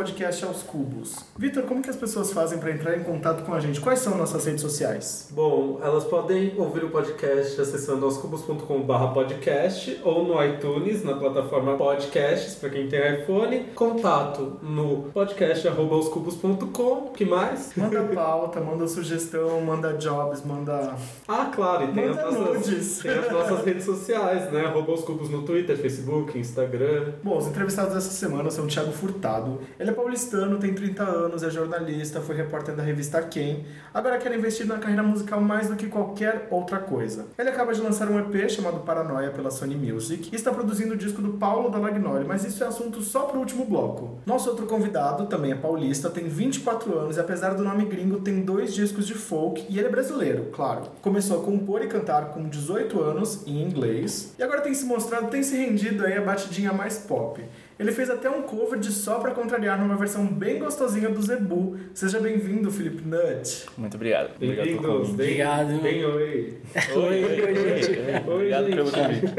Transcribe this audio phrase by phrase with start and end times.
[0.00, 1.14] podcast Aos Cubos.
[1.36, 3.78] Vitor, como que as pessoas fazem para entrar em contato com a gente?
[3.82, 5.28] Quais são nossas redes sociais?
[5.30, 12.54] Bom, elas podem ouvir o podcast acessando aoscubos.com.br podcast ou no iTunes, na plataforma Podcasts,
[12.54, 13.64] para quem tem iPhone.
[13.74, 17.10] Contato no podcast.aoscubos.com.
[17.12, 17.72] que mais?
[17.76, 20.94] Manda pauta, manda sugestão, manda jobs, manda...
[21.28, 24.64] Ah, claro, e tem, Manda as nossas, tem as nossas redes sociais, né?
[24.64, 27.12] Arroba os cubos no Twitter, Facebook, Instagram.
[27.22, 29.60] Bom, os entrevistados dessa semana são o Thiago Furtado.
[29.78, 33.66] Ele é paulistano, tem 30 anos, é jornalista, foi repórter da revista Quem.
[33.92, 37.26] Agora quer investir na carreira musical mais do que qualquer outra coisa.
[37.38, 40.96] Ele acaba de lançar um EP chamado Paranoia pela Sony Music e está produzindo o
[40.96, 44.18] disco do Paulo da Lagnoli, mas isso é assunto só pro último bloco.
[44.24, 48.42] Nosso outro convidado também é paulista, tem 24 anos e apesar do nome gringo tem
[48.42, 50.82] dois discos de folk e ele é brasileiro, claro.
[51.02, 55.28] Começou a compor e cantar com 18 anos em inglês e agora tem se mostrado,
[55.28, 57.42] tem se rendido aí a batidinha mais pop.
[57.80, 61.78] Ele fez até um cover de Só Pra Contrariar numa versão bem gostosinha do Zebu.
[61.94, 63.64] Seja bem-vindo, Felipe Nutt.
[63.78, 64.32] Muito obrigado.
[64.36, 65.80] Obrigado Obrigado.
[65.80, 66.58] Bem, oi.
[66.94, 67.98] Oi, oi, gente.
[68.28, 69.34] Oi, Obrigado pelo convite.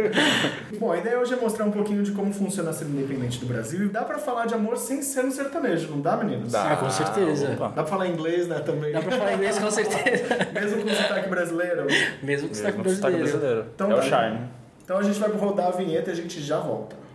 [0.79, 3.45] Bom, a ideia hoje é mostrar um pouquinho de como funciona a cena independente do
[3.45, 6.55] Brasil e dá pra falar de amor sem ser no sertanejo, não dá, meninos?
[6.55, 7.51] Ah, com certeza.
[7.51, 7.67] Opa.
[7.67, 8.91] Dá pra falar inglês, né, também.
[8.91, 10.25] Dá pra falar inglês com certeza.
[10.51, 11.85] Mesmo com sotaque brasileiro.
[12.23, 13.19] Mesmo com Mesmo sotaque brasileiro.
[13.19, 13.65] brasileiro.
[13.75, 14.01] Então é o tá.
[14.01, 14.39] charme.
[14.83, 17.10] Então a gente vai rodar a vinheta e a gente já volta.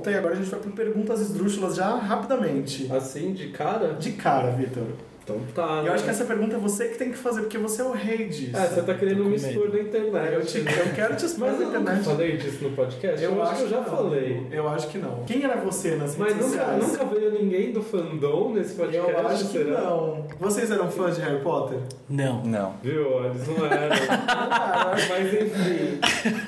[0.00, 2.90] Volta e agora a gente vai para perguntas esdrúxulas já rapidamente.
[2.92, 3.94] Assim, de cara?
[3.94, 5.09] De cara, Vitor.
[5.22, 5.82] Então tá.
[5.82, 6.14] E eu acho que né?
[6.14, 8.56] essa pergunta é você que tem que fazer, porque você é o rei disso.
[8.56, 10.32] É, você tá querendo me expor na internet.
[10.34, 12.04] Eu, te, eu quero te expor Mas na eu internet.
[12.04, 13.22] falei disso no podcast?
[13.24, 13.84] Eu, acho que eu já não.
[13.84, 14.46] falei.
[14.50, 15.24] Eu acho que não.
[15.24, 16.86] Quem era você nas redes Mas nunca, sociais?
[16.86, 19.80] nunca veio ninguém do fandom nesse podcast, Eu acho que será?
[19.82, 20.26] não.
[20.40, 21.78] Vocês eram fãs de Harry Potter?
[22.08, 22.42] Não.
[22.44, 22.74] Não.
[22.82, 23.24] Viu?
[23.26, 23.96] Eles não eram.
[24.28, 26.00] Ah, Mas enfim,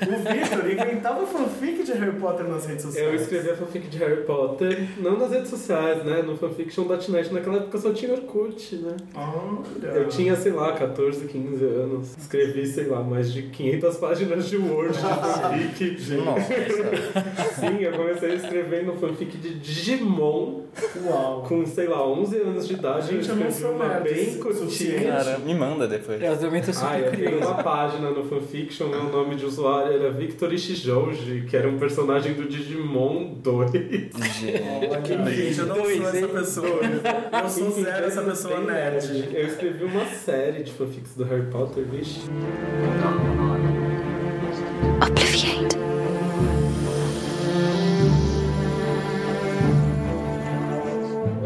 [0.07, 3.07] o Vitor inventava fanfic de Harry Potter nas redes sociais.
[3.07, 6.21] eu escrevi a fanfic de Harry Potter, não nas redes sociais, né?
[6.21, 8.95] No fanfiction.net, naquela época só tinha Orkut, né?
[9.15, 9.87] Olha.
[9.87, 12.17] Eu tinha, sei lá, 14, 15 anos.
[12.17, 16.11] Escrevi, sei lá, mais de 500 páginas de Word de fanfic.
[16.23, 16.53] Nossa.
[17.59, 20.61] Sim, eu comecei escrevendo fanfic de Digimon
[21.05, 21.45] Uau.
[21.47, 23.07] com, sei lá, 11 anos de idade.
[23.07, 25.03] Gente, eu escrevi uma bem curtinha.
[25.03, 26.21] Cara, me manda depois.
[26.21, 30.11] Eu também tô Ah, eu tenho uma página no fanfiction, meu nome de usuário era
[30.11, 33.71] Victor Ishijouji, que era um personagem do Digimon 2.
[33.71, 34.11] Gente.
[34.63, 36.79] Olha, gente, eu não sou essa pessoa.
[37.43, 39.29] Eu sou zero essa pessoa bem nerd.
[39.33, 42.21] Eu escrevi uma série de fanfics do Harry Potter, vixe.
[45.01, 45.72] Obliviate.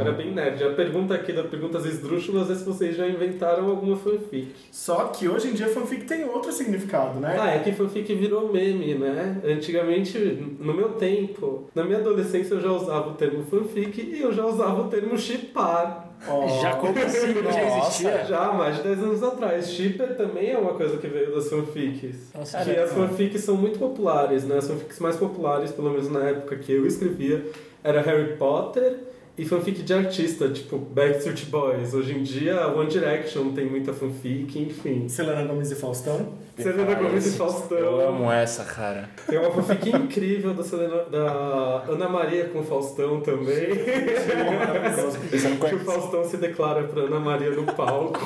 [0.08, 0.64] Era bem nerd.
[0.64, 4.54] A pergunta aqui da Perguntas Esdrúxulas é se vocês já inventaram alguma fanfic.
[4.72, 7.38] Só que hoje em dia fanfic tem outro significado, né?
[7.40, 9.42] Ah, é que fanfic virou meme, né?
[9.44, 10.18] Antigamente,
[10.60, 14.46] no meu tempo, na minha adolescência eu já usava o termo fanfic e eu já
[14.46, 16.06] usava o termo chipar.
[16.28, 17.34] Ó, Já como assim?
[17.36, 17.78] Já Nossa.
[17.80, 18.26] existia?
[18.26, 19.70] Já mais de 10 anos atrás.
[19.70, 22.32] Shipper também é uma coisa que veio das fanfics.
[22.34, 24.58] Nossa, que as fanfics são muito populares, né?
[24.58, 27.46] As fanfics mais populares, pelo menos na época que eu escrevia,
[27.84, 28.96] era Harry Potter
[29.38, 31.94] e fanfic de artista, tipo Backstreet Boys.
[31.94, 35.08] Hoje em dia, One Direction tem muita fanfic, enfim.
[35.08, 36.34] Selena Gomes e Faustão.
[36.58, 37.78] Selena Gomez e Faustão.
[37.78, 39.08] Eu amo essa, cara.
[39.28, 43.70] Tem uma fanfic incrível da, Selena, da Ana Maria com o Faustão também.
[43.70, 45.80] Não que o?
[45.80, 48.20] Faustão se declara pra Ana Maria no palco.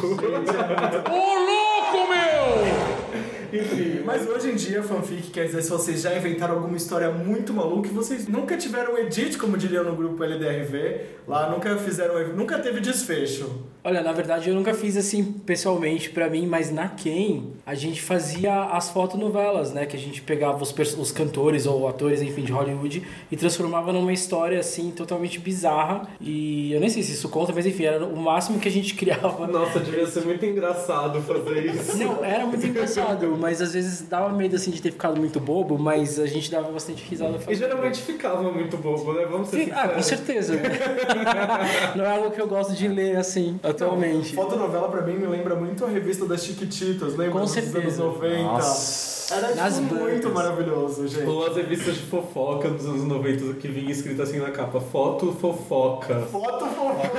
[3.52, 7.54] Enfim, Mas hoje em dia, fanfic quer dizer se vocês já inventaram alguma história muito
[7.54, 12.60] maluca e vocês nunca tiveram edit, como diriam no grupo LDRV, lá nunca fizeram, nunca
[12.60, 13.70] teve desfecho.
[13.84, 18.00] Olha, na verdade eu nunca fiz assim pessoalmente pra mim, mas na Ken a gente
[18.00, 19.88] fazia as fotonovelas, né?
[19.88, 23.02] Que a gente pegava os, os cantores ou atores, enfim, de Hollywood
[23.32, 26.08] e transformava numa história assim totalmente bizarra.
[26.20, 28.94] E eu nem sei se isso conta, mas enfim, era o máximo que a gente
[28.96, 29.48] criava.
[29.48, 31.98] Nossa, devia ser muito engraçado fazer isso.
[31.98, 35.78] Não, era muito engraçado, mas às vezes dava medo assim de ter ficado muito bobo,
[35.78, 39.26] mas a gente dava bastante risada E geralmente ficava muito bobo, né?
[39.26, 40.06] Vamos ser Sim, Ah, com sinceros.
[40.06, 40.54] certeza.
[41.96, 44.36] Não é algo que eu gosto de ler assim, atualmente.
[44.36, 47.32] Fotonovela pra mim me lembra muito a revista das Chiquititas, lembra?
[47.34, 47.80] Com Dos certeza.
[47.80, 48.44] anos 90.
[48.44, 49.11] Nossa.
[49.32, 50.34] Era Nas tipo, muito bancas.
[50.34, 51.26] maravilhoso, gente.
[51.28, 55.32] Ou as revistas de fofoca dos anos 90 que vinha escrito assim na capa, foto
[55.34, 56.20] fofoca.
[56.32, 57.10] Foto fofoca.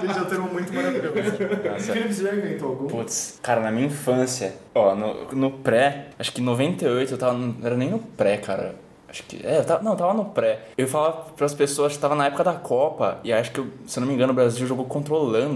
[0.00, 1.12] Gente, é um termo muito maravilhoso.
[1.92, 2.86] Felipe, você já inventou algum?
[2.86, 7.34] Putz, cara, na minha infância, ó, no, no pré, acho que em 98 eu tava.
[7.34, 8.74] Não era nem no pré, cara.
[9.14, 9.46] Acho que.
[9.46, 10.62] É, eu tava, não, eu tava no pré.
[10.76, 14.00] Eu falava pras pessoas que tava na época da Copa, e acho que, se eu
[14.00, 15.14] não me engano, o Brasil jogou contra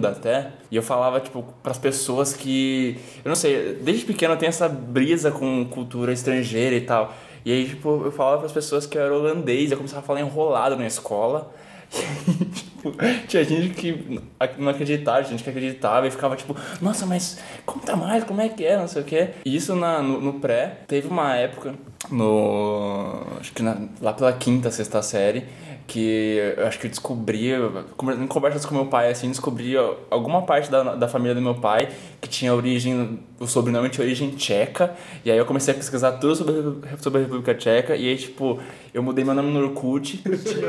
[0.08, 0.52] até.
[0.70, 2.96] E eu falava, tipo, pras pessoas que.
[3.24, 7.12] Eu não sei, desde pequeno eu tenho essa brisa com cultura estrangeira e tal.
[7.44, 10.20] E aí, tipo, eu falava pras pessoas que eu era holandês, eu começava a falar
[10.20, 11.50] enrolado na escola.
[12.78, 12.92] Tipo,
[13.26, 14.20] tinha gente que
[14.56, 18.64] não acreditava, gente que acreditava e ficava tipo, nossa, mas conta mais, como é que
[18.64, 19.30] é, não sei o quê.
[19.44, 21.74] E isso na, no, no pré, teve uma época,
[22.10, 23.24] no.
[23.40, 25.44] Acho que na- lá pela quinta, sexta série,
[25.88, 29.74] que eu acho que eu descobri, em conversas com meu pai, assim, descobri
[30.10, 31.88] alguma parte da, da família do meu pai
[32.20, 34.94] que tinha origem, o sobrenome tinha origem tcheca,
[35.24, 36.54] e aí eu comecei a pesquisar tudo sobre,
[36.92, 38.60] a- sobre a República Tcheca, e aí, tipo,
[38.92, 40.66] eu mudei meu nome no Orkut, eu tinha,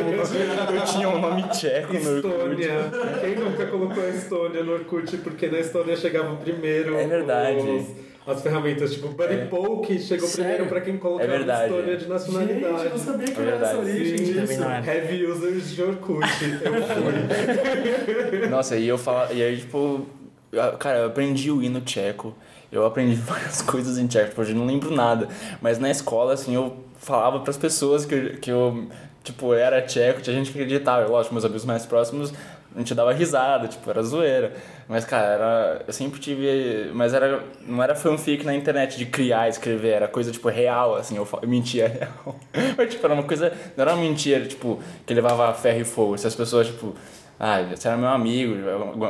[0.80, 2.62] eu tinha um nome tcheco no Orkut.
[2.62, 2.92] Estônia.
[3.20, 5.18] Quem nunca colocou a Estônia no Orkut?
[5.18, 7.60] Porque na Estônia chegava primeiro É verdade.
[7.60, 10.46] os- as ferramentas, tipo Buddy Poke chegou Sério?
[10.46, 11.96] primeiro pra quem colocava É verdade, Estônia é.
[11.96, 12.84] de Gente, nacionalidade.
[12.86, 14.64] eu não sabia que É era essa origem Sim, disso.
[14.88, 16.28] Heavy users de Orkut.
[16.64, 18.48] Eu fui.
[18.50, 20.06] Nossa, e eu falava, e aí, tipo,
[20.52, 22.36] eu- cara, eu aprendi o hino tcheco,
[22.72, 25.28] eu aprendi várias coisas em tcheco, tipo, hoje eu não lembro nada,
[25.62, 28.88] mas na escola, assim, eu falava pras pessoas que, eu- que eu,
[29.24, 32.34] tipo, era tcheco, tinha gente que acreditava, lógico, meus amigos mais próximos,
[32.76, 34.54] a gente dava risada, tipo, era zoeira,
[34.88, 39.50] mas, cara, era, eu sempre tive, mas era, não era fanfic na internet de criar,
[39.50, 42.36] escrever, era coisa, tipo, real, assim, eu, eu mentia real,
[42.78, 46.18] mas, tipo, era uma coisa, não era uma mentira, tipo, que levava ferro e fogo,
[46.18, 46.96] se as pessoas, tipo,
[47.40, 48.54] ah, você era meu amigo,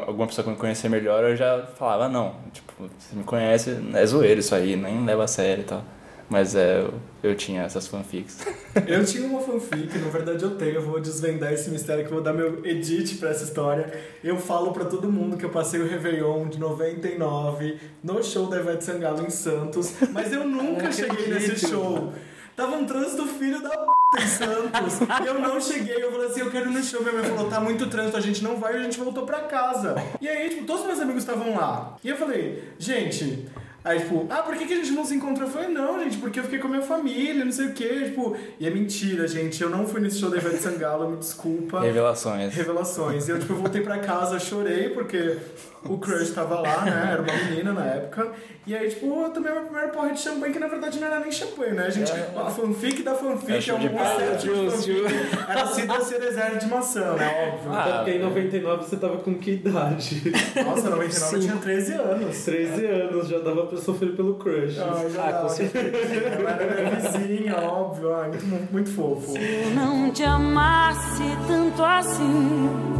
[0.07, 3.75] alguma pessoa que me conhecia melhor, eu já falava, "Ah, não, tipo, você me conhece,
[3.93, 5.83] é zoeiro isso aí, nem leva a sério e tal.
[6.29, 6.93] Mas é, eu,
[7.23, 8.45] eu tinha essas fanfics.
[8.87, 12.15] Eu tinha uma fanfic, na verdade eu tenho, eu vou desvendar esse mistério que eu
[12.15, 13.91] vou dar meu edit pra essa história.
[14.23, 18.59] Eu falo pra todo mundo que eu passei o Réveillon de 99 no show da
[18.59, 22.13] Ivete Sangalo em Santos, mas eu nunca Não cheguei nesse show.
[22.55, 24.99] Tava um trânsito filho da p em Santos.
[25.23, 27.01] E eu não cheguei, eu falei assim, eu quero ir no show.
[27.01, 29.41] Minha mãe falou, tá muito trânsito, a gente não vai, e a gente voltou pra
[29.41, 29.95] casa.
[30.21, 31.97] E aí, tipo, todos meus amigos estavam lá.
[32.03, 33.47] E eu falei, gente,
[33.83, 35.47] Aí, tipo, ah, por que, que a gente não se encontrou?
[35.47, 38.05] Eu falei, não, gente, porque eu fiquei com a minha família, não sei o quê.
[38.05, 39.61] Tipo, e é mentira, gente.
[39.63, 41.79] Eu não fui nesse show da Ivete Sangalo, me desculpa.
[41.79, 42.53] Revelações.
[42.53, 43.27] Revelações.
[43.27, 45.37] E eu, tipo, voltei pra casa, chorei, porque
[45.85, 47.09] o crush tava lá, né?
[47.13, 48.31] Era uma menina na época.
[48.67, 51.19] E aí, tipo, eu tomei meu primeiro porre de champanhe, que na verdade não era
[51.19, 51.85] nem champanhe, né?
[51.87, 54.71] A gente, a fanfic da É fanfic é, chá um de excesso de Justo.
[55.11, 55.49] fanfic.
[55.49, 57.51] Era Cida Cerezer de maçã, né?
[57.53, 57.71] Óbvio.
[57.73, 60.33] Ah, Até porque em 99 você tava com que idade?
[60.65, 61.39] Nossa, 99 eu Sim.
[61.39, 62.45] tinha 13 anos.
[62.45, 64.77] 13 anos, já dava pra sofrer pelo crush.
[64.79, 65.41] Ah, já Ah, dava.
[65.43, 65.87] com certeza.
[66.13, 68.13] Ela era minha vizinha, óbvio.
[68.13, 69.35] Ah, muito, muito fofo.
[69.37, 72.98] Eu não te amasse tanto assim.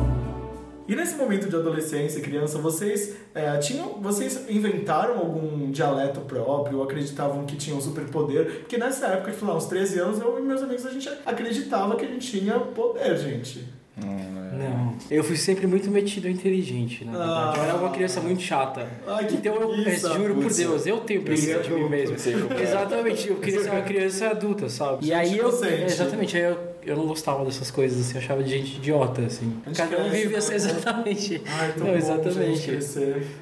[0.90, 6.82] E nesse momento de adolescência, criança, vocês é, tinham, vocês inventaram algum dialeto próprio?
[6.82, 8.62] Acreditavam que tinham superpoder?
[8.62, 11.96] Porque nessa época, tipo, lá, uns 13 anos, eu e meus amigos a gente acreditava
[11.96, 13.68] que a gente tinha poder, gente.
[14.60, 14.96] Não.
[15.10, 17.58] Eu fui sempre muito metido e inteligente, na verdade.
[17.58, 18.88] Eu era uma criança muito chata.
[19.08, 20.14] Ai, que então eu preguiça.
[20.14, 20.52] juro por.
[20.52, 22.16] Deus, eu tenho preguiça de mim mesmo.
[22.16, 22.64] É.
[22.64, 25.06] Exatamente, eu queria ser uma criança adulta, sabe?
[25.06, 25.50] E aí eu.
[25.50, 26.58] Exatamente, aí eu,
[26.92, 29.54] eu não gostava dessas coisas, assim, eu achava de gente idiota, assim.
[29.76, 30.56] Cada um vive assim, né?
[30.56, 31.42] exatamente.
[31.48, 32.80] Ai, tão Não, bom, exatamente.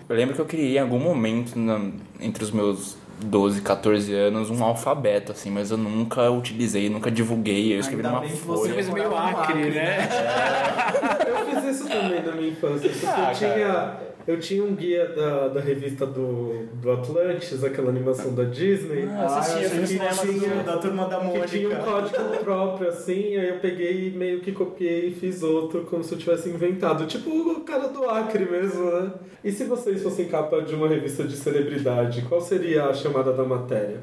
[0.10, 1.90] Eu lembro que eu criei em algum momento, na-
[2.20, 7.74] entre os meus 12, 14 anos, um alfabeto, assim, mas eu nunca utilizei, nunca divulguei,
[7.74, 8.58] eu escrevi Ainda numa bem que folha.
[8.60, 9.98] você Coisa meio acre, Acre, né?
[11.28, 15.08] Eu fiz isso também na minha infância, porque Ah, eu, tinha, eu tinha um guia
[15.08, 19.08] da, da revista do, do Atlantis, aquela animação da Disney.
[19.10, 21.68] Ah, assisti, eu eu fiz fui no cinema tinha do- da turma da Que tinha
[21.70, 21.92] um Mônica.
[21.92, 26.14] código próprio, assim, aí eu peguei e meio que copiei e fiz outro, como se
[26.14, 27.06] eu tivesse inventado.
[27.08, 29.12] Tipo o cara do Acre mesmo, né?
[29.44, 33.44] E se vocês fossem capa de uma revista de celebridade, qual seria a chamada da
[33.44, 34.00] matéria?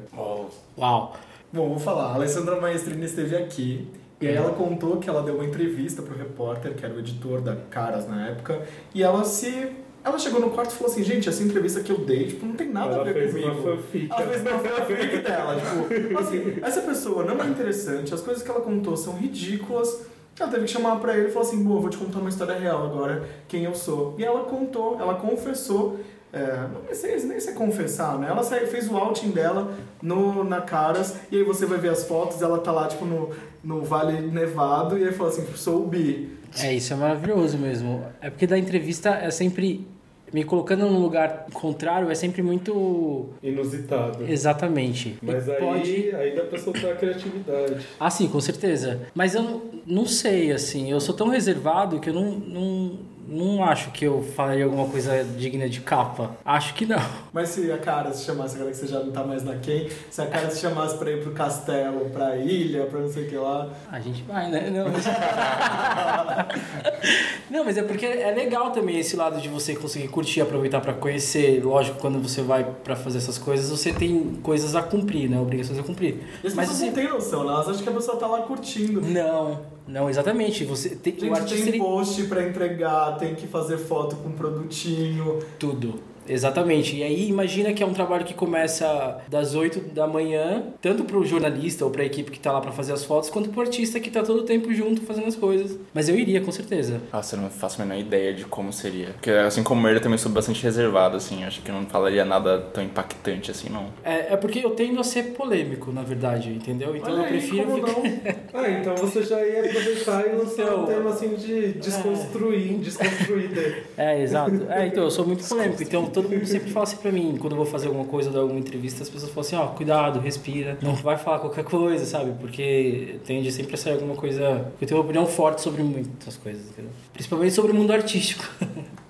[0.77, 1.13] Uau.
[1.53, 2.11] Bom, vou falar.
[2.11, 3.87] A Alessandra Maestrini esteve aqui.
[4.19, 7.41] E aí ela contou que ela deu uma entrevista pro repórter, que era o editor
[7.41, 8.61] da Caras na época,
[8.93, 9.67] e ela se.
[10.05, 12.53] Ela chegou no quarto e falou assim, gente, essa entrevista que eu dei, tipo, não
[12.55, 13.49] tem nada a Ela ver fez comigo.
[13.49, 14.11] uma fanfic.
[14.11, 18.49] Ela fez uma fanfic dela, tipo, assim, essa pessoa não é interessante, as coisas que
[18.51, 20.05] ela contou são ridículas.
[20.39, 22.29] Ela teve que chamar pra ele e falar assim, bom, eu vou te contar uma
[22.29, 24.13] história real agora, quem eu sou.
[24.17, 25.97] E ela contou, ela confessou,
[26.33, 28.27] é, não sei nem se é confessar, né?
[28.29, 32.03] Ela saiu- fez o outing dela no, na Caras, e aí você vai ver as
[32.03, 33.29] fotos, ela tá lá, tipo, no,
[33.63, 36.29] no Vale Nevado, e aí fala assim, sou o Bi.
[36.61, 38.05] É, isso é maravilhoso mesmo.
[38.21, 39.87] É porque da entrevista é sempre
[40.33, 43.29] me colocando num lugar contrário é sempre muito.
[43.41, 44.25] Inusitado.
[44.29, 45.17] Exatamente.
[45.21, 46.15] Mas E aí, pode.
[46.15, 47.85] aí dá pra soltar a criatividade.
[47.99, 49.01] Ah, sim, com certeza.
[49.13, 50.91] Mas eu não, não sei, assim.
[50.91, 52.91] Eu sou tão reservado que eu não, não,
[53.27, 56.31] não acho que eu falaria alguma coisa digna de capa.
[56.45, 57.01] Acho que não.
[57.33, 59.89] Mas se a cara se chamasse, agora que você já não tá mais na quem,
[60.09, 63.29] se a cara se chamasse pra ir pro castelo, pra ilha, pra não sei o
[63.29, 63.69] que lá.
[63.91, 64.69] A gente vai, né?
[64.69, 65.05] Não, mas...
[67.49, 70.93] não, mas é porque é legal também esse lado de você conseguir curtir, aproveitar pra
[70.93, 71.63] conhecer.
[71.63, 75.39] Lógico, quando você vai pra fazer essas coisas, você tem coisas a cumprir, né?
[75.39, 76.19] Obrigações a cumprir.
[76.43, 77.53] As Mas pessoas assim, não têm noção, né?
[77.53, 79.01] Elas acham que a pessoa tá lá curtindo.
[79.01, 80.63] não, não, exatamente.
[80.65, 85.39] Você tem, Gente, tem ele post pra entregar, tem que fazer foto com produtinho.
[85.59, 85.99] Tudo.
[86.27, 86.95] Exatamente.
[86.95, 91.23] E aí imagina que é um trabalho que começa das 8 da manhã, tanto pro
[91.25, 94.09] jornalista ou pra equipe que tá lá pra fazer as fotos, quanto pro artista que
[94.09, 95.77] tá todo o tempo junto fazendo as coisas.
[95.93, 96.99] Mas eu iria, com certeza.
[97.11, 99.07] Nossa, eu não faço a menor ideia de como seria.
[99.09, 101.43] Porque assim como ele, eu também sou bastante reservado, assim.
[101.43, 103.87] Acho que eu não falaria nada tão impactante assim, não.
[104.03, 106.95] É, é porque eu tendo a ser polêmico, na verdade, entendeu?
[106.95, 108.01] Então Olha eu aí, prefiro como ficar...
[108.01, 108.35] não?
[108.55, 113.49] Ah, então você já ia aproveitar e lançar Então, um tema assim de desconstruir, desconstruir
[113.49, 113.83] dele.
[113.97, 114.65] É, exato.
[114.69, 115.83] É, então eu sou muito polêmico.
[115.83, 118.39] Então todo mundo sempre fala assim pra mim, quando eu vou fazer alguma coisa, dar
[118.39, 122.31] alguma entrevista, as pessoas falam assim, ó, cuidado, respira, não vai falar qualquer coisa, sabe?
[122.39, 124.71] Porque tende sempre a sair alguma coisa.
[124.81, 126.91] Eu tenho uma opinião forte sobre muitas coisas, entendeu?
[127.13, 128.45] Principalmente sobre o mundo artístico.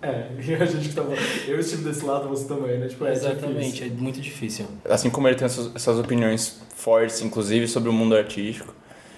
[0.01, 1.13] É, a gente que tava.
[1.47, 2.87] Eu estive desse lado, você também, né?
[2.87, 3.85] Tipo, é Exatamente, difícil.
[3.85, 4.65] é muito difícil.
[4.89, 8.73] Assim como ele tem essas, essas opiniões fortes, inclusive, sobre o mundo artístico.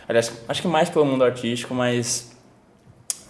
[0.07, 2.31] Aliás, acho que mais pelo mundo artístico, mas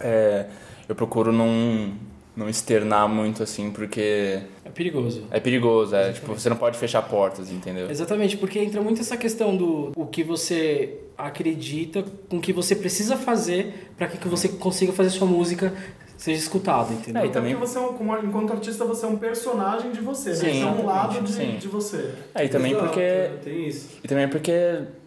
[0.00, 0.46] é,
[0.88, 1.92] eu procuro não,
[2.38, 5.24] não externar muito, assim, porque É perigoso.
[5.28, 5.94] é perigoso.
[5.96, 7.90] É, tipo, você não pode fechar portas, entendeu?
[7.90, 12.76] Exatamente, porque entra muito essa questão do o que você acredita, com o que você
[12.76, 15.72] precisa fazer para que que você consiga fazer sua música
[16.16, 17.22] seja escutada, entendeu?
[17.22, 20.00] É, e também- porque você é um, como- enquanto artista, você é um personagem de
[20.00, 20.34] você, né?
[20.36, 21.56] Sim, Você é um lado de, sim.
[21.60, 22.10] de você.
[22.34, 23.88] É, e também Exato, porque Tem isso.
[24.02, 24.52] E também porque,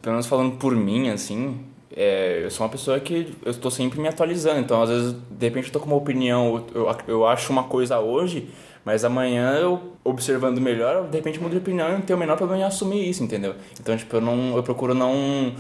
[0.02, 1.60] pelo menos falando por mim, assim,
[1.96, 4.60] é, eu sou uma pessoa que eu estou sempre me atualizando.
[4.60, 8.00] Então, às vezes, de repente, eu tô com uma opinião, eu, eu, acho uma coisa
[8.00, 8.50] hoje,
[8.86, 12.38] mas amanhã eu, observando melhor, de repente mudo de opinião e não tenho o menor
[12.38, 13.56] problema em assumir isso, entendeu?
[13.80, 15.54] Então, tipo, eu, não, eu procuro não,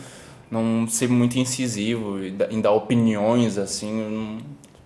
[0.49, 2.19] não ser muito incisivo
[2.49, 4.39] em dar opiniões, assim,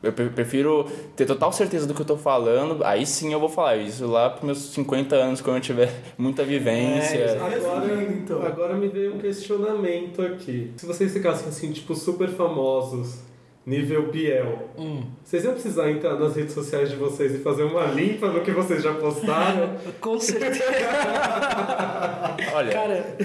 [0.08, 0.86] eu prefiro
[1.16, 4.30] ter total certeza do que eu tô falando, aí sim eu vou falar isso lá
[4.30, 7.18] pros meus 50 anos, quando eu tiver muita vivência.
[7.18, 8.42] É, Agora, então.
[8.46, 10.72] agora me veio um questionamento aqui.
[10.78, 13.20] Se vocês ficassem assim, tipo, super famosos,
[13.66, 15.02] nível Biel, Hum.
[15.24, 18.52] vocês iam precisar entrar nas redes sociais de vocês e fazer uma limpa no que
[18.52, 19.72] vocês já postaram?
[20.00, 20.64] Com certeza.
[22.54, 23.18] Olha, Cara,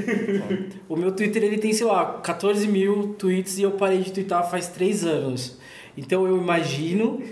[0.88, 4.48] o meu Twitter ele tem, sei lá, 14 mil tweets e eu parei de twittar
[4.50, 5.58] faz 3 anos.
[5.96, 7.22] Então eu imagino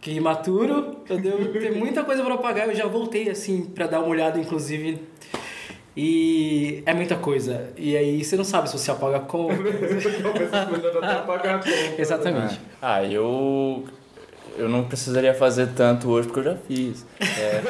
[0.00, 2.68] que imaturo, eu devo ter muita coisa pra apagar.
[2.68, 5.00] Eu já voltei assim pra dar uma olhada, inclusive.
[5.96, 7.70] E é muita coisa.
[7.76, 9.56] E aí você não sabe se você apaga a conta.
[11.98, 12.60] Exatamente.
[12.80, 13.84] Ah, eu.
[14.56, 17.06] Eu não precisaria fazer tanto hoje porque eu já fiz.
[17.20, 17.62] É.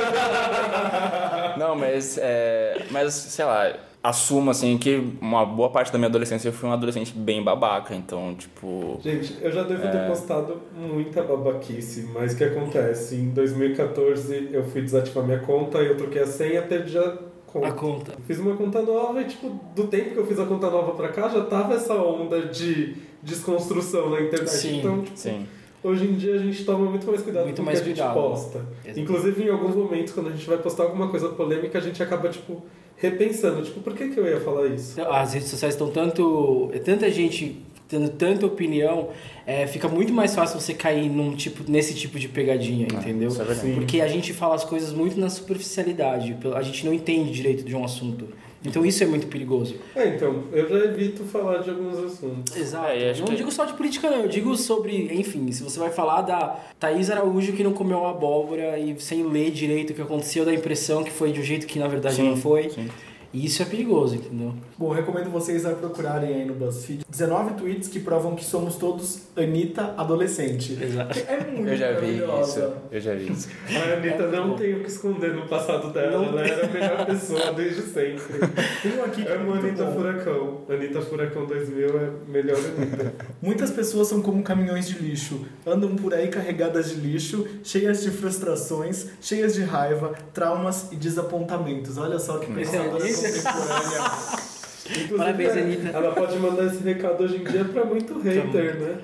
[1.59, 2.19] não, mas.
[2.21, 3.73] É, mas, sei lá,
[4.03, 7.95] assumo assim que uma boa parte da minha adolescência eu fui um adolescente bem babaca,
[7.95, 8.99] então, tipo.
[9.03, 9.91] Gente, eu já devo É.
[9.91, 13.17] ter postado muita babaquice, mas o que acontece?
[13.17, 17.67] Em 2014 eu fui desativar minha conta e eu troquei a senha, perdi a conta.
[17.69, 18.13] A conta.
[18.27, 21.09] Fiz uma conta nova e, tipo, do tempo que eu fiz a conta nova pra
[21.09, 24.49] cá, já tava essa onda de desconstrução na internet.
[24.51, 25.47] Sim, então, tipo, Sim.
[25.83, 27.89] hoje em dia a gente toma muito mais cuidado Muito com o mais que a
[27.89, 28.15] gente cuidado.
[28.15, 28.59] posta.
[28.85, 29.01] Exato.
[29.01, 32.29] Inclusive, em alguns momentos, quando a gente vai postar alguma coisa polêmica, a gente acaba,
[32.29, 32.63] tipo,
[32.99, 33.63] repensando.
[33.63, 35.01] Tipo, por que, que eu ia falar isso?
[35.01, 36.71] As redes sociais estão tanto.
[36.73, 39.09] é Tanta gente tendo tanta opinião,
[39.47, 43.31] é, fica muito mais fácil você cair num tipo, nesse tipo de pegadinha, entendeu?
[43.31, 43.73] isso é.
[43.73, 47.75] Porque a gente fala as coisas muito na superficialidade, a gente não entende direito de
[47.75, 48.29] um assunto.
[48.65, 49.77] Então isso é muito perigoso.
[49.95, 52.57] É, então, eu já evito falar de alguns assuntos.
[52.57, 52.89] Exato.
[52.89, 54.23] É, acho não que- digo só de política, não.
[54.23, 58.79] Eu digo sobre, enfim, se você vai falar da Thaís Araújo que não comeu abóbora
[58.79, 61.67] e sem ler direito o que aconteceu, dá a impressão que foi de um jeito
[61.67, 62.69] que na verdade Sim, não foi.
[62.71, 62.89] sim.
[63.33, 64.55] E isso é perigoso, entendeu?
[64.79, 69.23] Bom, recomendo vocês a procurarem aí no BuzzFeed 19 tweets que provam que somos todos
[69.37, 70.79] Anitta adolescente.
[70.83, 71.19] Exato.
[71.29, 72.73] É muito Eu já vi isso.
[72.91, 73.49] Eu já vi isso.
[73.69, 77.07] A Anitta não tem o que esconder no passado dela, Não ela era a melhor
[77.07, 78.19] pessoa desde sempre.
[78.83, 79.93] Tem um aqui que é Amo a muito Anitta bom.
[79.93, 80.61] Furacão.
[80.69, 83.15] Anitta Furacão 2000 é melhor Anitta.
[83.43, 88.11] Muitas pessoas são como caminhões de lixo, andam por aí carregadas de lixo, cheias de
[88.11, 91.99] frustrações, cheias de raiva, traumas e desapontamentos.
[91.99, 93.18] Olha só que pensadora Excelente.
[93.19, 94.39] Contemporânea.
[94.89, 95.89] Inclusive, Parabéns, é, Anitta.
[95.89, 98.97] Ela pode mandar esse recado hoje em dia pra muito hater, né?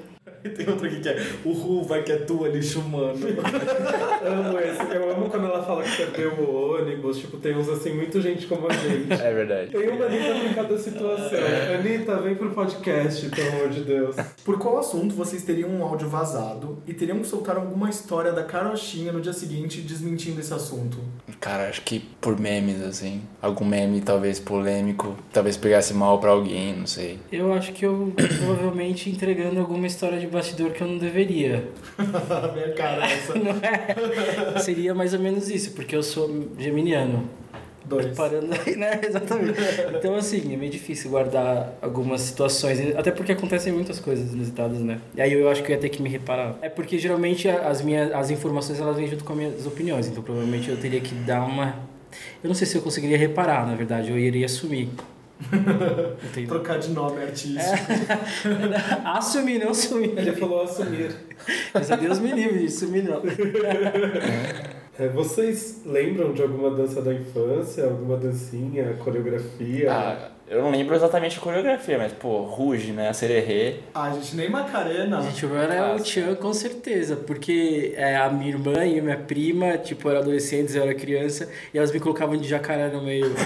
[0.45, 3.15] E tem outro aqui que é o Ru vai que é tua, lixo humano.
[4.25, 4.95] amo esse.
[4.95, 7.19] Eu amo quando ela fala que perdeu o ônibus.
[7.19, 9.13] Tipo, tem uns assim, muito gente como a gente.
[9.13, 9.71] É verdade.
[9.71, 11.39] Tem uma Anitta pra cada situação.
[11.79, 14.17] Anitta, vem pro podcast, pelo amor de Deus.
[14.45, 18.43] Por qual assunto vocês teriam um áudio vazado e teriam que soltar alguma história da
[18.43, 20.99] carochinha no dia seguinte desmentindo esse assunto?
[21.41, 23.23] Cara, acho que por memes, assim.
[23.41, 27.19] Algum meme talvez polêmico, talvez pegasse mal pra alguém, não sei.
[27.33, 31.69] Eu acho que eu provavelmente entregando alguma história de bastidor que eu não deveria.
[32.55, 33.35] Minha cara, essa.
[33.39, 34.59] Não é?
[34.59, 37.29] Seria mais ou menos isso, porque eu sou geminiano.
[37.85, 38.17] Dois.
[38.17, 38.99] Parando aí, né?
[39.05, 39.59] Exatamente.
[39.95, 45.01] Então, assim, é meio difícil guardar algumas situações, até porque acontecem muitas coisas inusitadas, né?
[45.15, 46.57] E aí eu acho que eu ia ter que me reparar.
[46.63, 50.23] É porque geralmente as minhas as informações elas vêm junto com as minhas opiniões, então
[50.23, 51.77] provavelmente eu teria que dar uma.
[52.43, 54.89] Eu não sei se eu conseguiria reparar, na verdade, eu iria assumir.
[55.43, 56.49] Entendeu?
[56.49, 57.63] Trocar de nome artístico.
[59.05, 60.17] assumir, não assumir.
[60.17, 61.15] Ele falou assumir.
[61.73, 63.23] Mas a Deus me livre de assumir, não.
[64.97, 67.83] É, vocês lembram de alguma dança da infância?
[67.83, 69.93] Alguma dancinha, coreografia?
[69.93, 73.09] Ah, eu não lembro exatamente a coreografia, mas, pô, Ruge, né?
[73.09, 73.81] A Sererê.
[73.93, 75.21] Ah, gente, nem Macarena.
[75.23, 79.03] Gente, o meu era o Tchan com certeza, porque é, a minha irmã e a
[79.03, 83.03] minha prima, tipo, eram adolescentes, eu era criança, e elas me colocavam de jacaré no
[83.03, 83.35] meio.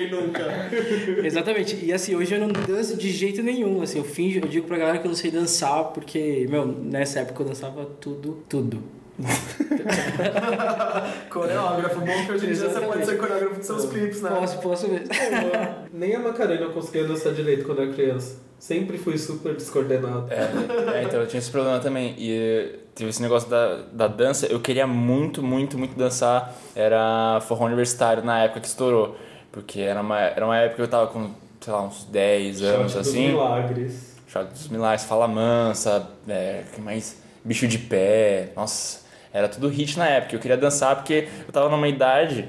[0.00, 0.42] Quem nunca?
[1.22, 1.78] Exatamente.
[1.84, 3.82] E assim, hoje eu não danço de jeito nenhum.
[3.82, 7.20] Assim, eu finjo, eu digo pra galera que eu não sei dançar, porque, meu, nessa
[7.20, 8.82] época eu dançava tudo, tudo.
[11.28, 14.30] Coreógrafo, bom que hoje em dia você pode ser coreógrafo dos seus clipes, né?
[14.30, 15.08] Posso, posso mesmo.
[15.92, 18.40] Nem a Macarena eu conseguia dançar direito quando era criança.
[18.58, 20.32] Sempre fui super descoordenado.
[20.32, 22.14] É, é, então eu tinha esse problema também.
[22.16, 24.46] E eh, teve esse negócio da, da dança.
[24.46, 26.56] Eu queria muito, muito, muito dançar.
[26.74, 29.18] Era forró universitário na época que estourou.
[29.52, 32.92] Porque era uma, era uma época que eu tava com, sei lá, uns 10 anos
[32.92, 33.28] Shot dos assim.
[33.28, 34.16] milagres.
[34.28, 37.20] Shot dos Milagres, Fala Mansa, é, que mais?
[37.44, 39.00] Bicho de Pé, nossa,
[39.32, 40.36] era tudo hit na época.
[40.36, 42.48] Eu queria dançar porque eu tava numa idade,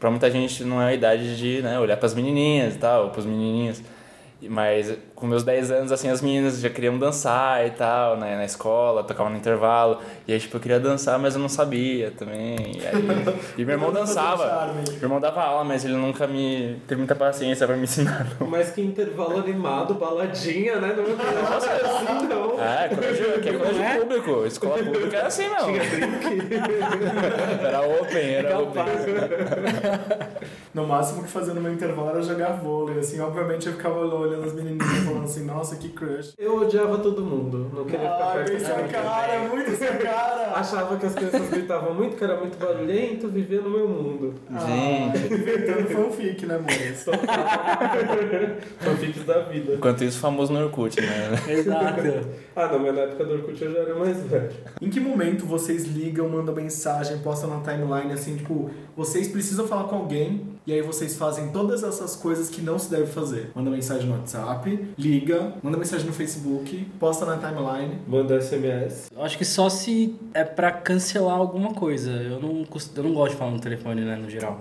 [0.00, 3.24] pra muita gente não é a idade de né, olhar pras menininhas e tal, pros
[3.24, 3.80] menininhos.
[4.42, 8.44] Mas com meus 10 anos, assim, as meninas já queriam dançar e tal, né, na
[8.44, 9.98] escola, tocava no intervalo.
[10.26, 12.56] E aí, tipo, eu queria dançar, mas eu não sabia também.
[12.58, 12.92] E, aí,
[13.56, 14.72] e meu irmão dançava.
[14.74, 18.26] Meu irmão dava aula, mas ele nunca me teve muita paciência pra me ensinar.
[18.40, 18.48] não.
[18.48, 20.92] Mas que intervalo animado, baladinha, né?
[20.96, 22.60] Não é assim, não.
[22.60, 23.98] É, colégio, que é colégio É?
[24.00, 24.44] público.
[24.44, 25.66] Escola pública é assim, não.
[25.66, 26.52] Tinha drink.
[27.62, 28.82] Era open, era open.
[30.74, 33.20] No máximo que fazia no meu intervalo era jogar vôlei, assim.
[33.20, 36.34] Obviamente eu ficava olhando as menininhas falando assim, nossa, que crush.
[36.38, 37.70] Eu odiava todo mundo.
[37.72, 40.52] Não queria ficar Ai, perto de essa cara, muito essa cara.
[40.56, 44.34] Achava que as crianças gritavam muito, que era muito barulhento, vivia no meu mundo.
[44.66, 45.32] Gente.
[45.32, 47.04] Inventando fanfic, né, amores?
[48.80, 49.74] Fanfics da vida.
[49.74, 51.32] Enquanto isso, famoso no Orkut, né?
[51.48, 52.02] Exato.
[52.54, 54.50] Ah, não, mas na época do Orkut eu já era mais velho.
[54.80, 59.84] Em que momento vocês ligam, mandam mensagem, postam na timeline, assim, tipo, vocês precisam falar
[59.84, 63.50] com alguém e aí vocês fazem todas essas coisas que não se deve fazer.
[63.54, 67.98] Manda mensagem no WhatsApp, liga, manda mensagem no Facebook, posta na timeline.
[68.06, 69.10] Manda SMS.
[69.14, 72.10] Eu acho que só se é pra cancelar alguma coisa.
[72.10, 72.64] Eu não,
[72.96, 74.60] eu não gosto de falar no telefone, né, no geral.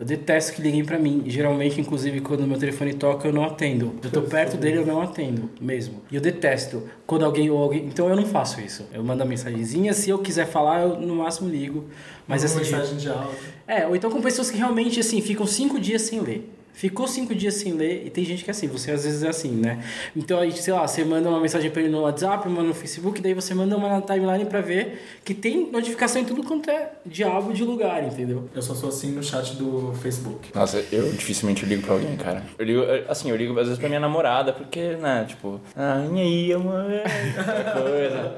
[0.00, 1.24] Eu detesto que liguem pra mim.
[1.26, 3.94] Geralmente, inclusive, quando meu telefone toca, eu não atendo.
[4.02, 6.00] Eu tô perto dele, eu não atendo, mesmo.
[6.10, 7.84] E eu detesto quando alguém ou alguém.
[7.84, 8.86] Então eu não faço isso.
[8.94, 9.92] Eu mando a mensagenzinha.
[9.92, 11.84] Se eu quiser falar, eu no máximo ligo.
[12.26, 12.72] Mas manda assim.
[12.72, 13.30] mensagem de áudio.
[13.66, 16.50] É, ou então com pessoas que realmente, assim, ficam cinco dias sem ler.
[16.72, 19.28] Ficou cinco dias sem ler e tem gente que é assim, você às vezes é
[19.28, 19.84] assim, né?
[20.16, 23.20] Então aí, sei lá, você manda uma mensagem pra ele no WhatsApp, manda no Facebook,
[23.20, 26.92] daí você manda uma na timeline pra ver que tem notificação em tudo quanto é
[27.04, 28.48] diabo de lugar, entendeu?
[28.54, 30.50] Eu só sou assim no chat do Facebook.
[30.54, 32.42] Nossa, eu dificilmente ligo pra alguém, cara.
[32.58, 36.20] Eu ligo, assim, eu ligo às vezes pra minha namorada, porque, né, tipo, ah, e
[36.20, 36.84] aí, amor?
[36.92, 38.36] Essa coisa.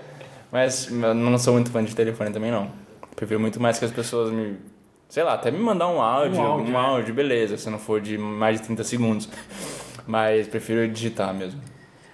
[0.51, 2.71] Mas eu não sou muito fã de telefone também, não.
[3.16, 4.57] Prefiro muito mais que as pessoas me.
[5.12, 7.14] Sei lá, até me mandar um áudio, Um um áudio, áudio, é.
[7.14, 9.29] beleza, se não for de mais de 30 segundos.
[10.07, 11.61] Mas prefiro digitar mesmo.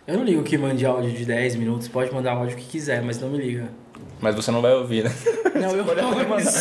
[0.04, 3.20] Eu não ligo que mande áudio de 10 minutos, pode mandar áudio que quiser, mas
[3.20, 3.68] não me liga.
[4.20, 5.12] Mas você não vai ouvir, né?
[5.54, 6.52] Não, eu pode não mandar.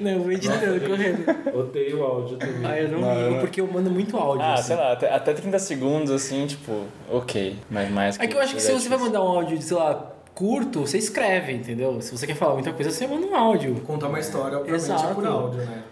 [0.00, 1.56] Não, eu vou editando, correndo.
[1.56, 2.66] Odeio áudio também.
[2.68, 3.40] Ah, eu não, Não, ligo não.
[3.40, 4.42] porque eu mando muito áudio.
[4.42, 4.64] Ah, assim.
[4.64, 7.56] sei lá, até, até 30 segundos, assim, tipo, ok.
[7.70, 10.10] Mas mais É que eu acho que se você vai mandar um áudio, sei lá,
[10.36, 11.98] curto, você escreve, entendeu?
[12.02, 13.74] Se você quer falar muita coisa, você manda um áudio.
[13.86, 15.06] Contar uma história, obviamente, Exato.
[15.10, 15.82] é por áudio, né?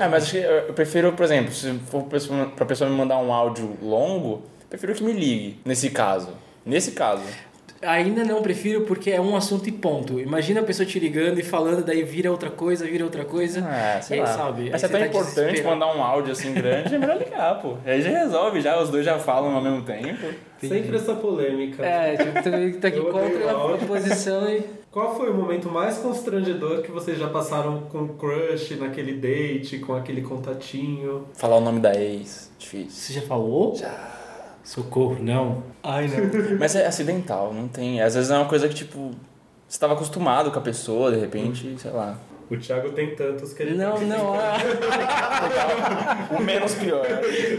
[0.00, 2.96] É, mas acho que eu prefiro, por exemplo, se for pra pessoa- pra pessoa me
[2.96, 6.30] mandar um áudio longo, prefiro que me ligue, nesse caso.
[6.66, 7.22] Nesse caso.
[7.82, 10.20] Ainda não prefiro porque é um assunto e ponto.
[10.20, 13.60] Imagina a pessoa te ligando e falando, daí vira outra coisa, vira outra coisa.
[13.66, 14.32] Ah, sei E aí, lá.
[14.32, 14.70] sabe?
[14.70, 17.60] Mas se é tão você tá importante mandar um áudio assim grande, é melhor ligar,
[17.60, 17.74] pô.
[17.84, 20.26] Aí já resolve, já os dois já falam ao mesmo tempo.
[20.60, 21.84] Sempre essa polêmica.
[21.84, 24.62] É, tipo, tá aqui contra a posição e.
[24.92, 29.94] Qual foi o momento mais constrangedor que vocês já passaram com crush naquele date, com
[29.94, 31.26] aquele contatinho?
[31.34, 32.90] Falar o nome da ex, difícil.
[32.90, 33.74] Você já falou?
[33.74, 34.21] Já.
[34.64, 35.62] Socorro, não.
[35.82, 36.30] Ai, não.
[36.58, 38.00] Mas é acidental, não tem.
[38.00, 39.10] Às vezes é uma coisa que, tipo,
[39.66, 42.16] você tava acostumado com a pessoa, de repente, sei lá.
[42.50, 44.34] O Thiago tem tantos que ele Não, não.
[46.38, 47.04] O menos pior.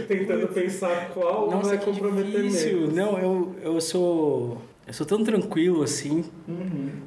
[0.06, 2.94] tentando pensar qual vai que comprometer menos.
[2.94, 4.62] Não, eu, eu sou.
[4.86, 6.24] Eu sou tão tranquilo assim.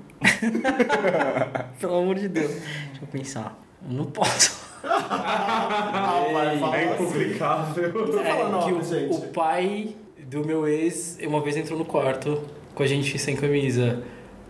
[1.79, 2.51] Pelo amor de Deus.
[2.51, 3.57] Deixa eu pensar.
[3.87, 4.66] Eu não posso.
[4.83, 8.27] Ah, vai, É assim.
[8.27, 12.41] fala É, nome, que o, o pai do meu ex uma vez entrou no quarto
[12.75, 14.03] com a gente sem camisa.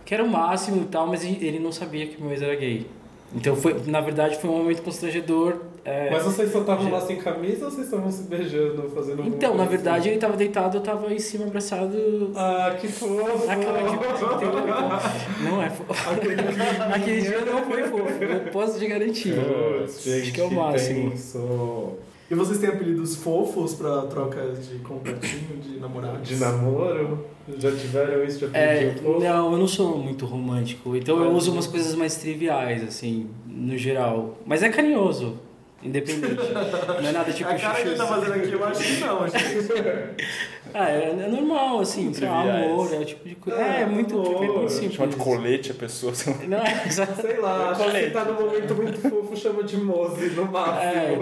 [0.04, 2.86] Que era o máximo e tal, mas ele não sabia que meu ex era gay.
[3.34, 5.56] Então foi, na verdade, foi um momento constrangedor.
[5.84, 9.54] é, Mas vocês só estavam lá sem camisa ou vocês estavam se beijando, fazendo Então,
[9.54, 10.08] na verdade, assim?
[10.10, 12.32] ele tava deitado, eu tava em cima abraçado.
[12.34, 13.46] Ah, que fofo!
[13.46, 15.92] Na cama de Não é fofo.
[16.94, 19.34] Aquele dia não foi fofo, eu posso te garantir.
[19.34, 21.10] Putz, gente, Acho que é o máximo.
[21.10, 21.90] tenso.
[22.30, 26.28] E vocês têm apelidos fofos pra troca de contatinho, de namorados?
[26.28, 27.24] De namoro?
[27.56, 28.40] Já tiveram isso?
[28.40, 29.20] Já É, pediu fofo?
[29.24, 33.78] não, eu não sou muito romântico, então eu uso umas coisas mais triviais, assim, no
[33.78, 34.36] geral.
[34.44, 35.38] Mas é carinhoso,
[35.82, 36.34] independente.
[37.02, 39.28] Não é nada tipo a cara que ele tá fazendo aqui, eu acho que não,
[39.28, 39.68] gente.
[40.74, 42.66] Ah, é, é normal, assim, sei lá, Triviais.
[42.70, 43.58] amor, é o tipo de coisa.
[43.58, 44.44] É, É, é muito, amor.
[44.44, 44.94] é muito simples.
[44.96, 46.14] Chama de colete a pessoa.
[46.14, 46.38] sei lá.
[46.46, 47.20] Não, é exato.
[47.22, 48.06] Sei lá, acho que Colete.
[48.06, 50.82] se tá num momento muito fofo, chama de Mose no máximo.
[50.82, 51.18] É,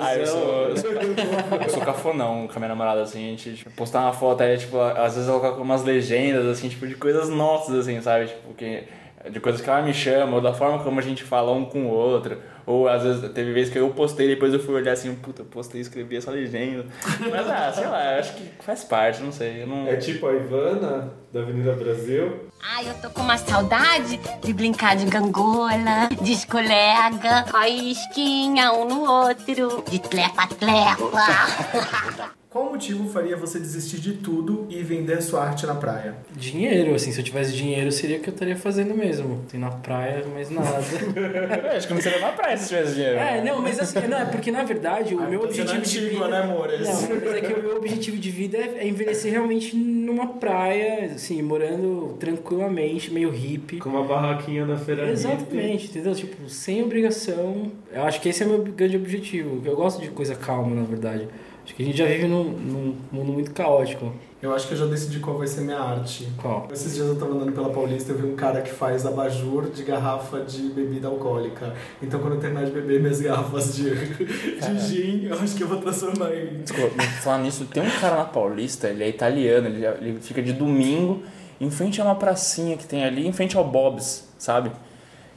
[0.00, 3.54] Ah, eu sou, eu sou, eu sou cafonão com a minha namorada, assim, a gente
[3.54, 6.94] tipo, postar uma foto aí, tipo, às vezes ela coloca umas legendas, assim, tipo, de
[6.96, 8.26] coisas nossas, assim, sabe?
[8.26, 8.84] Tipo, que,
[9.30, 11.86] de coisas que ela me chama, ou da forma como a gente fala um com
[11.86, 12.38] o outro.
[12.70, 15.46] Ou às vezes teve vezes que eu postei, depois eu fui olhar assim, puta, eu
[15.46, 16.86] postei e escrevi essa legenda.
[17.18, 19.64] Mas ah, sei lá, eu acho que faz parte, não sei.
[19.64, 19.88] Eu não...
[19.88, 22.48] É tipo a Ivana, da Avenida Brasil.
[22.62, 29.00] Ai, eu tô com uma saudade de brincar de gangola, de escolega, faísquinha um no
[29.00, 32.30] outro, de tlepa-tlepa.
[32.50, 36.16] Qual motivo faria você desistir de tudo e vender sua arte na praia?
[36.34, 39.44] Dinheiro, assim, se eu tivesse dinheiro seria o que eu estaria fazendo mesmo.
[39.48, 40.68] Tem na praia, mas nada.
[41.70, 43.18] Eu acho que não seria na praia se tivesse dinheiro.
[43.18, 46.06] é, não, mas assim, não, é porque na verdade o Ah, meu objetivo de antigo,
[46.24, 46.26] vida.
[46.28, 46.80] né, amores?
[46.88, 51.04] Não, mas é que o meu objetivo de vida é é envelhecer realmente numa praia,
[51.14, 53.78] assim, morando tranquilamente, meio hippie.
[53.78, 55.12] Com uma barraquinha na feira hippie.
[55.12, 56.14] Exatamente, entendeu?
[56.16, 57.70] Tipo, sem obrigação.
[57.92, 59.62] Eu acho que esse é o meu grande objetivo.
[59.64, 61.28] Eu gosto de coisa calma, na verdade.
[61.64, 64.12] Acho que a gente já vive num, num mundo muito caótico.
[64.42, 66.26] Eu acho que eu já decidi qual vai ser minha arte.
[66.38, 66.66] Qual?
[66.72, 69.68] Esses dias eu tava andando pela Paulista e eu vi um cara que faz abajur
[69.68, 71.74] de garrafa de bebida alcoólica.
[72.02, 75.68] Então quando eu terminar de beber minhas garrafas de, de gin, eu acho que eu
[75.68, 76.62] vou transformar em.
[76.62, 80.54] Desculpa, falando nisso, tem um cara na Paulista, ele é italiano, ele, ele fica de
[80.54, 81.22] domingo
[81.60, 84.72] em frente a uma pracinha que tem ali, em frente ao Bob's, sabe?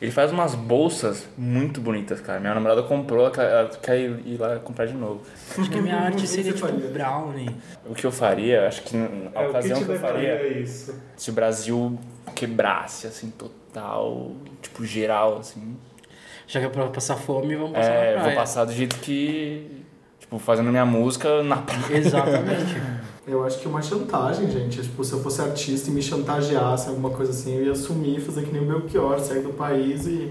[0.04, 2.38] Ele faz umas bolsas muito bonitas, cara.
[2.38, 5.22] Minha namorada comprou, ela quer- ir lá comprar de novo.
[5.58, 6.90] Acho que a minha arte que seria tipo faria?
[6.90, 7.56] brownie.
[7.86, 10.94] O que eu faria, acho que a É, que ocasião te que, eu faria, isso?
[11.16, 11.98] se o Brasil
[12.36, 15.78] quebrasse, assim, total, tipo, geral, assim.
[16.48, 18.36] Já que é pra passar fome, vamos passar É, na eu vou praia.
[18.36, 19.86] passar do jeito que,
[20.20, 21.98] tipo, fazendo minha música na praia.
[21.98, 22.76] Exatamente.
[23.26, 24.82] Eu acho que é uma chantagem, gente.
[24.82, 28.44] Tipo, se eu fosse artista e me chantageasse, alguma coisa assim, eu ia assumir, fazer
[28.44, 30.30] que nem o Belchior, sair do país e.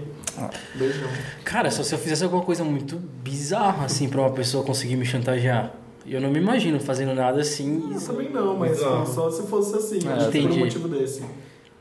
[0.75, 1.09] Beijão.
[1.43, 5.05] Cara, só se eu fizesse alguma coisa muito bizarra, assim, pra uma pessoa conseguir me
[5.05, 5.73] chantagear.
[6.05, 7.91] Eu não me imagino fazendo nada assim.
[7.93, 9.09] Eu também não, mas Exato.
[9.09, 10.59] só se fosse assim, É, acho que por um entendi.
[10.59, 11.23] motivo desse.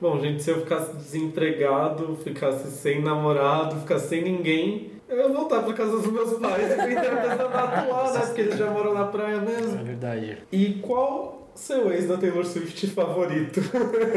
[0.01, 5.63] Bom, gente, se eu ficasse desempregado, ficasse sem namorado, ficasse sem ninguém, eu ia voltar
[5.63, 8.21] pra casa dos meus pais e vender artesanato lá, né?
[8.27, 9.85] Porque eles já moram na praia É mesmo.
[9.85, 10.39] verdade.
[10.51, 13.61] E qual seu ex da Taylor Swift favorito?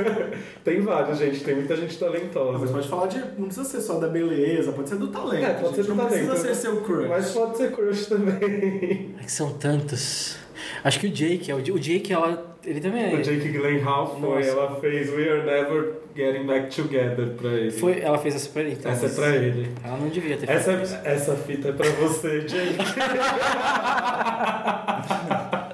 [0.63, 1.43] tem vários, gente.
[1.43, 2.67] Tem muita gente Mas talentosa.
[2.73, 3.19] pode falar de.
[3.37, 5.45] Não precisa ser só da beleza, pode ser do talento.
[5.45, 5.87] É, pode ser gente.
[5.91, 6.27] do não talento.
[6.29, 7.07] precisa ser seu crush.
[7.09, 9.15] Mas pode ser crush também.
[9.19, 10.37] É que são tantos.
[10.83, 13.15] Acho que o Jake, é o o Jake, ela, ele também é.
[13.15, 14.49] O Jake Gyllenhaal foi, Nossa.
[14.49, 17.71] ela fez We Are Never Getting Back Together pra ele.
[17.71, 18.91] Foi, ela fez essa pra ele, então.
[18.91, 19.69] Essa é pra ele.
[19.83, 20.97] Ela não devia ter Essa, feito isso.
[21.03, 22.75] essa fita é pra você, Jake.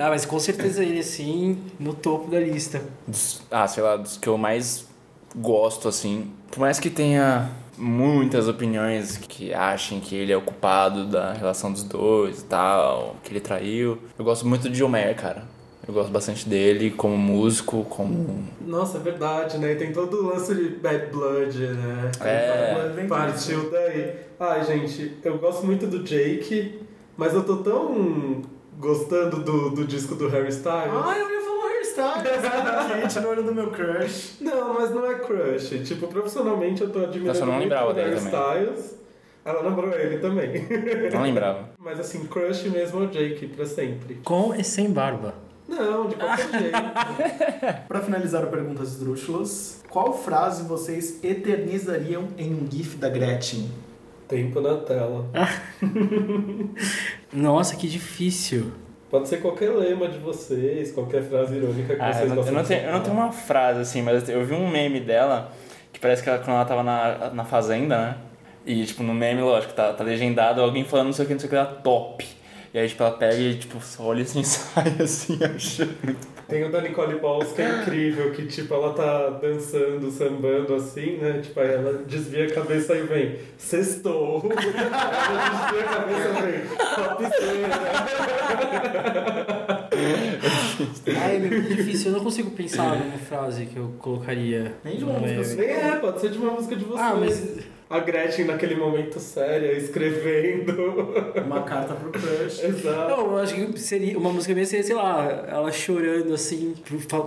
[0.00, 2.80] Ah, mas com certeza ele, assim, no topo da lista.
[3.50, 4.86] ah, sei lá, dos que eu mais
[5.36, 6.30] gosto, assim.
[6.50, 11.72] Por mais que tenha muitas opiniões que achem que ele é o culpado da relação
[11.72, 13.98] dos dois e tal, que ele traiu.
[14.18, 15.44] Eu gosto muito de Homer, cara.
[15.86, 18.44] Eu gosto bastante dele como músico, como.
[18.60, 19.72] Nossa, é verdade, né?
[19.72, 22.10] E tem todo o lance de Bad Blood, né?
[22.20, 22.92] É.
[22.94, 24.14] Vem Partiu daí.
[24.38, 26.78] Ai, gente, eu gosto muito do Jake,
[27.16, 28.42] mas eu tô tão
[28.78, 30.92] gostando do, do disco do Harry Styles.
[30.92, 31.57] Ah, eu ia falar
[32.02, 33.02] hairstyle.
[33.02, 34.36] Kate no olho do meu crush.
[34.40, 35.70] Não, mas não é crush.
[35.84, 38.62] Tipo, profissionalmente eu tô admirando eu não muito lembrava o dele Harry também.
[38.64, 38.98] Styles.
[39.44, 40.66] Ela lembrou ele também.
[41.12, 41.70] Não lembrava.
[41.78, 44.16] mas assim, crush mesmo é o Jake, pra sempre.
[44.24, 45.34] Com e sem barba.
[45.66, 46.76] Não, de qualquer jeito.
[47.86, 53.70] Pra finalizar o Perguntas Esdrúxulas, qual frase vocês eternizariam em um gif da Gretchen?
[54.26, 55.26] Tempo na tela.
[57.32, 58.72] Nossa, que difícil.
[59.10, 62.52] Pode ser qualquer lema de vocês, qualquer frase irônica que Ah, vocês eu, não, eu,
[62.52, 65.50] não tenho, eu não tenho uma frase assim, mas eu vi um meme dela
[65.92, 68.16] que parece que ela, quando ela tava na, na fazenda, né?
[68.66, 71.40] E tipo, no meme, lógico, tá, tá legendado alguém falando não sei o que, não
[71.40, 72.26] sei o que, ela top.
[72.74, 76.64] E aí, tipo, ela pega e, tipo, só olha assim, sai assim, acha muito Tem
[76.64, 81.40] o da Nicole Balls que é incrível, que tipo, ela tá dançando, sambando assim, né?
[81.42, 84.42] Tipo, aí ela desvia a cabeça e vem, sextou.
[84.48, 86.60] ela desvia a cabeça e vem,
[86.96, 88.08] topzera.
[91.22, 92.12] Ai, meu, que difícil.
[92.12, 94.74] Eu não consigo pensar numa frase que eu colocaria.
[94.82, 95.42] Nem de uma música meme.
[95.42, 95.56] assim.
[95.56, 97.00] Nem é, pode ser de uma música de vocês.
[97.00, 97.58] Ah, mas
[97.90, 101.14] A Gretchen naquele momento séria, escrevendo.
[101.44, 102.60] Uma carta pro crush.
[102.64, 103.10] Exato.
[103.10, 106.74] Não, eu acho que seria uma música minha seria, sei lá, ela chorando assim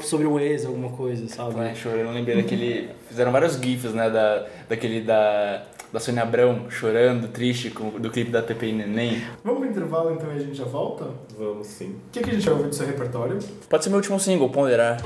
[0.02, 1.60] sobre um ex, alguma coisa, sabe?
[1.60, 2.90] Ai, chorando, eu lembrei daquele.
[3.10, 4.10] Fizeram vários GIFs, né?
[4.10, 5.64] Da, daquele da.
[5.92, 9.22] Da Sônia Abrão chorando, triste, com, do clipe da e Neném.
[9.44, 11.04] Vamos pro intervalo então e a gente já volta?
[11.38, 11.98] O Vamos sim.
[12.14, 13.38] que, que a gente vai ouvir do seu repertório?
[13.68, 15.02] Pode ser meu último single, Ponderar.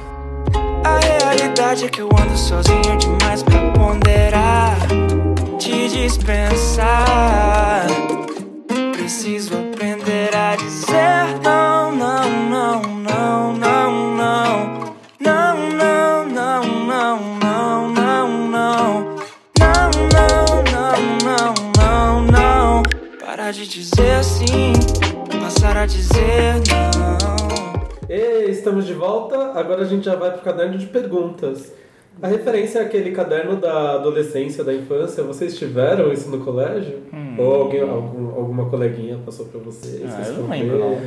[0.85, 4.77] A realidade é que eu ando sozinho demais pra ponderar,
[5.65, 7.87] te dispensar.
[8.93, 14.95] Preciso aprender a dizer não, não, não, não, não, não.
[15.19, 19.15] Não, não, não, não, não, não, não.
[19.59, 20.93] Não, não, não,
[21.25, 22.83] não, não, não.
[23.19, 24.73] Parar de dizer sim,
[25.41, 28.05] passar a dizer não.
[28.07, 31.73] E estamos de volta, agora a gente já vai pro caderno de perguntas.
[32.21, 35.23] A referência é aquele caderno da adolescência, da infância.
[35.23, 36.99] Vocês tiveram isso no colégio?
[37.37, 40.03] Ou alguém, algum, alguma coleguinha passou pra vocês?
[40.05, 40.97] Ah, Vocês eu não lembro, não.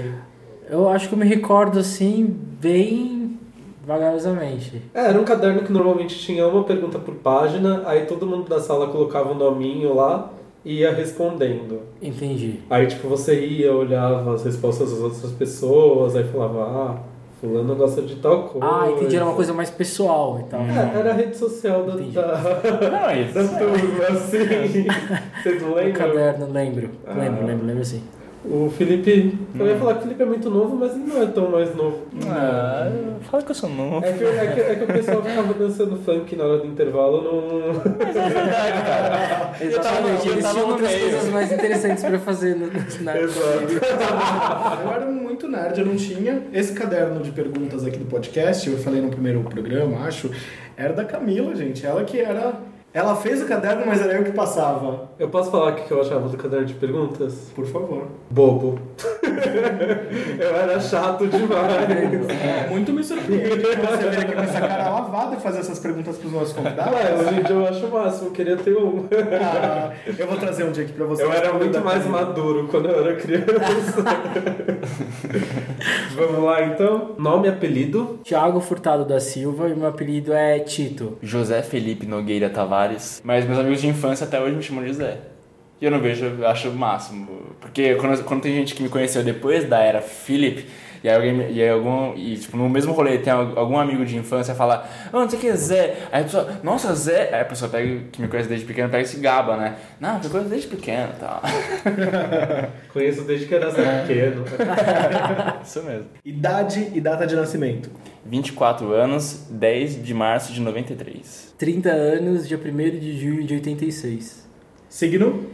[0.68, 3.38] Eu acho que eu me recordo assim, bem
[3.87, 4.83] vagarosamente.
[4.92, 8.61] É, era um caderno que normalmente tinha uma pergunta por página, aí todo mundo da
[8.61, 10.31] sala colocava um nominho lá
[10.62, 11.81] e ia respondendo.
[12.03, 12.61] Entendi.
[12.68, 16.97] Aí, tipo, você ia, olhava as respostas das outras pessoas, aí falava, ah,
[17.40, 18.66] fulano gosta de tal coisa.
[18.66, 20.61] Ah, entendi, era uma coisa mais pessoal e tal.
[20.61, 22.12] É, era a rede social da, Entendi.
[22.14, 22.27] da,
[22.90, 23.35] Não, isso.
[23.35, 24.87] da turma, assim.
[25.42, 25.92] Vocês não O lembram?
[26.07, 26.90] caderno, lembro.
[27.07, 27.14] Ah.
[27.14, 28.03] Lembro, lembro, lembro sim.
[28.44, 31.27] O Felipe, eu ia falar que o Felipe é muito novo, mas ele não é
[31.27, 32.07] tão mais novo.
[32.29, 32.88] Ah,
[33.22, 34.07] fala que eu sou novo.
[34.07, 37.22] É que, é, que, é que o pessoal ficava dançando funk na hora do intervalo,
[37.22, 37.70] não...
[39.61, 41.11] Exatamente, eu eles tava tinham no outras meio.
[41.11, 42.68] coisas mais interessantes pra fazer no,
[43.01, 43.68] na Exato.
[44.85, 46.42] Eu era muito nerd, eu não tinha.
[46.53, 50.31] Esse caderno de perguntas aqui do podcast, eu falei no primeiro programa, acho,
[50.77, 51.85] era da Camila, gente.
[51.85, 52.55] Ela que era.
[52.99, 55.09] Ela fez o caderno, mas era eu que passava.
[55.21, 57.49] Eu posso falar o que eu achava do caderno de perguntas?
[57.55, 58.09] Por favor.
[58.29, 58.77] Bobo.
[60.37, 62.69] eu era chato demais.
[62.69, 66.17] Muito me surpreende que você vir aqui com essa cara lavada e fazer essas perguntas
[66.17, 66.93] pros nossos convidados.
[66.93, 69.05] Mas hoje em dia eu acho o máximo, eu queria ter um.
[69.41, 71.23] Ah, eu vou trazer um dia aqui pra você.
[71.23, 74.03] Eu era muito mais maduro quando eu era criança.
[76.17, 77.15] Vamos lá então.
[77.17, 78.19] Nome e apelido.
[78.25, 81.17] Thiago Furtado da Silva e meu apelido é Tito.
[81.23, 82.88] José Felipe Nogueira Tavares.
[83.24, 85.18] Mas meus amigos de infância até hoje me chamam de José.
[85.81, 87.29] E eu não vejo, eu acho o máximo.
[87.61, 90.66] Porque quando, quando tem gente que me conheceu depois da era Felipe,
[91.05, 94.05] e aí alguém, e aí algum, e tipo, no mesmo rolê tem al- algum amigo
[94.05, 95.94] de infância fala, ah, não sei o que é Zé.
[96.11, 97.33] Aí a pessoa, nossa, Zé.
[97.33, 99.77] Aí a pessoa pega, que me conhece desde pequeno, pega esse gaba, né?
[100.01, 101.40] Não, eu conheço desde pequeno e tal.
[102.92, 104.44] Conheço desde que era pequeno.
[105.62, 106.07] Isso mesmo.
[106.24, 107.90] Idade e data de nascimento.
[108.29, 111.55] 24 anos, 10 de março de 93.
[111.57, 114.47] 30 anos, dia 1 de junho de 86.
[114.88, 115.45] Signo.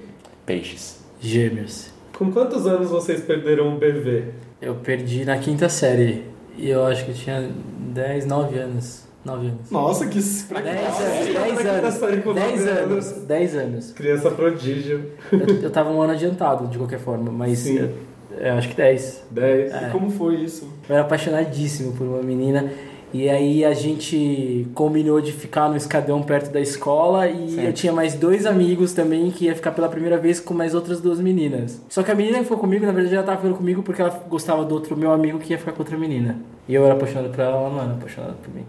[0.45, 1.03] Peixes.
[1.21, 1.91] Gêmeos.
[2.17, 4.25] Com quantos anos vocês perderam o BV?
[4.61, 6.25] Eu perdi na quinta série.
[6.57, 7.51] E eu acho que eu tinha
[7.93, 9.05] 10, 9 anos.
[9.25, 9.71] 9 anos.
[9.71, 10.19] Nossa, que.
[10.19, 13.93] 10 anos, Como é 10 que tá anos, saindo com 10 nove anos, 10 anos.
[13.93, 15.11] Criança prodígio.
[15.33, 17.79] Eu, eu tava um ano adiantado, de qualquer forma, mas Sim.
[17.79, 17.95] eu,
[18.39, 19.25] eu acho que 10.
[19.31, 19.73] 10.
[19.73, 19.89] É.
[19.91, 20.69] Como foi isso?
[20.89, 22.71] Eu era apaixonadíssimo por uma menina
[23.13, 27.65] E aí a gente combinou de ficar no escadão perto da escola e Sim.
[27.65, 31.01] eu tinha mais dois amigos também que ia ficar pela primeira vez com mais outras
[31.01, 31.81] duas meninas.
[31.89, 34.11] Só que a menina que foi comigo, na verdade, ela tava ficando comigo porque ela
[34.29, 36.39] gostava do outro meu amigo que ia ficar com outra menina.
[36.69, 38.65] E eu era apaixonado por ela, ela não era apaixonada por mim.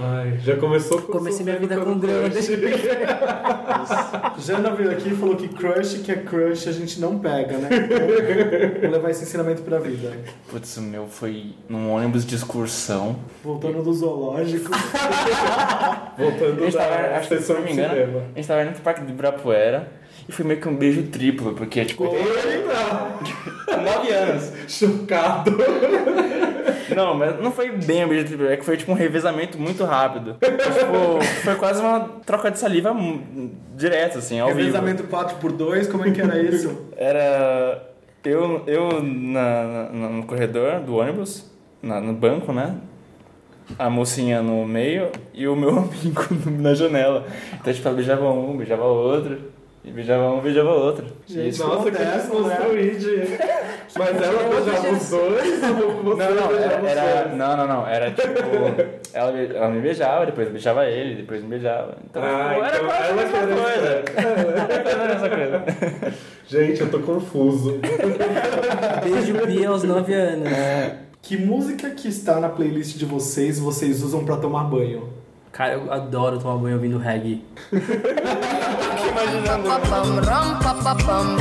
[0.00, 2.48] Ai, já começou com Comecei minha vida com crush.
[4.46, 7.68] Jana veio aqui e falou que crush que é crush a gente não pega, né?
[7.72, 10.12] Então, vou levar esse ensinamento pra vida.
[10.48, 13.16] Putz, o meu foi num ônibus de excursão.
[13.42, 14.70] Voltando do zoológico.
[16.16, 18.18] Voltando A gente tava, da acho que se não me de engano, cinema.
[18.18, 19.97] a gente tava indo pro Parque do Ibirapuera
[20.28, 23.76] e foi meio que um beijo triplo, porque, tipo, Eita!
[23.82, 24.52] nove anos.
[24.68, 25.56] Chocado!
[26.94, 29.84] Não, mas não foi bem um beijo triplo, é que foi tipo um revezamento muito
[29.84, 30.36] rápido.
[30.40, 32.94] tipo, foi quase uma troca de saliva
[33.76, 34.60] direto, assim, ao vivo.
[34.60, 36.86] Revezamento 4x2, como é que era isso?
[36.96, 37.86] Era
[38.24, 41.50] eu, eu na, na- no corredor do ônibus,
[41.82, 42.74] na- no banco, né?
[43.78, 46.26] A mocinha no meio e o meu amigo
[46.58, 47.26] na janela.
[47.60, 49.38] Então, tipo, ela beijava um, beijava outro.
[49.84, 51.06] E beijava um, beijava outro.
[51.26, 51.66] Gente, Isso.
[51.66, 53.38] Nossa, que acontece, desconstruíde.
[53.96, 57.36] Mas ela beijava os dois ou você Não, não, beijava era, os era- dois?
[57.38, 58.28] não, não, não, era tipo,
[59.14, 61.96] ela, ela me beijava, depois eu beijava ele, depois me beijava.
[62.04, 64.04] Então, Ah, tipo, era então quase a mesma era coisa.
[64.16, 66.14] Era a mesma coisa.
[66.46, 67.78] Gente, eu tô confuso.
[69.02, 70.48] Beijo Bia aos 9 anos.
[71.22, 75.08] Que música que está na playlist de vocês vocês usam pra tomar banho?
[75.52, 77.42] Cara, eu adoro tomar banho ouvindo reggae.
[79.18, 79.62] Rum, rum,
[80.20, 81.36] rum, papapam.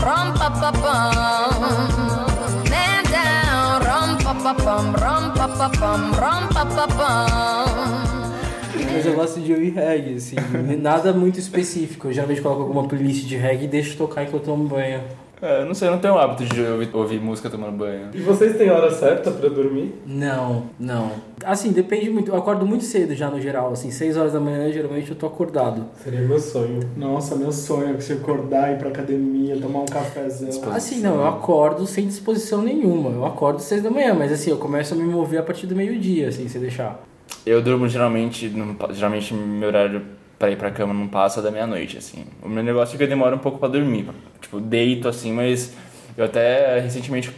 [8.92, 10.36] Mas eu gosto de ouvir reggae, assim.
[10.82, 12.08] Nada muito específico.
[12.08, 15.04] Eu geralmente coloco alguma playlist de reggae e deixo tocar enquanto eu tomo banho.
[15.42, 18.10] É, não sei, eu não tenho o hábito de ouvir, ouvir música tomando banho.
[18.14, 19.94] E vocês têm hora certa pra dormir?
[20.06, 21.12] Não, não.
[21.46, 22.32] Assim, depende muito.
[22.32, 23.72] Eu acordo muito cedo já no geral.
[23.72, 25.86] Assim, 6 horas da manhã geralmente eu tô acordado.
[26.04, 26.80] Seria meu sonho.
[26.96, 30.72] Nossa, meu sonho é que você acordar, ir pra academia, tomar um cafezão.
[30.72, 33.12] Assim, não, eu acordo sem disposição nenhuma.
[33.12, 35.68] Eu acordo às 6 da manhã, mas assim, eu começo a me mover a partir
[35.68, 37.00] do meio-dia, assim, se deixar.
[37.46, 38.52] Eu durmo geralmente,
[38.92, 40.02] geralmente meu horário
[40.38, 42.26] pra ir pra cama não passa da meia-noite, assim.
[42.44, 44.08] O meu negócio é que eu demoro um pouco pra dormir.
[44.42, 45.74] Tipo, deito assim, mas
[46.18, 47.32] eu até recentemente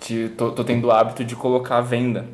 [0.00, 2.26] te- tô, tô tendo o hábito de colocar a venda.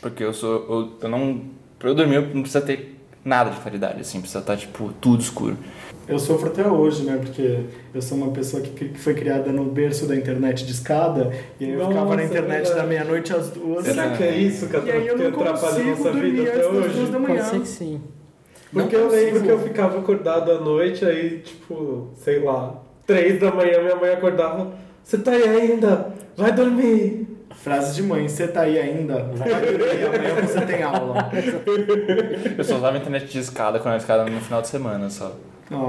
[0.00, 0.52] Porque eu sou.
[0.68, 1.42] Eu, eu não.
[1.78, 5.20] Pra eu dormir, eu não precisa ter nada de claridade, assim, precisa estar, tipo, tudo
[5.22, 5.56] escuro.
[6.08, 7.18] Eu sofro até hoje, né?
[7.22, 7.60] Porque
[7.94, 11.30] eu sou uma pessoa que, que foi criada no berço da internet de escada.
[11.60, 12.74] E aí eu ficava Nossa, na é internet verdade.
[12.80, 13.84] da meia-noite às duas.
[13.84, 16.30] Será que é isso que, E aí eu que não atrapalha a consigo nossa dormir
[16.30, 16.94] vida antes até das hoje?
[16.96, 17.44] duas da Pode manhã.
[17.44, 18.00] ser que sim.
[18.72, 23.40] Porque Não eu lembro que eu ficava acordado à noite, aí, tipo, sei lá, três
[23.40, 24.72] da manhã minha mãe acordava.
[25.02, 26.12] Você tá aí ainda?
[26.36, 27.26] Vai dormir.
[27.56, 29.24] Frase de mãe, você tá aí ainda?
[29.34, 31.30] Vai dormir, amanhã você tem aula.
[32.56, 35.34] Eu só usava internet de escada quando era escada no final de semana só.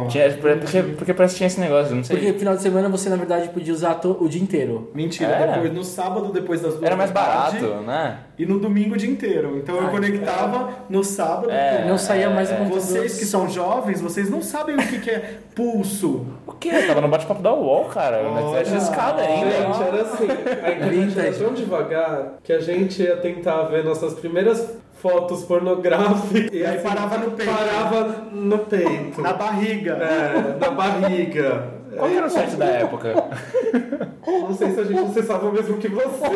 [0.10, 2.16] Tinha, porque, porque parece que tinha esse negócio, eu não sei.
[2.18, 4.92] Porque final de semana você, na verdade, podia usar to- o dia inteiro.
[4.94, 5.48] Mentira, É.
[5.54, 8.18] depois, no sábado, depois das duas Era mais da tarde, barato, né?
[8.38, 9.58] E no domingo o dia inteiro.
[9.58, 11.50] Então eu Ah, conectava no sábado.
[11.50, 12.56] É, não saía mais é.
[12.56, 12.82] computador.
[12.82, 16.28] Vocês que são jovens, vocês não sabem o que, que é pulso.
[16.46, 16.70] O quê?
[16.74, 18.22] Eu tava no bate-papo da UOL, cara.
[18.32, 19.52] Na internet de escada ainda.
[19.52, 20.28] Gente, era assim.
[20.64, 26.50] A internet era tão devagar que a gente ia tentar ver nossas primeiras fotos pornográficas.
[26.54, 27.52] E aí parava no peito.
[27.52, 29.22] Parava no peito.
[29.22, 29.94] Na barriga.
[29.94, 31.64] É, na barriga.
[31.98, 33.14] Qual era o site da época?
[34.26, 36.28] Não sei se a gente acessava o mesmo que você.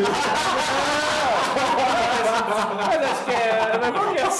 [2.88, 3.80] Mas acho que é.
[3.80, 4.32] Mas qual que é o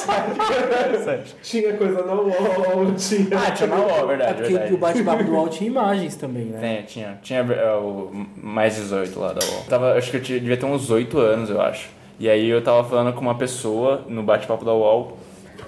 [1.04, 1.36] site?
[1.44, 3.28] Tinha coisa na UOL, tinha.
[3.38, 4.74] Ah, tinha na UOL, É verdade, porque verdade.
[4.74, 6.60] o bate-papo do UOL tinha imagens também, né?
[6.60, 7.20] Tem, tinha.
[7.22, 9.64] Tinha é, o mais 18 lá da UOL.
[9.70, 11.90] Tava, acho que eu tinha- devia ter uns 8 anos, eu acho.
[12.20, 15.18] E aí eu tava falando com uma pessoa no bate-papo da UOL.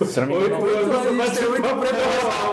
[0.05, 0.65] Se eu não me engano.
[0.65, 1.67] anos você bate muito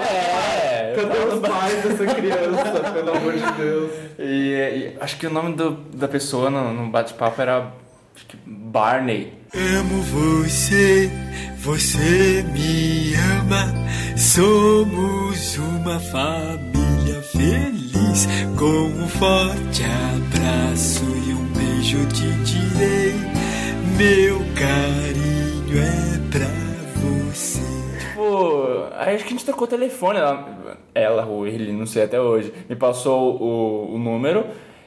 [0.02, 3.92] É, eu Cadê os pais dessa criança, pelo amor de Deus?
[4.18, 7.72] E, e acho que o nome do, da pessoa no, no bate-papo era.
[8.16, 9.33] Acho que Barney.
[9.54, 11.11] Amo você,
[11.59, 13.72] você me ama.
[14.16, 18.28] Somos uma família feliz.
[18.59, 23.43] Com um forte abraço e um beijo te direi.
[23.97, 26.47] Meu carinho é pra
[27.01, 27.61] você.
[27.99, 30.18] Tipo, aí acho que a gente trocou o telefone.
[30.18, 34.45] Ela, ela ou ele, não sei até hoje, me passou o, o número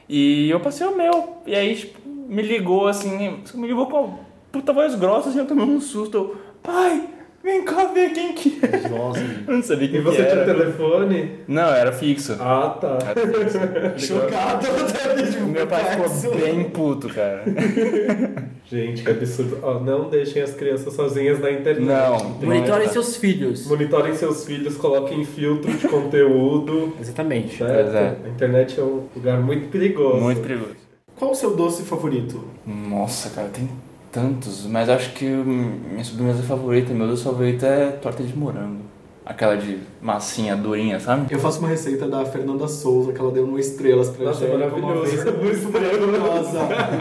[0.08, 1.36] e eu passei o meu.
[1.46, 4.18] E aí, tipo, me ligou assim, me ligou com uma
[4.52, 6.16] puta voz grossa, assim, eu tomei um susto.
[6.16, 7.02] Eu, pai,
[7.42, 8.88] vem cá ver quem que é.
[8.88, 10.54] Nossa, Eu não sabia E quem você que tinha era.
[10.54, 11.30] telefone?
[11.48, 12.36] Não, era fixo.
[12.40, 12.98] Ah, tá.
[13.08, 13.58] Era fixo.
[14.14, 14.66] Chocado.
[15.50, 17.44] Meu pai ficou bem puto, cara.
[18.70, 19.58] Gente, que absurdo.
[19.62, 21.86] Ó, não deixem as crianças sozinhas na internet.
[21.86, 22.18] Não.
[22.46, 23.66] Monitorem Não, seus filhos.
[23.66, 26.92] Monitorem seus filhos, coloquem filtro de conteúdo.
[27.00, 27.62] Exatamente.
[27.62, 28.16] é.
[28.24, 30.20] A internet é um lugar muito perigoso.
[30.20, 30.76] Muito perigoso.
[31.16, 32.44] Qual o seu doce favorito?
[32.66, 33.68] Nossa, cara, tem
[34.12, 38.82] tantos, mas acho que minha sobremesa favorita, meu doce favorito é torta de morango.
[39.24, 41.26] Aquela de massinha durinha, sabe?
[41.32, 44.74] Eu faço uma receita da Fernanda Souza que ela deu no Estrelas pra Nossa, Angélica
[44.76, 45.10] uma maravilhoso.
[45.16, 45.26] vez.
[45.28, 46.58] É muito maravilhosa.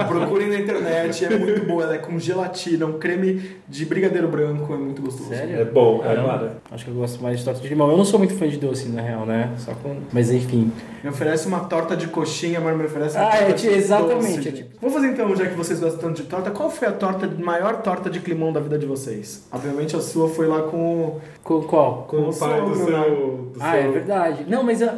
[0.07, 1.83] Procurem na internet, é muito boa.
[1.83, 5.33] Ela é com gelatina, um creme de brigadeiro branco, é muito gostoso.
[5.33, 6.57] É bom, é mara.
[6.71, 7.89] Acho que eu gosto mais de torta de limão.
[7.91, 9.51] Eu não sou muito fã de doce, na real, né?
[9.57, 9.97] Só com...
[10.11, 10.71] Mas enfim.
[11.03, 14.37] Me oferece uma torta de coxinha, mas me oferece uma Ah, torta é, de exatamente,
[14.37, 14.49] doce.
[14.49, 16.91] é tipo- Vamos fazer então, já que vocês gostam tanto de torta, qual foi a
[16.91, 19.45] torta, maior torta de climão da vida de vocês?
[19.51, 21.21] Obviamente a sua foi lá com o...
[21.43, 22.05] Com qual?
[22.09, 22.97] Com o pai do seu.
[22.97, 23.51] né?
[23.53, 24.45] do Ah, seu- é verdade.
[24.47, 24.89] Não, mas eu...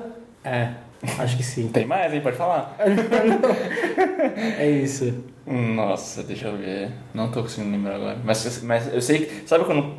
[0.44, 0.70] É,
[1.18, 1.68] acho que sim.
[1.74, 2.22] Tem mais, hein?
[2.22, 2.76] Pode falar.
[4.58, 5.24] É isso.
[5.46, 6.92] Nossa, deixa eu ver.
[7.14, 8.18] Não tô conseguindo lembrar agora.
[8.24, 9.48] Mas, mas eu sei que.
[9.48, 9.94] Sabe quando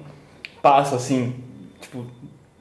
[0.62, 1.34] passa assim?
[1.80, 2.06] Tipo,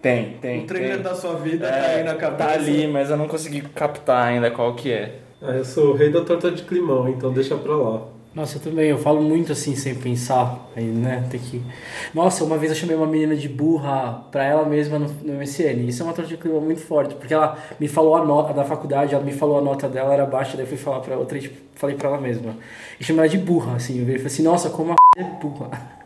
[0.01, 0.63] tem, tem.
[0.63, 1.03] O trailer tem.
[1.03, 2.49] da sua vida É, tá aí na cabeça.
[2.49, 5.19] Tá ali, mas eu não consegui captar ainda qual que é.
[5.41, 8.01] Ah, eu sou o rei da torta de climão, então deixa pra lá.
[8.33, 10.69] Nossa, eu também, eu falo muito assim, sem pensar.
[10.75, 11.63] Aí, né, tem que...
[12.13, 15.87] Nossa, uma vez eu chamei uma menina de burra pra ela mesma no, no MSN.
[15.87, 18.63] Isso é uma torta de clima muito forte, porque ela me falou a nota da
[18.63, 21.39] faculdade, ela me falou a nota dela era baixa, daí eu fui falar pra outra
[21.39, 22.55] e tipo, falei pra ela mesma.
[22.99, 23.99] E chamei ela de burra, assim.
[23.99, 25.69] Eu falei assim, nossa, como a é burra.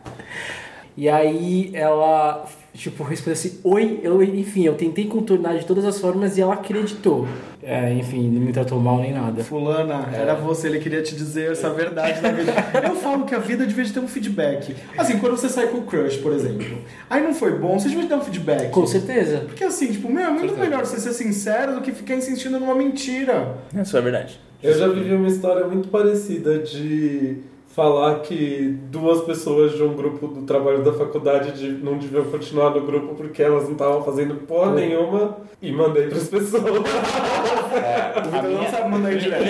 [0.96, 5.98] E aí ela, tipo, respondeu assim, oi, eu, enfim, eu tentei contornar de todas as
[6.00, 7.26] formas e ela acreditou.
[7.62, 9.42] É, enfim, não me tratou mal nem nada.
[9.42, 10.16] Fulana, É.
[10.20, 12.52] era você, ele queria te dizer essa verdade da vida.
[12.86, 14.74] Eu falo que a vida devia ter um feedback.
[14.98, 16.66] Assim, quando você sai com o crush, por exemplo,
[17.08, 18.70] aí não foi bom, você devia ter um feedback.
[18.70, 19.38] Com certeza.
[19.46, 20.60] Porque assim, tipo, meu, é muito certeza.
[20.60, 23.56] melhor você ser sincero do que ficar insistindo numa mentira.
[23.80, 24.38] Isso é verdade.
[24.62, 27.38] Eu já vivi uma história muito parecida de
[27.74, 32.70] falar que duas pessoas de um grupo do trabalho da faculdade de- não deviam continuar
[32.70, 36.62] no grupo porque elas não estavam fazendo porra nenhuma e mandei pras pessoas.
[37.74, 39.44] É, O Vitor não sabe mandar indireto.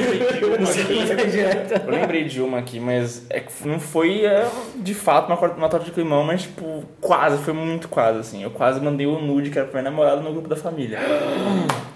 [1.86, 5.68] Eu lembrei de uma aqui, mas é que não foi é, de fato uma, uma
[5.68, 8.42] torta de climão, mas tipo, quase, foi muito quase, assim.
[8.42, 10.98] Eu quase mandei o nude que era pra minha namorada no grupo da família.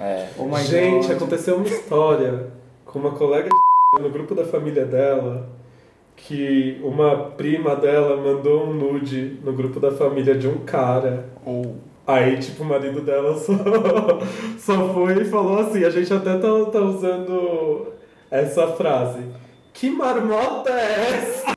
[0.00, 0.28] É.
[0.38, 1.16] Oh Gente, God.
[1.16, 2.46] aconteceu uma história
[2.84, 5.48] com uma colega de no grupo da família dela
[6.26, 11.26] que uma prima dela mandou um nude no grupo da família de um cara.
[11.44, 11.76] Ou.
[12.06, 13.52] Aí, tipo, o marido dela só,
[14.58, 17.88] só foi e falou assim, a gente até tá, tá usando
[18.30, 19.20] essa frase.
[19.72, 21.54] Que marmota é essa?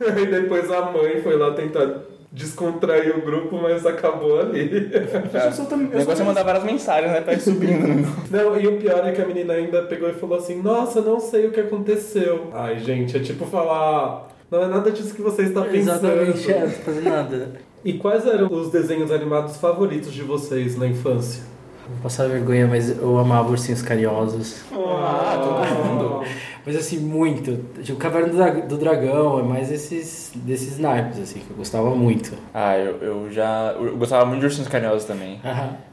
[0.22, 1.88] E depois a mãe foi lá tentar
[2.32, 4.90] descontrair o grupo, mas acabou ali.
[5.44, 7.20] Eu sou também- O negócio é mandar várias mensagens, né?
[7.20, 7.86] Pra ir subindo.
[7.86, 8.04] né?
[8.30, 11.18] Não, e o pior é que a menina ainda pegou e falou assim, nossa, não
[11.20, 12.48] sei o que aconteceu.
[12.54, 16.06] Ai, gente, é tipo falar, não é nada disso que você está pensando.
[16.06, 17.52] Exatamente, é, não fazendo nada.
[17.84, 21.42] E quais eram os desenhos animados favoritos de vocês na infância?
[21.88, 24.62] Vou passar vergonha, mas eu amava Ursinhos Carinhosos.
[24.72, 26.24] Ah, todo mundo.
[26.66, 27.64] Mas assim, muito.
[27.82, 31.94] Tipo, Caverna do, Dra- do Dragão é mais esses, desses naipes, assim, que eu gostava
[31.94, 32.32] muito.
[32.52, 33.74] Ah, eu, eu já.
[33.78, 35.40] Eu gostava muito de ursinhos carinhosos também.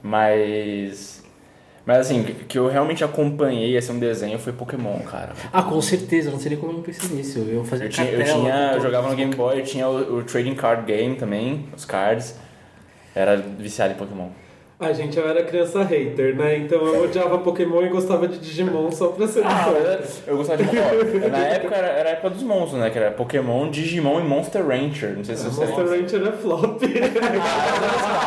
[0.03, 1.23] Mas.
[1.85, 5.31] Mas assim, o que eu realmente acompanhei assim, um desenho foi Pokémon, cara.
[5.53, 7.39] Ah, com certeza, não sei nem como eu não pensei nisso.
[7.39, 9.87] Eu fazia Eu, tinha, eu, cartela tinha, com eu jogava no Game Boy, eu tinha
[9.87, 12.35] o, o Trading Card Game também, os cards.
[13.15, 14.27] Era viciado em Pokémon.
[14.79, 16.57] Ah, gente, eu era criança hater, né?
[16.59, 20.63] Então eu odiava Pokémon e gostava de Digimon só pra ser Ah, eu, eu gostava
[20.63, 22.91] de ó, Na época era, era a época dos monstros, né?
[22.91, 25.15] Que era Pokémon, Digimon e Monster Rancher.
[25.17, 26.81] Não sei se você Monster Rancher é flop.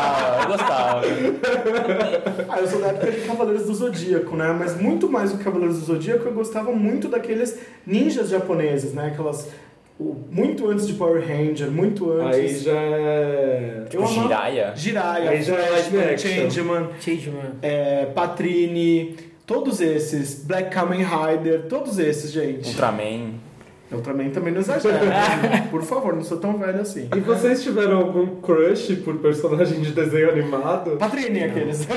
[0.03, 2.45] Ah, eu gostava, eu gostava.
[2.49, 4.57] Ah, eu sou da época de Cavaleiros do Zodíaco, né?
[4.59, 9.09] Mas muito mais do que Cavaleiros do Zodíaco, eu gostava muito daqueles ninjas japoneses, né?
[9.13, 9.49] Aquelas.
[10.01, 12.39] O- Muito antes de Power Ranger, muito antes.
[12.39, 13.85] Aí já é...
[13.93, 14.73] Eu amava- Jiraiya.
[14.77, 16.29] Jiraiya, Aí já é action.
[16.31, 17.51] Changeman, Changeman.
[17.63, 22.69] é, Patrine, todos esses, Black Kamen Rider, todos esses, gente.
[22.71, 23.35] Ultraman.
[23.93, 25.01] Ultraman também não exagera.
[25.05, 25.67] né?
[25.69, 27.09] Por favor, não sou tão velho assim.
[27.15, 30.93] E vocês tiveram algum crush por personagem de desenho animado?
[30.97, 31.89] Patrine, aqueles.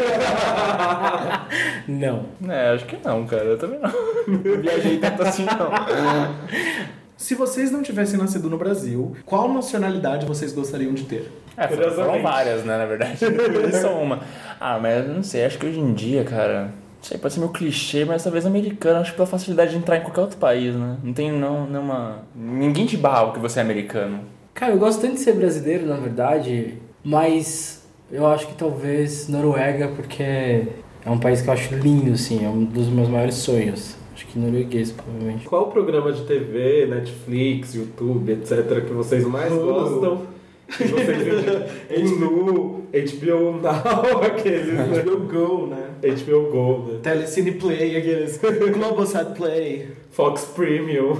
[1.88, 2.26] Não.
[2.50, 3.44] É, acho que não, cara.
[3.44, 3.92] Eu também não.
[4.28, 5.70] Não viajei tanto assim, não.
[7.18, 11.32] Se vocês não tivessem nascido no Brasil, qual nacionalidade vocês gostariam de ter?
[11.56, 13.18] É, foram, várias, né, na verdade.
[13.80, 14.22] São uma.
[14.60, 16.64] Ah, mas eu não sei, acho que hoje em dia, cara.
[16.64, 19.98] Não sei, pode ser meio clichê, mas talvez americano, acho que pela facilidade de entrar
[19.98, 20.98] em qualquer outro país, né?
[21.04, 22.24] Não tem não, nenhuma.
[22.36, 24.22] Ninguém te barra porque você é americano.
[24.54, 29.90] Cara, eu gosto tanto de ser brasileiro, na verdade, mas eu acho que talvez Noruega,
[29.96, 30.68] porque
[31.06, 33.96] É um país que eu acho lindo, assim, é um dos meus maiores sonhos.
[34.24, 35.46] Acho que norueguês, provavelmente.
[35.46, 39.66] Qual o programa de TV, Netflix, YouTube, etc., que vocês mais Hulu.
[39.66, 40.22] gostam?
[40.68, 45.04] Que vocês Hulu, HBO Now, aqueles, né?
[45.04, 45.90] HBO Go, né?
[46.02, 47.00] HBO Go, né?
[47.04, 48.40] Telecine Play, aqueles.
[48.74, 49.90] Globosat Play.
[50.10, 51.18] Fox Premium.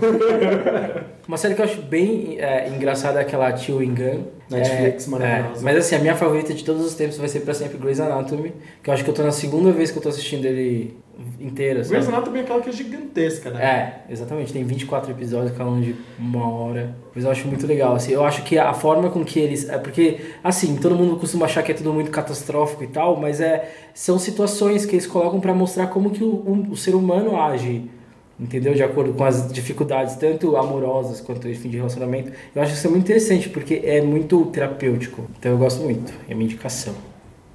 [1.28, 4.24] Uma série que eu acho bem é, engraçada é aquela Chewing Gun.
[4.54, 5.60] Netflix, é, maravilhosa.
[5.60, 8.00] é, mas assim, a minha favorita de todos os tempos vai ser pra sempre Grey's
[8.00, 10.96] Anatomy, que eu acho que eu tô na segunda vez que eu tô assistindo ele
[11.40, 11.84] inteira?
[11.84, 13.64] Grey's Anatomy é aquela que é gigantesca, né?
[13.64, 14.52] É, exatamente.
[14.52, 16.96] Tem 24 episódios, cada um de uma hora.
[17.14, 18.12] Mas eu acho muito legal, assim.
[18.12, 19.70] Eu acho que a forma com que eles...
[19.70, 23.40] É porque, assim, todo mundo costuma achar que é tudo muito catastrófico e tal, mas
[23.40, 27.40] é, são situações que eles colocam pra mostrar como que o, o, o ser humano
[27.40, 27.90] age,
[28.40, 28.74] entendeu?
[28.74, 32.32] De acordo com as dificuldades, tanto amorosas quanto, enfim, de relacionamento.
[32.56, 35.28] Eu acho isso muito interessante, porque é muito terapêutico.
[35.40, 36.12] Então eu gosto muito.
[36.28, 36.94] É minha indicação.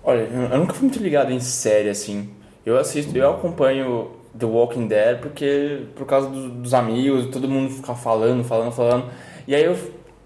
[0.03, 0.20] Olha,
[0.53, 2.29] eu nunca fui muito ligado em série, assim.
[2.64, 7.70] Eu assisto, eu acompanho The Walking Dead porque por causa do- dos amigos, todo mundo
[7.74, 9.07] ficar falando, falando, falando.
[9.47, 9.76] E aí eu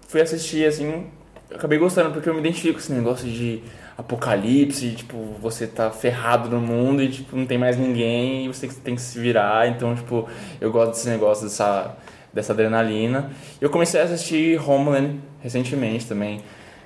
[0.07, 1.05] fui assistir, assim,
[1.53, 3.61] acabei gostando porque eu me identifico com esse negócio de
[3.97, 8.67] apocalipse, tipo, você tá ferrado no mundo e, tipo, não tem mais ninguém e você
[8.67, 9.67] tem que se virar.
[9.67, 10.27] Então, tipo,
[10.59, 11.95] eu gosto desse negócio, dessa,
[12.33, 13.31] dessa adrenalina.
[13.61, 16.41] Eu comecei a assistir Homeland recentemente também.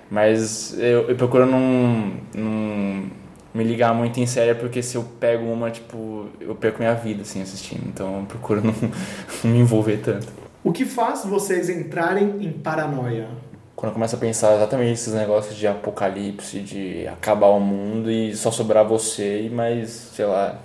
[0.10, 3.05] Mas eu, eu procuro não, não
[3.53, 7.24] me ligar muito em série, porque se eu pego uma, tipo, eu perco minha vida,
[7.24, 7.88] assim, assistindo.
[7.88, 8.74] Então eu procuro não,
[9.43, 10.28] não me envolver tanto.
[10.64, 13.28] O que faz vocês entrarem em paranoia?
[13.78, 18.36] Quando eu começo a pensar exatamente esses negócios de apocalipse, de acabar o mundo e
[18.36, 20.57] só sobrar você e mais, sei lá,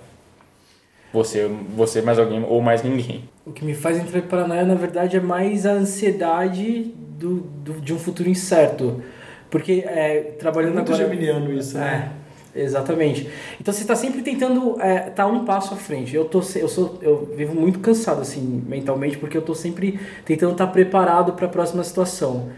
[1.13, 3.29] você, você mais alguém ou mais ninguém.
[3.45, 7.79] O que me faz entrar em paranoia, na verdade, é mais a ansiedade do, do-
[7.79, 9.03] de um futuro incerto.
[9.47, 11.07] Porque é, trabalhando Muito agora...
[11.07, 12.13] geminiano isso, né?
[12.55, 13.29] É, exatamente.
[13.61, 16.15] Então você está sempre tentando estar tá um passo à frente.
[16.15, 20.53] Eu tô, eu sou, eu vivo muito cansado assim mentalmente porque eu tô sempre tentando
[20.53, 22.49] estar preparado para a próxima situação.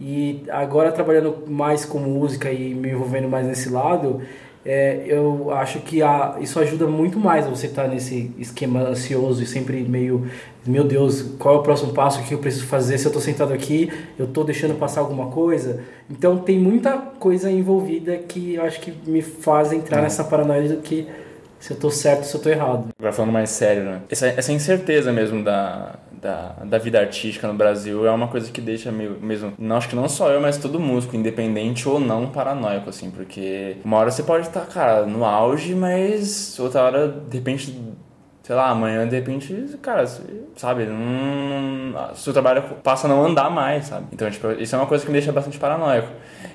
[0.00, 4.22] E agora trabalhando mais com música e me envolvendo mais nesse lado,
[4.64, 9.46] é, eu acho que a, isso ajuda muito mais você estar nesse esquema ansioso e
[9.46, 10.26] sempre meio,
[10.66, 12.98] meu Deus, qual é o próximo passo que eu preciso fazer?
[12.98, 15.82] Se eu estou sentado aqui, eu estou deixando passar alguma coisa.
[16.10, 20.82] Então tem muita coisa envolvida que eu acho que me faz entrar nessa paranoia do
[20.82, 21.06] que
[21.60, 22.88] se eu estou certo, se eu estou errado.
[22.98, 24.00] Agora falando mais sério, né?
[24.10, 28.60] Essa, essa incerteza mesmo da, da, da vida artística no Brasil é uma coisa que
[28.62, 32.26] deixa meio, mesmo, não acho que não só eu, mas todo músico, independente ou não,
[32.28, 37.36] paranoico, assim, porque uma hora você pode estar, cara, no auge, mas outra hora, de
[37.36, 37.78] repente,
[38.42, 40.06] sei lá, amanhã, de repente, cara,
[40.56, 44.06] sabe, não, seu trabalho passa a não andar mais, sabe?
[44.12, 46.08] Então, tipo, isso é uma coisa que me deixa bastante paranoico.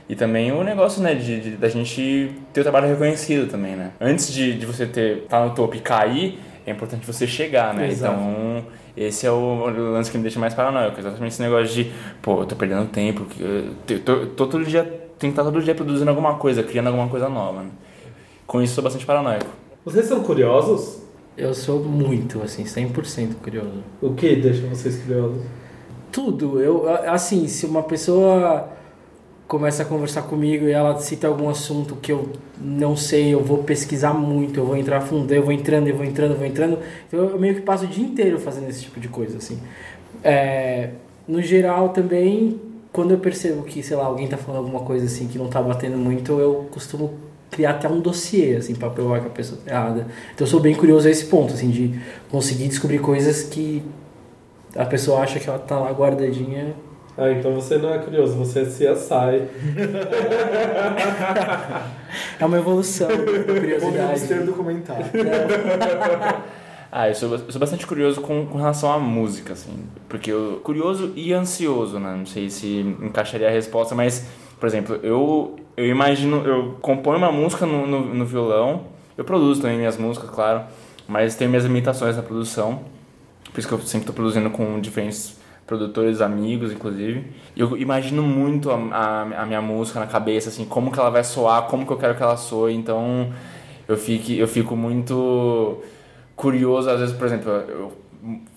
[0.07, 3.91] E também o negócio, né, de, de- da gente ter o trabalho reconhecido também, né?
[3.99, 7.87] Antes de, de você ter, estar no topo e cair, é importante você chegar, né?
[7.89, 8.13] Exato.
[8.13, 8.63] Então,
[8.95, 10.99] esse é o lance que me deixa mais paranoico.
[10.99, 11.91] Exatamente esse negócio de,
[12.21, 14.83] pô, eu tô perdendo tempo, que eu tô, tô- tô todo dia,
[15.17, 17.69] tem que estar todo dia produzindo alguma coisa, criando alguma coisa nova, né?
[18.45, 19.47] Com isso, eu sou bastante paranoico.
[19.83, 21.01] Vocês são curiosos?
[21.35, 23.83] Eu sou muito, assim, 100% curioso.
[24.01, 25.41] O que deixa vocês curiosos?
[26.11, 26.61] Tudo.
[26.61, 28.69] Eu, assim, se uma pessoa
[29.47, 32.29] começa a conversar comigo e ela cita algum assunto que eu
[32.59, 36.05] não sei, eu vou pesquisar muito, eu vou entrar fundo, eu vou entrando, eu vou
[36.05, 36.79] entrando, eu vou entrando.
[37.07, 39.59] Então eu meio que passo o dia inteiro fazendo esse tipo de coisa, assim.
[40.23, 40.89] É,
[41.27, 42.59] no geral também,
[42.91, 45.61] quando eu percebo que, sei lá, alguém tá falando alguma coisa assim que não tá
[45.61, 47.13] batendo muito, eu costumo
[47.51, 50.07] criar até um dossiê, assim, pra provar que a pessoa tá errada.
[50.33, 53.83] Então eu sou bem curioso a esse ponto, assim, de conseguir descobrir coisas que
[54.75, 56.75] a pessoa acha que ela tá lá guardadinha.
[57.17, 59.47] Ah, então você não é curioso, você é CSI.
[62.39, 64.27] É uma evolução da curiosidade.
[64.27, 65.05] ter documentário.
[66.97, 69.83] Ah, eu sou, eu sou bastante curioso com, com relação à música, assim.
[70.07, 70.61] Porque eu.
[70.63, 72.15] Curioso e ansioso, né?
[72.15, 74.25] Não sei se encaixaria a resposta, mas,
[74.57, 76.47] por exemplo, eu, eu imagino.
[76.47, 78.83] Eu componho uma música no, no, no violão,
[79.17, 80.61] eu produzo também minhas músicas, claro,
[81.05, 82.79] mas tenho minhas limitações na produção.
[83.51, 87.25] Por isso que eu sempre estou produzindo com diferentes produtores, amigos, inclusive.
[87.55, 91.09] E eu imagino muito a, a, a minha música na cabeça, assim, como que ela
[91.09, 92.73] vai soar, como que eu quero que ela soe.
[92.75, 93.31] Então,
[93.87, 95.81] eu fico, eu fico muito
[96.35, 97.93] curioso, às vezes, por exemplo, eu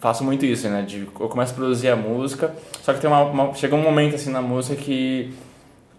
[0.00, 0.82] faço muito isso, né?
[0.82, 4.14] De, eu começo a produzir a música, só que tem uma, uma- chega um momento,
[4.14, 5.32] assim, na música que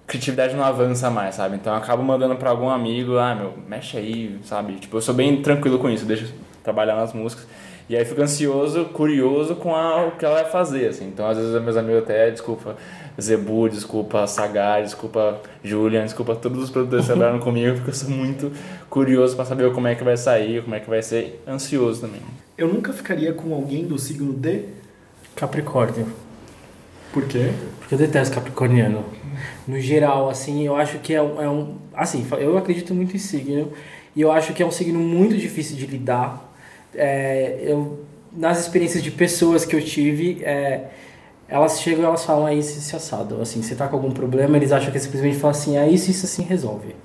[0.07, 1.55] criatividade não avança mais, sabe?
[1.55, 4.73] Então, eu acabo mandando pra algum amigo, ah, meu, mexe aí, sabe?
[4.75, 6.27] Tipo, eu sou bem tranquilo com isso, deixa
[6.63, 7.47] trabalhar nas músicas.
[7.89, 11.07] E aí fico ansioso, curioso com a, o que ela vai fazer, assim.
[11.07, 12.77] Então, às vezes, meus amigos até, desculpa,
[13.19, 18.11] Zebu, desculpa Sagar, desculpa Julian, desculpa todos os produtores que trabalharam comigo, porque eu sou
[18.11, 18.51] muito
[18.91, 22.21] curioso pra saber como é que vai sair, como é que vai ser, ansioso também.
[22.55, 24.65] Eu nunca ficaria com alguém do signo D.
[25.35, 26.07] Capricórnio.
[27.11, 27.51] Por quê?
[27.79, 29.03] Porque eu detesto capricorniano.
[29.67, 31.77] No geral, assim, eu acho que é um, é um.
[31.93, 33.71] Assim, eu acredito muito em signo.
[34.15, 36.48] E eu acho que é um signo muito difícil de lidar.
[36.93, 37.99] É, eu,
[38.31, 40.89] nas experiências de pessoas que eu tive, é,
[41.47, 43.41] elas chegam e elas falam, é isso, isso, assado.
[43.41, 46.11] Assim, você tá com algum problema, eles acham que é simplesmente falam assim, é isso,
[46.11, 46.95] isso assim resolve.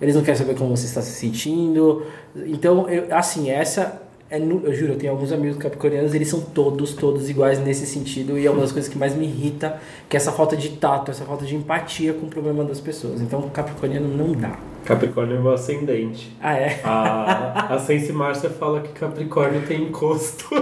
[0.00, 2.06] Eles não querem saber como você está se sentindo.
[2.34, 6.94] Então, eu, assim, essa é eu juro, eu tenho alguns amigos capricornianos, eles são todos,
[6.94, 10.18] todos iguais nesse sentido, e é uma das coisas que mais me irrita, que é
[10.18, 13.20] essa falta de tato, essa falta de empatia com o problema das pessoas.
[13.20, 14.58] Então, capricorniano não dá.
[14.86, 16.34] Capricórnio é meu ascendente.
[16.40, 16.80] Ah, é?
[16.84, 20.48] A, a Sense Márcia fala que Capricórnio tem encosto.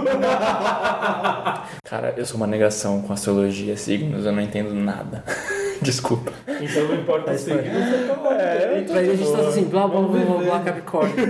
[1.87, 5.23] Cara, eu sou uma negação com astrologia, signos, eu não entendo nada.
[5.79, 6.31] Desculpa.
[6.47, 10.01] Então não importa o signo, você tá É, ele a gente tá assim, blá blá
[10.01, 10.59] blá blá, Vamos blá.
[10.61, 11.15] Capricórnio.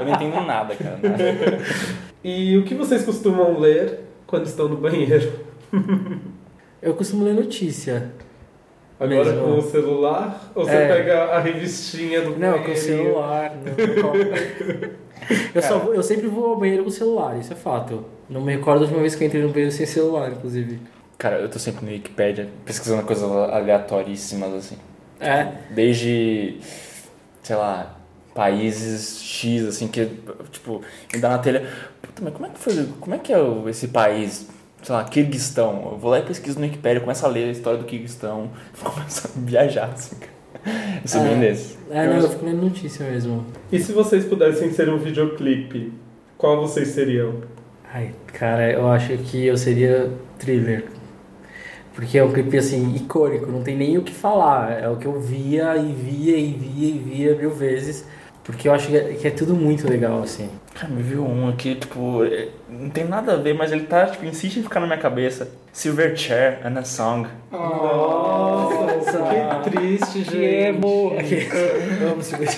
[0.00, 0.98] Eu não entendo nada, cara.
[1.02, 1.58] nada.
[2.24, 5.32] E o que vocês costumam ler quando estão no banheiro?
[6.82, 8.10] Eu costumo ler notícia.
[8.98, 9.40] Agora Mesmo.
[9.42, 10.50] com o celular?
[10.54, 10.88] Ou você É.
[10.88, 13.52] pega a revistinha do Não, com o celular.
[13.54, 14.14] Não,
[15.54, 18.04] eu, só vou- eu sempre vou ao banheiro com o celular, isso é fato.
[18.28, 20.80] Não me recordo da última vez que eu entrei no banheiro sem celular, inclusive.
[21.18, 24.76] Cara, eu tô sempre no Wikipedia pesquisando coisas aleatoríssimas, assim.
[25.20, 26.58] É, Desde,
[27.42, 27.96] sei lá,
[28.34, 30.08] países X, assim, que,
[30.50, 30.82] tipo,
[31.12, 31.66] me dá na telha.
[32.02, 32.88] Puta, mas como é que foi?
[33.00, 33.38] Como é que é
[33.68, 34.48] esse país?
[34.86, 35.88] Sei lá, Kirguistão.
[35.90, 39.26] Eu vou lá e pesquiso no Wikipedia, começo a ler a história do Kirguistão, começo
[39.26, 40.32] a viajar, assim, cara.
[41.02, 41.40] Eu sou bem É.
[41.40, 41.76] desse.
[41.90, 43.44] é não, eu fico lendo notícia mesmo.
[43.72, 45.92] E se vocês pudessem ser um videoclipe,
[46.38, 47.34] qual vocês seriam?
[47.92, 50.08] Ai, cara, eu acho que eu seria
[50.38, 50.84] thriller.
[51.92, 54.70] Porque é um clipe assim, icônico, não tem nem o que falar.
[54.84, 58.04] É o que eu via e via e via e via mil vezes.
[58.44, 60.48] Porque eu acho que é, que é tudo muito legal, assim.
[60.78, 64.04] Cara, me viu um aqui, tipo, é, não tem nada a ver, mas ele tá,
[64.06, 65.48] tipo, insiste em ficar na minha cabeça.
[65.72, 67.26] Silverchair, Anna Song.
[67.50, 69.18] Nossa,
[69.64, 70.30] que triste, gente.
[70.30, 71.16] Que emo!
[71.18, 71.48] Aqui.
[72.00, 72.48] Eu amo Silver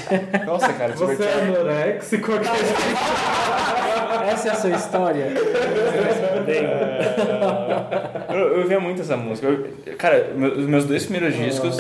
[0.47, 1.57] Nossa, cara, Você é Silverchair.
[1.57, 2.49] anorexico aqui.
[4.33, 5.27] Essa é a sua história?
[8.31, 9.47] Eu, eu ouvia muito essa música.
[9.49, 11.79] Eu- cara, os meus dois primeiros discos.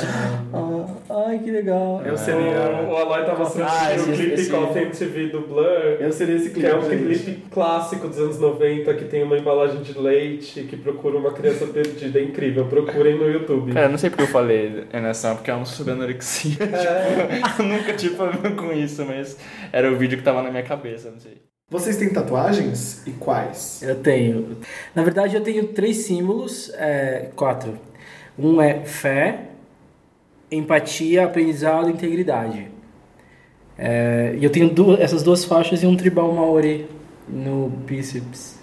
[1.10, 2.00] Ai, que legal.
[2.04, 2.86] Eu seria.
[2.88, 5.64] O Aloy tá mostrando Ah, o clipe com a MTV do Blur.
[6.00, 6.66] Eu seria esse Que clipe.
[6.68, 7.22] é um gente.
[7.22, 11.66] clipe clássico dos anos 90 que tem uma embalagem de leite que procura uma criança
[11.66, 12.18] perdida.
[12.18, 13.72] É incrível, procurem no YouTube.
[13.72, 16.56] Cara, eu não sei porque eu falei Anna Song, porque é uma música sobre anorexia.
[16.64, 17.38] É.
[17.48, 19.36] Tipo, eu nunca tive problema com isso, mas
[19.72, 21.42] era o vídeo que tava na minha cabeça, não sei.
[21.70, 23.06] Vocês têm tatuagens?
[23.06, 23.82] E quais?
[23.82, 24.56] Eu tenho.
[24.94, 27.78] Na verdade, eu tenho três símbolos, é, quatro.
[28.38, 29.48] Um é fé,
[30.50, 32.70] empatia, aprendizado e integridade.
[33.78, 36.86] É, e eu tenho duas, essas duas faixas e um tribal maori
[37.28, 38.58] no bíceps.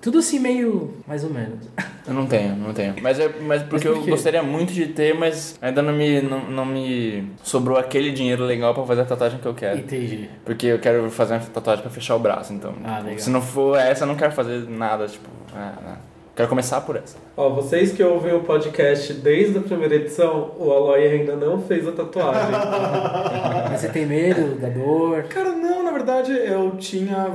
[0.00, 1.68] Tudo assim meio mais ou menos.
[2.04, 2.96] Eu não tenho, não tenho.
[3.00, 6.50] Mas é mas porque por eu gostaria muito de ter, mas ainda não me, não,
[6.50, 9.78] não me sobrou aquele dinheiro legal pra fazer a tatuagem que eu quero.
[9.78, 10.28] Entendi.
[10.44, 12.74] Porque eu quero fazer uma tatuagem pra fechar o braço, então.
[12.82, 13.20] Ah, legal.
[13.20, 15.28] Se não for essa, eu não quero fazer nada, tipo.
[15.54, 16.11] Ah, não.
[16.34, 17.18] Quero começar por essa.
[17.36, 21.86] Ó, vocês que ouvem o podcast desde a primeira edição, o Aloy ainda não fez
[21.86, 22.50] a tatuagem.
[23.70, 25.24] Mas você tem medo da dor?
[25.24, 27.32] Cara, não, na verdade eu tinha.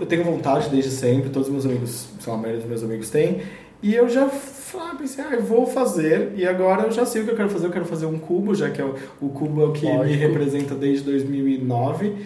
[0.00, 2.82] Eu tenho vontade desde sempre, todos os meus amigos, sei lá, a maioria dos meus
[2.82, 3.42] amigos têm.
[3.82, 6.32] E eu já ah, pensei, ah, eu vou fazer.
[6.34, 7.66] E agora eu já sei o que eu quero fazer.
[7.66, 9.98] Eu quero fazer um cubo, já que é o, o cubo é o que me
[9.98, 10.18] Lógico.
[10.18, 12.16] representa desde 2009.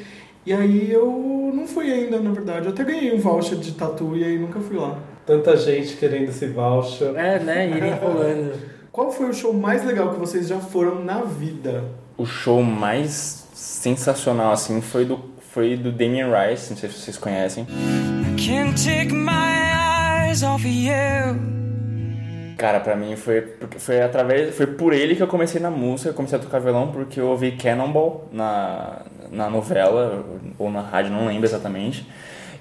[0.46, 2.66] E aí eu não fui ainda, na verdade.
[2.66, 4.96] Eu até ganhei um voucher de tatu e aí nunca fui lá.
[5.26, 7.14] Tanta gente querendo esse voucher.
[7.16, 7.68] É, né?
[7.68, 8.74] Ir enrolando.
[8.92, 11.84] Qual foi o show mais legal que vocês já foram na vida?
[12.16, 15.18] O show mais sensacional, assim, foi do,
[15.50, 17.66] foi do Damien Rice, não sei se vocês conhecem.
[18.36, 20.94] Can't take my eyes off of you.
[22.56, 26.10] Cara, pra mim foi, porque foi através, foi por ele que eu comecei na música,
[26.10, 30.24] eu comecei a tocar violão porque eu ouvi Cannonball na, na novela,
[30.56, 32.06] ou na rádio, não lembro exatamente.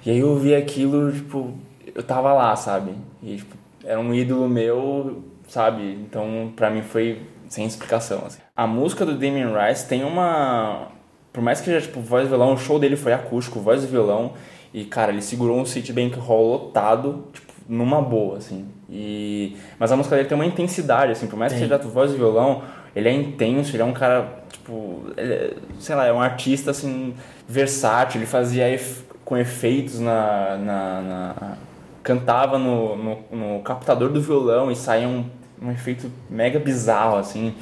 [0.04, 1.54] E aí eu ouvi aquilo, tipo,
[1.94, 2.92] eu tava lá, sabe?
[3.22, 5.82] E, tipo, era um ídolo meu, sabe?
[6.06, 8.40] Então, pra mim foi sem explicação, assim.
[8.56, 10.88] A música do Damien Rice tem uma...
[11.32, 13.86] Por mais que seja, tipo, voz e violão, o show dele foi acústico, voz e
[13.86, 14.32] violão.
[14.72, 18.66] E, cara, ele segurou um Citibank Hall lotado, tipo, numa boa, assim.
[18.90, 19.56] E...
[19.78, 21.68] Mas a música dele tem uma intensidade, assim, por mais que Tem.
[21.68, 22.62] seja voz e violão,
[22.94, 26.70] ele é intenso, ele é um cara, tipo, ele é- sei lá, é um artista,
[26.70, 27.14] assim,
[27.48, 28.78] versátil, ele fazia
[29.24, 30.56] com efeitos na.
[30.56, 31.56] na, na-
[32.04, 35.24] cantava no, no, no captador do violão e saía um,
[35.60, 37.54] um efeito mega bizarro, assim.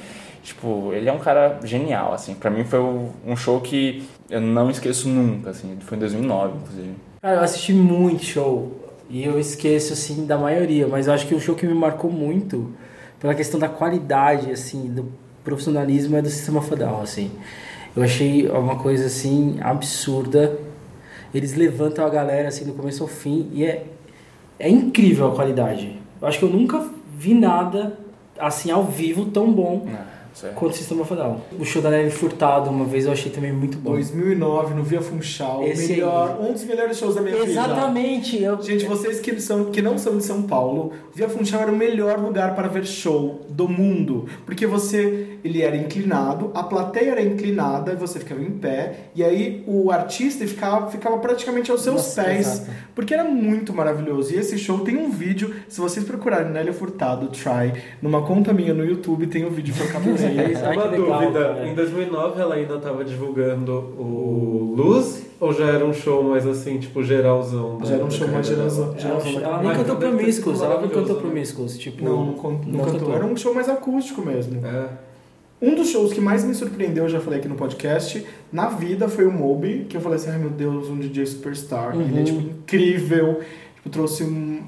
[0.42, 2.34] Tipo, ele é um cara genial, assim.
[2.34, 5.78] Pra mim foi um show que eu não esqueço nunca, assim.
[5.80, 6.94] Foi em 2009, inclusive.
[7.22, 8.72] Cara, eu assisti muito show
[9.08, 12.10] e eu esqueço, assim, da maioria, mas eu acho que o show que me marcou
[12.10, 12.74] muito
[13.20, 15.12] pela questão da qualidade, assim, do
[15.44, 17.30] profissionalismo é do Sistema Fadal, assim.
[17.94, 20.58] Eu achei uma coisa, assim, absurda.
[21.32, 23.84] Eles levantam a galera, assim, do começo ao fim e é,
[24.62, 25.92] é incrível a qualidade.
[26.20, 26.86] Eu acho que eu nunca
[27.18, 27.98] vi nada,
[28.38, 30.04] assim, ao vivo tão bom Ah,
[30.42, 31.40] é- quanto o Sistema Fadal.
[31.58, 33.92] O show da Nelly Furtado, uma vez, eu achei também muito bom.
[33.92, 37.50] 2009, no Via Funchal, Esse melhor, um dos melhores shows da minha vida.
[37.50, 38.42] Exatamente!
[38.42, 38.60] Eu...
[38.62, 41.76] Gente, vocês que, são, que não são de São Paulo, o Via Funchal era o
[41.76, 44.26] melhor lugar para ver show do mundo.
[44.44, 49.62] Porque você, ele era inclinado, a plateia era inclinada, você ficava em pé, e aí
[49.66, 52.46] o artista ficava, ficava praticamente aos seus Nossa, pés.
[52.46, 52.70] exato.
[52.94, 54.34] Porque era muito maravilhoso.
[54.34, 58.74] E esse show tem um vídeo, se vocês procurarem Nélia Furtado, Try, numa conta minha
[58.74, 61.74] no YouTube, tem o vídeo que eu acabei de Ai, Uma que legal, dúvida, em
[61.74, 67.02] 2009 ela ainda tava divulgando o Luz ou já era um show mais assim, tipo
[67.02, 67.78] geralzão?
[67.84, 68.94] Já era um show mais geralzão.
[68.98, 69.40] geralzão.
[69.40, 71.16] Ela Mas nem cantou Promiscuous, ela não cantou?
[71.16, 72.04] Promiscuous, tipo...
[72.04, 72.40] Não, não, não não
[72.84, 72.84] cantou.
[73.00, 73.14] cantou.
[73.14, 74.64] Era um show mais acústico mesmo.
[74.66, 74.88] É.
[75.60, 79.08] Um dos shows que mais me surpreendeu, eu já falei aqui no podcast, na vida
[79.08, 81.94] foi o Moby, que eu falei assim, ai meu Deus, um DJ superstar.
[81.94, 83.40] Ele é, tipo, incrível,
[83.76, 84.60] tipo, trouxe um-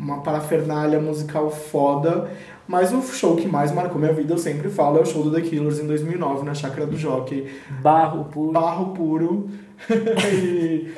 [0.00, 2.30] uma parafernália musical foda.
[2.66, 5.30] Mas o show que mais marcou minha vida, eu sempre falo, é o show do
[5.32, 7.46] The Killers em 2009, na Chácara do Jockey.
[7.82, 8.52] Barro puro.
[8.52, 9.48] Barro puro.
[10.32, 10.88] e,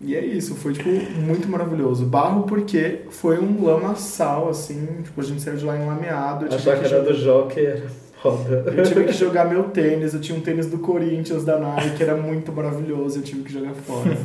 [0.00, 0.88] e é isso, foi, tipo,
[1.20, 2.06] muito maravilhoso.
[2.06, 6.46] Barro porque foi um lamaçal, assim, tipo, a gente saiu de lá enlameado.
[6.46, 7.86] A chácara do Jockey era
[8.22, 8.72] foda.
[8.74, 12.16] eu tive que jogar meu tênis, eu tinha um tênis do Corinthians da Nike, era
[12.16, 14.16] muito maravilhoso, eu tive que jogar fora.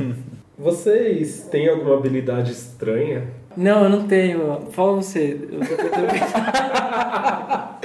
[0.58, 3.28] Vocês têm alguma habilidade estranha?
[3.58, 4.68] Não, eu não tenho.
[4.72, 5.48] Fala você.
[5.52, 7.80] Eu tô tentando pensar.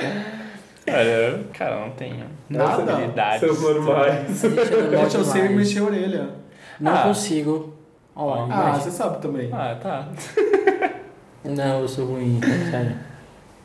[0.86, 2.24] Cara, eu- cara, não tenho.
[2.48, 2.92] Nada.
[2.92, 3.40] habilidades.
[3.40, 4.40] Seus normais.
[4.40, 6.28] Gente, eu sei mexer a orelha.
[6.80, 7.02] Não Ah.
[7.02, 7.74] consigo.
[8.16, 8.74] Ah, imagina.
[8.80, 9.48] você sabe também.
[9.52, 10.08] Ah, tá.
[11.44, 12.40] Não, eu sou ruim,
[12.70, 12.96] sério.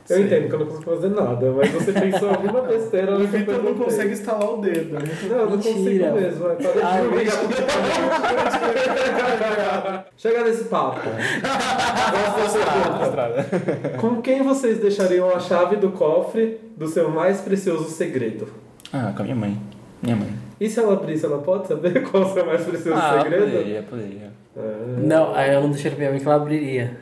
[0.07, 3.63] Eu entendo que eu não consigo fazer nada, mas você pensou alguma besteira O Vitor
[3.63, 4.95] não consegue instalar o dedo.
[4.95, 6.47] é muito- Não, eu não consigo mesmo.
[6.49, 7.25] É, para Ah, jogar.
[10.17, 10.99] Chega nesse papo.
[13.99, 18.47] Com quem vocês deixariam a chave do cofre do seu mais precioso segredo?
[18.93, 19.57] Ah, com a minha mãe.
[20.01, 20.29] Minha mãe.
[20.59, 23.43] E se ela abrisse, ela pode saber qual é o seu mais precioso ah, segredo?
[23.45, 24.31] poderia, poderia.
[24.57, 24.61] Ah.
[24.97, 26.97] Não, aí eu não deixei pra minha mãe que ela abriria.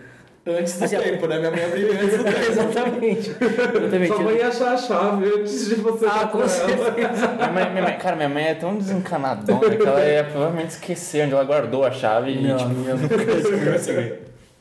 [0.46, 1.39] Antes do Assim, tempo, né?
[1.39, 2.38] Minha mãe abriria antes do tempo.
[2.52, 3.30] Exatamente.
[3.30, 4.08] Exatamente.
[4.08, 7.28] Sua mãe ia achar a chave antes de você Ah, com certeza.
[7.38, 11.24] Minha mãe, minha mãe- cara, minha mãe é tão desencanadona que ela ia provavelmente esquecer
[11.24, 13.08] onde ela guardou a chave e, Não, tipo, minha mãe.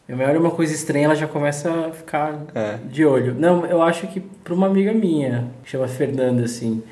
[0.08, 2.76] Minha mãe olha uma coisa estranha, ela já começa a ficar É.
[2.88, 3.34] de olho.
[3.34, 6.82] Não, eu acho que pra uma amiga minha, que chama Fernanda, assim,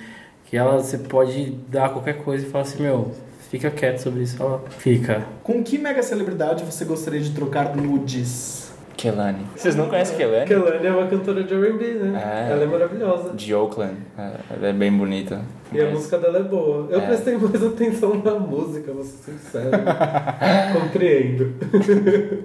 [0.47, 3.13] que ela, você pode dar qualquer coisa e falar assim, meu,
[3.51, 4.41] fica quieto sobre isso.
[4.43, 5.23] Ela fica.
[5.43, 8.70] Com que mega celebridade você gostaria de trocar nudes?
[9.01, 9.47] Kelani.
[9.57, 10.47] Vocês não conhecem Kelani?
[10.47, 12.23] Kelane é uma cantora de R&B, né?
[12.23, 12.53] É.
[12.53, 13.33] Ela é maravilhosa.
[13.33, 13.97] De Oakland.
[14.19, 15.41] É, Ela é bem bonita.
[15.73, 16.87] E a música dela é boa.
[16.91, 17.07] Eu É.
[17.07, 19.71] prestei mais atenção na música, vou ser sincero.
[20.81, 21.55] Compreendo.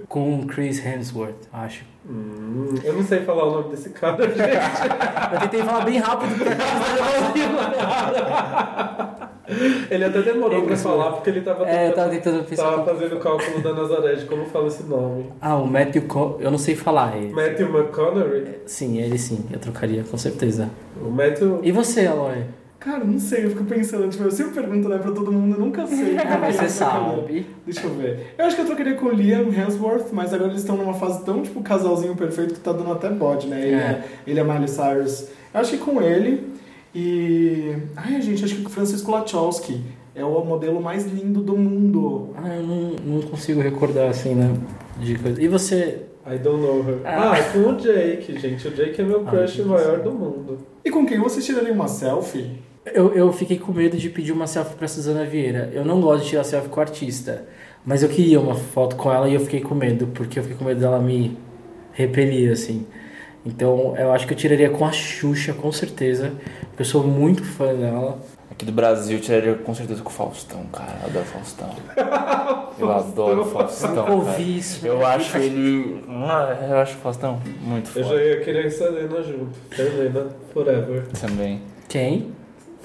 [0.08, 1.84] Com Chris Hemsworth, acho.
[2.08, 5.34] Hum, eu não sei falar o nome desse cara, gente.
[5.34, 6.52] Eu tentei falar bem rápido pra
[9.90, 12.70] Ele até demorou pra falar porque ele tava É, eu tava tentando- tentando pensar.
[12.70, 15.26] tava fazendo o cálculo da Nazaré de como fala esse nome.
[15.40, 16.36] Ah, o Matthew Con...
[16.40, 17.32] Eu não sei falar ele.
[17.32, 18.58] Matthew McConaughey.
[18.66, 20.68] Sim, ele sim, eu trocaria, com certeza.
[21.00, 21.60] O Matthew.
[21.62, 22.44] E você, Aloy?
[22.86, 25.60] Cara, não sei, eu fico pensando, tipo, eu sempre pergunto né, pra todo mundo, eu
[25.60, 26.14] nunca sei.
[26.24, 27.44] Ah, você sabe.
[27.64, 28.34] Deixa eu ver.
[28.38, 31.24] Eu acho que eu trocaria com o Liam Hemsworth, mas agora eles estão numa fase
[31.24, 33.60] tão, tipo, casalzinho perfeito que tá dando até bode, né?
[33.60, 33.78] Ele É.
[33.78, 35.28] é, ele é Miley Cyrus.
[35.52, 36.48] Eu acho que com ele
[36.94, 37.74] e...
[37.96, 39.80] Ai, gente, acho que com o Francisco Lachowski.
[40.14, 42.30] É o modelo mais lindo do mundo.
[42.36, 44.54] Ah, eu não, não consigo recordar assim, né?
[45.00, 45.42] De coisa.
[45.42, 46.02] E você?
[46.26, 47.00] I don't know her.
[47.04, 47.32] Ah.
[47.34, 48.66] Ah, com o Jake, gente.
[48.66, 49.68] O Jake é meu Ah, crush gente.
[49.68, 50.58] maior do mundo.
[50.84, 52.64] E com quem você tiraria uma selfie?
[52.94, 55.70] Eu, eu fiquei com medo de pedir uma selfie pra Suzana Vieira.
[55.72, 57.44] Eu não gosto de tirar selfie com artista.
[57.84, 60.56] Mas eu queria uma foto com ela e eu fiquei com medo, porque eu fiquei
[60.58, 61.36] com medo dela me
[61.92, 62.86] repelir, assim.
[63.44, 66.32] Então eu acho que eu tiraria com a Xuxa, com certeza.
[66.68, 68.18] Porque eu sou muito fã dela.
[68.50, 70.96] Aqui do Brasil, eu tiraria com certeza com o Faustão, cara.
[71.02, 71.70] Eu adoro Faustão.
[72.78, 74.12] Eu adoro Faustão, cara.
[74.12, 74.86] ouvi isso.
[74.86, 76.02] Eu acho ele...
[76.08, 79.50] Ah, Eu acho o Faustão muito Eu já foda ia querer a Selena junto.
[79.74, 81.06] Selena, forever.
[81.20, 81.60] também.
[81.88, 82.32] Quem?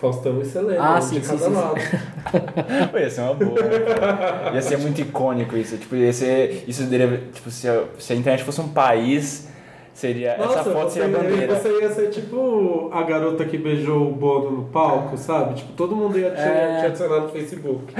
[0.02, 1.76] Faustão e Selena, Ah, um sim, de sim, cada sim, lado.
[2.92, 4.52] Pô, ia ser uma boa, né, cara?
[4.56, 5.78] Ia ser muito icônico isso.
[5.78, 6.64] Tipo, ia ser.
[6.68, 7.22] Isso deveria.
[7.32, 9.48] Tipo, se a, se a internet fosse um país,
[9.94, 10.32] seria.
[10.32, 11.56] essa foto seria a bandeira.
[11.56, 15.54] você ia ser tipo a garota que beijou o Bono no palco, sabe?
[15.54, 16.78] Tipo, todo mundo ia te, É.
[16.80, 17.94] te adicionar no Facebook.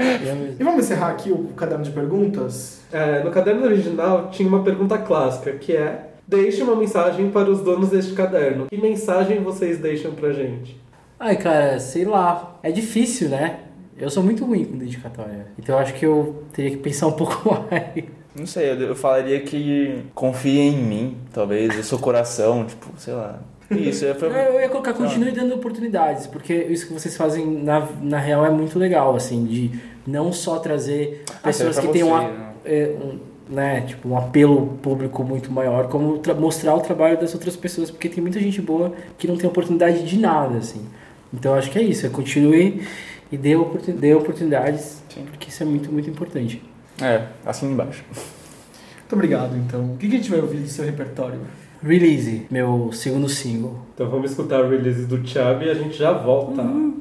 [0.58, 2.82] E vamos encerrar aqui o caderno de perguntas?
[2.92, 7.60] É, no caderno original tinha uma pergunta clássica, que é Deixe uma mensagem para os
[7.60, 8.66] donos deste caderno.
[8.66, 10.80] Que mensagem vocês deixam pra gente?
[11.24, 12.58] Ai, cara, sei lá.
[12.64, 13.60] É difícil, né?
[13.96, 15.46] Eu sou muito ruim com dedicatória.
[15.56, 18.04] Então eu acho que eu teria que pensar um pouco mais.
[18.34, 21.76] Não sei, eu, eu falaria que confiem em mim, talvez.
[21.76, 23.38] Eu sou coração, tipo, sei lá.
[23.70, 24.28] Isso, é, foi.
[24.28, 28.50] Eu ia colocar, continue dando oportunidades, porque isso que vocês fazem na, na real é
[28.50, 29.70] muito legal, assim, de
[30.04, 32.52] não só trazer pessoas serve que têm um, né?
[32.64, 33.18] é, um,
[33.48, 37.90] né, tipo, um apelo público muito maior, como tra- mostrar o trabalho das outras pessoas,
[37.90, 40.84] porque tem muita gente boa que não tem oportunidade de nada, assim.
[41.32, 42.82] Então acho que é isso, é continue
[43.30, 45.24] e dê, oportun- dê oportunidades, Sim.
[45.30, 46.62] porque isso é muito, muito importante.
[47.00, 48.04] É, assim embaixo.
[48.12, 49.94] Muito obrigado, então.
[49.94, 51.40] O que que a gente vai ouvir do seu repertório?
[51.82, 53.78] Release, meu segundo single.
[53.94, 56.62] Então vamos escutar o release do Thiago e a gente já volta.
[56.62, 56.92] I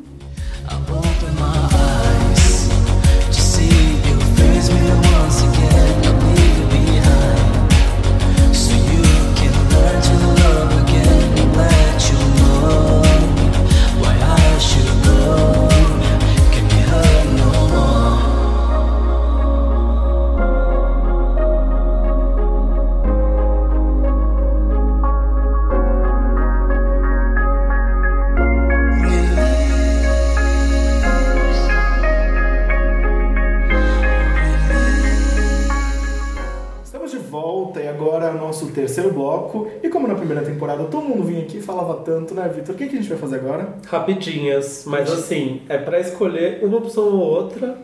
[40.71, 42.75] temporada todo mundo vinha aqui e falava tanto, né, Vitor?
[42.75, 43.75] O que, que a gente vai fazer agora?
[43.87, 47.77] Rapidinhas, mas assim, é pra escolher uma opção ou outra,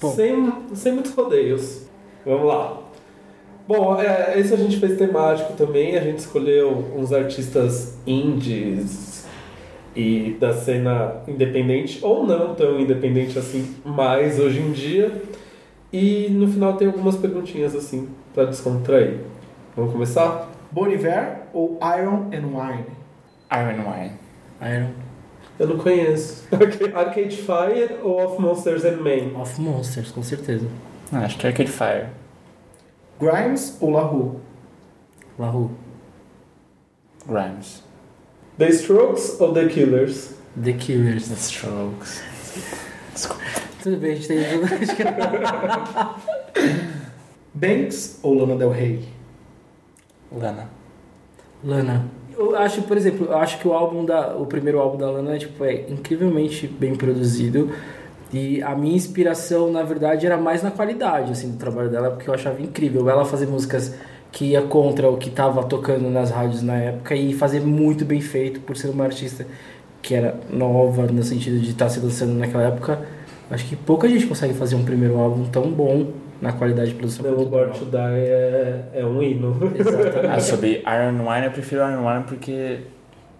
[0.00, 0.10] Bom.
[0.12, 1.82] sem, sem muitos rodeios.
[2.24, 2.78] Vamos lá.
[3.66, 9.26] Bom, é, esse a gente fez temático também, a gente escolheu uns artistas indies
[9.94, 15.22] e da cena independente, ou não tão independente assim, mais hoje em dia.
[15.92, 19.18] E no final tem algumas perguntinhas assim, pra descontrair.
[19.76, 20.48] Vamos começar?
[20.70, 22.86] Bon Iver ou Iron and Wine?
[23.52, 24.12] Iron Wine.
[24.62, 24.90] Iron
[25.58, 26.44] Eu não conheço.
[26.94, 29.34] Arcade Fire ou Of Monsters and Men?
[29.36, 30.66] of Monsters, com certeza.
[31.12, 32.06] Ah, acho que é Arcade Fire.
[33.20, 34.36] Grimes ou La Rue?
[35.38, 35.70] La Rue.
[37.26, 37.82] Grimes.
[38.58, 40.34] The Strokes ou The Killers?
[40.62, 41.28] The Killers.
[41.28, 42.22] The Strokes.
[43.82, 44.38] Tudo bem, a gente tem
[47.54, 49.08] Banks ou Lana Del Rey?
[50.32, 50.68] Lana.
[51.64, 52.06] Lana.
[52.36, 55.38] Eu acho, por exemplo, eu acho que o álbum da, o primeiro álbum da Lana
[55.38, 57.70] tipo, é incrivelmente bem produzido.
[58.32, 62.30] E a minha inspiração, na verdade, era mais na qualidade assim, do trabalho dela, porque
[62.30, 63.94] eu achava incrível ela fazer músicas
[64.30, 68.20] que ia contra o que estava tocando nas rádios na época e fazer muito bem
[68.20, 69.44] feito por ser uma artista
[70.00, 73.00] que era nova no sentido de estar se lançando naquela época.
[73.50, 77.24] Acho que pouca gente consegue fazer um primeiro álbum tão bom na qualidade de produção.
[77.24, 79.56] The Born to Die é, é um hino.
[79.78, 80.26] Exatamente.
[80.26, 82.78] Ah, sobre Iron Wine, eu prefiro Iron Wine porque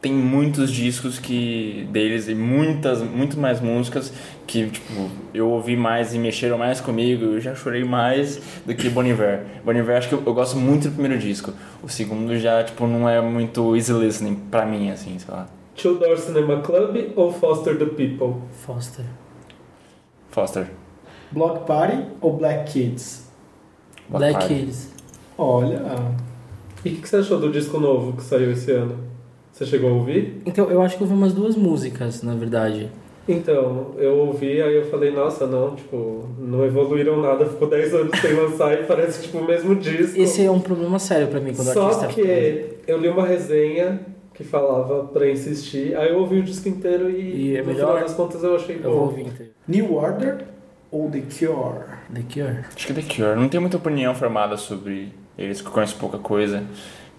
[0.01, 4.13] tem muitos discos que deles e muitas, muito mais músicas
[4.47, 8.89] que, tipo, eu ouvi mais e mexeram mais comigo, eu já chorei mais do que
[8.89, 9.43] Bon Iver.
[9.65, 11.53] Bon Iver acho que eu, eu gosto muito do primeiro disco.
[11.83, 15.47] O segundo já, tipo, não é muito easy listening pra mim, assim, sei lá.
[15.77, 18.43] Two Door Cinema Club ou Foster the People?
[18.53, 19.05] Foster.
[20.31, 20.67] Foster.
[21.33, 23.29] Block Party ou Black Kids?
[24.09, 24.55] Black Party.
[24.55, 24.91] Kids.
[25.39, 25.83] Olha,
[26.85, 28.97] E o que, que você achou do disco novo que saiu esse ano?
[29.53, 30.41] Você chegou a ouvir?
[30.47, 32.91] Então, eu acho que eu ouvi umas duas músicas, na verdade.
[33.29, 38.19] Então, eu ouvi, aí eu falei, nossa, não, tipo, não evoluíram nada, ficou 10 anos
[38.19, 40.19] sem lançar e parece tipo o mesmo disco.
[40.19, 43.25] Esse é um problema sério pra mim quando o Só artista que eu li uma
[43.27, 44.01] resenha
[44.35, 47.89] que falava pra insistir, aí eu ouvi o disco inteiro e, E é no melhor?
[47.91, 48.91] final das contas eu achei Eu bom.
[48.91, 49.53] vou ouvir inteiro.
[49.69, 50.39] New Order
[50.91, 51.85] ou The Cure?
[52.13, 52.65] The Cure.
[52.75, 53.37] Acho que The Cure.
[53.37, 56.65] Não tenho muita opinião formada sobre eles, que eu conheço pouca coisa,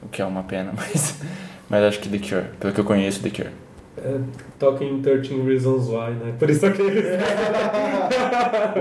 [0.01, 1.21] o que é uma pena, mas,
[1.69, 2.47] mas acho que The Cure.
[2.59, 3.51] Pelo que eu conheço, The Cure.
[3.97, 4.19] É,
[4.57, 6.33] Talking 13 Reasons Why, né?
[6.39, 6.87] Por isso que O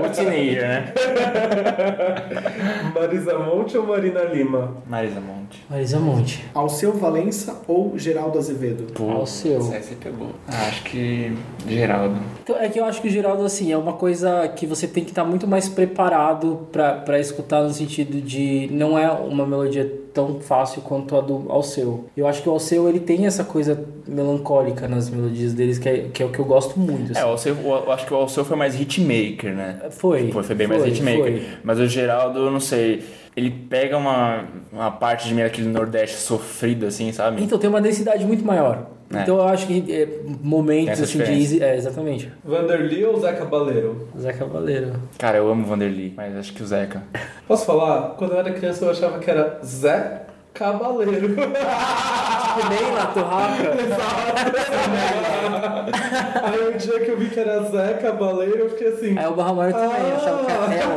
[0.09, 0.93] Teenager, né?
[2.95, 4.77] Marisa Monte ou Marina Lima?
[4.87, 5.65] Marisa Monte.
[5.69, 6.45] Marisa Monte.
[6.53, 8.85] Alceu Valença ou Geraldo Azevedo?
[8.93, 9.57] Pô, Alceu.
[9.57, 10.29] essa você pegou.
[10.47, 11.35] Ah, acho que
[11.67, 12.15] Geraldo.
[12.43, 15.03] Então, é que eu acho que o Geraldo, assim, é uma coisa que você tem
[15.03, 20.39] que estar muito mais preparado pra escutar no sentido de não é uma melodia tão
[20.39, 22.05] fácil quanto a do Alceu.
[22.15, 26.07] Eu acho que o Alceu ele tem essa coisa melancólica nas melodias deles, que é,
[26.13, 27.11] que é o que eu gosto muito.
[27.11, 27.21] É, assim.
[27.21, 29.79] o Alceu, eu acho que o Alceu foi mais hitmaker, né?
[29.91, 30.31] Foi.
[30.31, 31.21] Foi, foi bem mais foi, hitmaker.
[31.21, 31.43] foi.
[31.63, 33.03] Mas o Geraldo, eu não sei,
[33.35, 37.41] ele pega uma, uma parte de meio aquele Nordeste sofrido, assim, sabe?
[37.43, 38.87] Então tem uma densidade muito maior.
[39.13, 39.21] É.
[39.21, 40.07] Então eu acho que é,
[40.41, 42.31] momentos assim de é exatamente.
[42.43, 44.07] Vanderly ou Zé Cabaleiro?
[44.17, 44.93] Zé Cavaleiro.
[45.17, 47.03] Cara, eu amo o Vanderly, mas acho que o Zeca.
[47.47, 48.15] Posso falar?
[48.15, 50.23] Quando eu era criança eu achava que era Zé
[50.53, 51.35] Cabaleiro.
[51.35, 53.71] Que nem na torraca.
[56.43, 59.17] Aí o dia que eu vi que era Zé Cabaleiro, eu fiquei assim.
[59.17, 60.95] Aí o Barra Maior também, eu achava que era ela.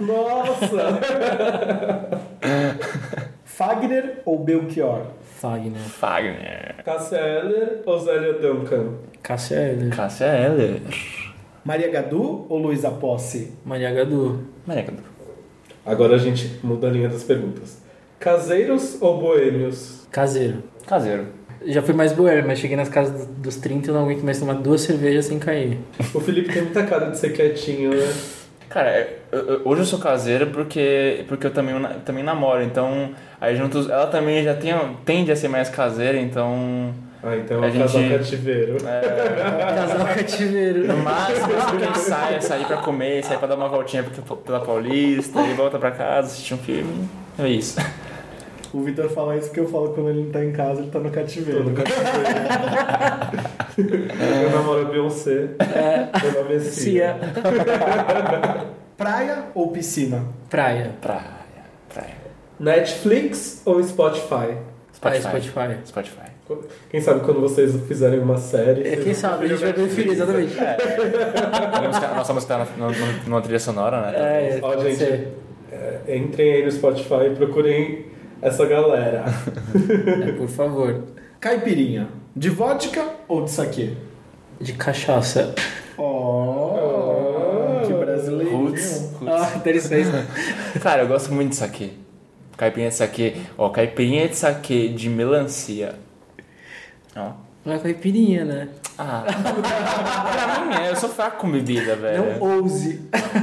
[0.00, 1.00] Nossa!
[3.44, 5.02] Fagner ou Belchior?
[5.38, 5.80] Fagner.
[5.80, 6.76] Fagner.
[6.84, 8.94] Cássia Eller ou Zélia Duncan?
[9.22, 9.90] Cássia Eller.
[9.94, 10.80] Cássia Eller.
[11.64, 13.52] Maria Gadu ou Luísa Posse?
[13.64, 14.44] Maria Gadu.
[14.66, 15.02] Maria Gadu.
[15.84, 17.80] Agora a gente muda a linha das perguntas.
[18.20, 20.06] Caseiros ou boêmios?
[20.12, 20.62] Caseiro.
[20.86, 21.26] Caseiro.
[21.64, 24.38] Já fui mais boêmio, mas cheguei nas casas do- dos 30 e não aguento mais
[24.38, 25.78] tomar duas cervejas sem cair.
[26.14, 28.12] O Felipe tem muita cara de ser quietinho, né?
[28.68, 29.16] Cara, é,
[29.64, 33.10] hoje eu sou caseiro porque, porque eu também, também namoro, então
[33.40, 34.72] aí juntos, ela também já tem,
[35.04, 38.76] tende a ser mais caseira, então Ah, então A é um casal gente- cativeiro.
[38.86, 39.00] é,
[39.74, 40.86] Casal cativeiro.
[40.86, 44.36] no máximo assim, quem sai é sair pra comer, sair pra dar uma voltinha pela-
[44.38, 47.08] pela Paulista e volta pra casa, assistir um filme,
[47.38, 47.76] é isso.
[48.72, 50.98] O Vitor fala isso porque eu falo quando ele não tá em casa, ele tá
[51.00, 51.64] no cativeiro.
[51.64, 52.10] Tô no cativeiro.
[54.44, 55.48] Eu namoro a Beyoncé.
[56.22, 57.16] Meu nome é Cia.
[58.96, 60.22] Praia ou piscina?
[60.48, 60.92] Praia.
[61.00, 61.22] Praia,
[61.92, 62.14] praia.
[62.58, 64.56] Netflix ou Spotify?
[64.92, 65.22] Spotify.
[65.22, 65.78] Spotify.
[65.86, 66.30] Spotify.
[66.90, 68.86] Quem sabe quando vocês fizerem uma série.
[68.86, 70.56] É, quem sabe, a gente vai preferir, exatamente.
[70.58, 72.66] A música- Nossa música tá
[73.26, 74.12] numa trilha sonora, né?
[74.16, 75.28] É, Ó, gente.
[75.72, 78.04] É, entrem aí no Spotify e procurem
[78.42, 79.24] essa galera.
[80.26, 81.04] É, por favor.
[81.38, 83.92] Caipirinha, de vodka ou de saquê?
[84.60, 85.54] De cachaça.
[85.96, 88.56] Oh, que brasileiro.
[88.56, 89.12] Roots.
[89.26, 90.08] Ah, interessante.
[90.82, 91.90] Cara, eu gosto muito de saquê.
[92.56, 93.36] Caipirinha de saquê.
[93.56, 95.94] Ó, caipirinha de saquê de melancia.
[97.16, 97.32] Ó.
[97.64, 98.68] Não é caipirinha, né?
[98.98, 99.24] Ah.
[99.24, 102.38] pra mim é, eu sou fraco com bebida, velho.
[102.38, 103.00] Não ouse.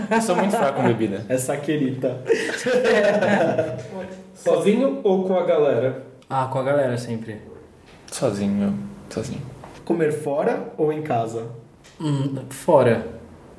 [0.09, 1.25] Eu sou muito fraco com bebida.
[1.29, 2.21] É saquerita.
[4.37, 6.03] Sozinho ou com a galera?
[6.29, 7.41] Ah, com a galera sempre.
[8.11, 8.77] Sozinho,
[9.09, 9.41] sozinho.
[9.83, 11.47] Comer fora ou em casa?
[11.99, 13.05] Hum, fora.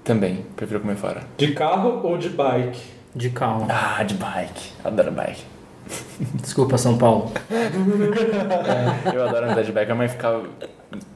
[0.04, 1.22] Também, prefiro comer fora.
[1.36, 2.80] De carro ou de bike?
[3.14, 3.66] De carro.
[3.68, 4.72] Ah, de bike.
[4.84, 5.44] Adoro bike.
[6.40, 7.32] Desculpa, São Paulo.
[9.12, 10.44] Eu adoro andar de bike, a mãe ficava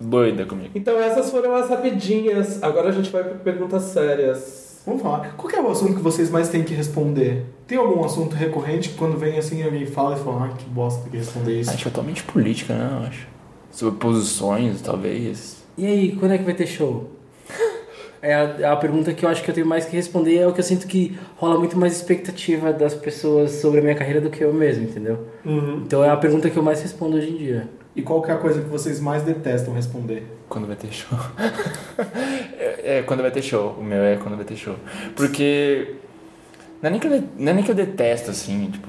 [0.01, 0.71] doida comigo.
[0.75, 2.63] Então essas foram as rapidinhas.
[2.63, 4.72] Agora a gente vai para perguntas sérias.
[4.85, 5.35] Vamos falar.
[5.37, 7.45] Qual que é o assunto que vocês mais têm que responder?
[7.67, 11.03] Tem algum assunto recorrente que quando vem assim alguém fala e fala, ah, que bosta,
[11.03, 11.71] tem que responder isso?
[11.71, 12.99] Acho totalmente política, né?
[13.01, 13.29] Eu acho.
[13.71, 15.63] Sobre posições, talvez.
[15.79, 17.11] E aí, quando é que vai ter show?
[18.25, 20.37] É a, é a pergunta que eu acho que eu tenho mais que responder.
[20.37, 23.97] É o que eu sinto que rola muito mais expectativa das pessoas sobre a minha
[23.97, 25.27] carreira do que eu mesmo, entendeu?
[25.45, 25.83] Uhum.
[25.85, 27.69] Então é a pergunta que eu mais respondo hoje em dia.
[27.95, 30.27] E qual que é a coisa que vocês mais detestam responder?
[30.49, 31.19] Quando vai ter show?
[32.59, 33.77] é, é, quando vai ter show.
[33.79, 34.77] O meu é quando vai ter show.
[35.15, 35.97] Porque.
[36.81, 38.89] Não é nem que eu, não é nem que eu detesto, assim, tipo,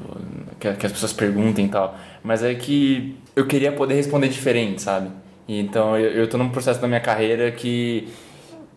[0.60, 1.96] que, que as pessoas perguntem e tal.
[2.24, 5.12] Mas é que eu queria poder responder diferente, sabe?
[5.48, 8.08] E então eu, eu tô num processo da minha carreira que.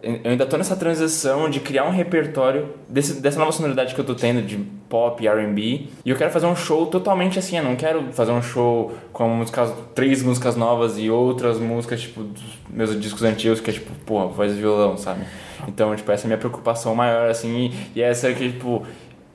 [0.02, 4.04] Eu ainda tô nessa transição de criar um repertório desse, dessa nova sonoridade que eu
[4.04, 4.56] tô tendo de
[4.88, 8.30] pop e R&B e eu quero fazer um show totalmente assim, eu não quero fazer
[8.30, 13.58] um show com músicas, três músicas novas e outras músicas tipo dos meus discos antigos
[13.60, 15.24] que é tipo, porra, voz e violão, sabe?
[15.66, 18.86] Então, tipo, essa é a minha preocupação maior assim e essa é que tipo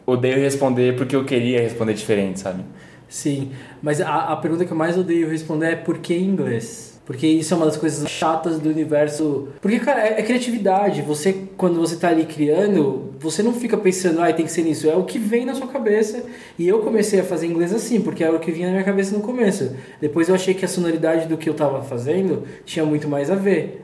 [0.05, 2.63] odeio responder porque eu queria responder diferente, sabe?
[3.09, 3.51] Sim,
[3.81, 6.90] mas a, a pergunta que eu mais odeio responder é por que inglês?
[7.05, 9.49] Porque isso é uma das coisas chatas do universo.
[9.59, 11.01] Porque, cara, é, é criatividade.
[11.01, 14.89] Você, quando você tá ali criando, você não fica pensando, ah, tem que ser nisso.
[14.89, 16.23] É o que vem na sua cabeça.
[16.57, 19.15] E eu comecei a fazer inglês assim, porque era o que vinha na minha cabeça
[19.15, 19.75] no começo.
[19.99, 23.35] Depois eu achei que a sonoridade do que eu tava fazendo tinha muito mais a
[23.35, 23.80] ver.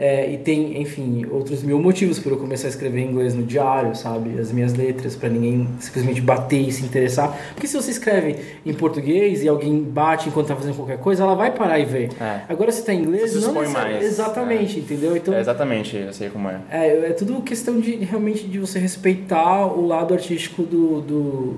[0.00, 3.42] É, e tem, enfim, outros mil motivos por eu começar a escrever em inglês no
[3.42, 4.38] diário, sabe?
[4.38, 7.36] As minhas letras, pra ninguém simplesmente bater e se interessar.
[7.52, 11.34] Porque se você escreve em português e alguém bate enquanto tá fazendo qualquer coisa, ela
[11.34, 12.10] vai parar e ver.
[12.20, 12.42] É.
[12.48, 15.16] Agora se tá em inglês, Você não mais, Exatamente, entendeu?
[15.16, 16.60] Então, É, exatamente, eu sei como é.
[16.70, 21.56] é, é tudo questão de realmente de você respeitar o lado artístico do, do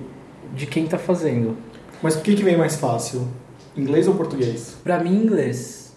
[0.54, 1.58] de quem tá fazendo.
[2.02, 3.28] Mas o que, que vem mais fácil?
[3.76, 4.76] Inglês ou português?
[4.82, 5.94] Pra mim, inglês.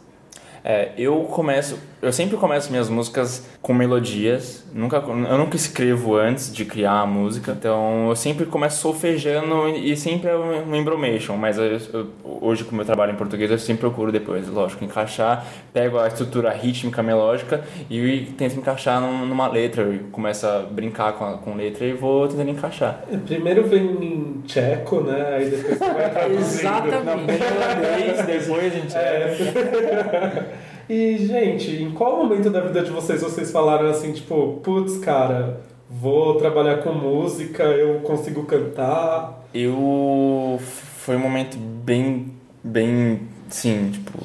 [0.61, 1.77] É, eu começo.
[2.03, 4.63] Eu sempre começo minhas músicas com melodias.
[4.73, 7.53] Nunca, eu nunca escrevo antes de criar a música.
[7.57, 11.37] Então eu sempre começo solfejando e sempre é um embromation.
[11.37, 12.07] Mas eu, eu,
[12.41, 15.45] hoje, como eu trabalho em português, eu sempre procuro depois, lógico, encaixar.
[15.71, 19.87] Pego a estrutura rítmica, melódica e tento encaixar numa letra.
[20.11, 23.05] Começo a brincar com, a, com letra e vou tentando encaixar.
[23.25, 25.37] Primeiro vem em tcheco, né?
[25.37, 26.59] Aí depois você vai traduzindo.
[26.59, 28.23] Exatamente.
[28.27, 28.95] depois a gente.
[28.97, 30.72] É.
[30.89, 35.61] E, gente, em qual momento da vida de vocês vocês falaram assim, tipo, putz, cara,
[35.89, 39.47] vou trabalhar com música, eu consigo cantar?
[39.53, 40.59] Eu.
[40.97, 42.33] Foi um momento bem.
[42.63, 43.21] bem.
[43.49, 44.19] sim, tipo.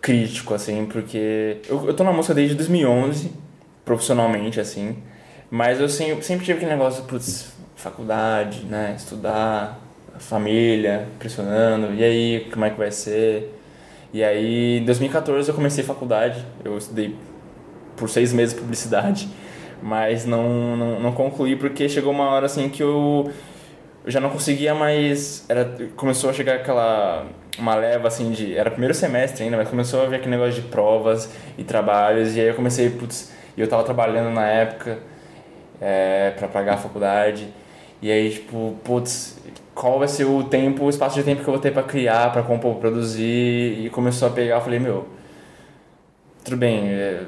[0.00, 1.58] crítico, assim, porque.
[1.68, 3.32] Eu, eu tô na música desde 2011,
[3.84, 4.96] profissionalmente, assim.
[5.50, 8.94] Mas eu sempre, sempre tive aquele negócio, putz, faculdade, né?
[8.96, 9.80] Estudar,
[10.18, 13.54] família, pressionando, e aí, como é que vai ser?
[14.14, 17.16] E aí, em 2014 eu comecei faculdade, eu estudei
[17.96, 19.28] por seis meses publicidade,
[19.82, 23.28] mas não, não, não concluí porque chegou uma hora assim que eu,
[24.04, 25.44] eu já não conseguia mais.
[25.48, 25.64] Era,
[25.96, 27.26] começou a chegar aquela.
[27.58, 28.56] uma leva assim de.
[28.56, 32.40] Era primeiro semestre ainda, mas começou a ver aquele negócio de provas e trabalhos, e
[32.40, 35.00] aí eu comecei, putz, e eu tava trabalhando na época
[35.80, 37.48] é, para pagar a faculdade,
[38.00, 39.36] e aí, tipo, putz,
[39.74, 42.32] qual vai ser o tempo, o espaço de tempo que eu vou ter para criar,
[42.32, 45.06] para compor, produzir e começou a pegar, eu falei, meu,
[46.44, 47.22] tudo bem, é,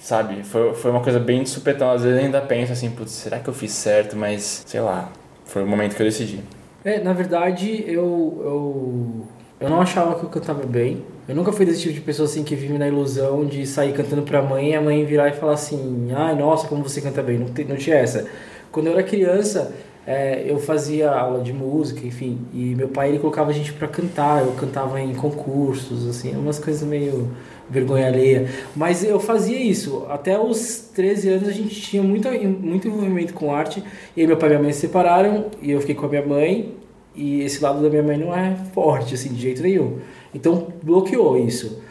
[0.00, 3.38] sabe, foi, foi uma coisa bem de supetão, às vezes ainda penso assim, putz, será
[3.38, 5.10] que eu fiz certo, mas sei lá,
[5.44, 6.40] foi o momento que eu decidi.
[6.84, 9.26] É, na verdade, eu, eu,
[9.60, 11.02] eu não achava que eu cantava bem.
[11.28, 14.22] Eu nunca fui desse tipo de pessoa assim que vive na ilusão de sair cantando
[14.22, 17.38] pra mãe e a mãe virar e falar assim: ai, nossa, como você canta bem.
[17.38, 18.26] Não, não tinha essa.
[18.70, 19.72] Quando eu era criança,
[20.08, 23.86] é, eu fazia aula de música, enfim, e meu pai ele colocava a gente para
[23.86, 27.28] cantar, eu cantava em concursos, assim, umas coisas meio
[27.68, 28.48] vergonha alheia.
[28.74, 30.06] Mas eu fazia isso.
[30.08, 33.84] Até os 13 anos a gente tinha muito, muito envolvimento com arte.
[34.16, 36.24] E aí meu pai e minha mãe se separaram e eu fiquei com a minha
[36.24, 36.74] mãe.
[37.14, 39.98] E esse lado da minha mãe não é forte, assim, de jeito nenhum.
[40.34, 41.82] Então bloqueou isso.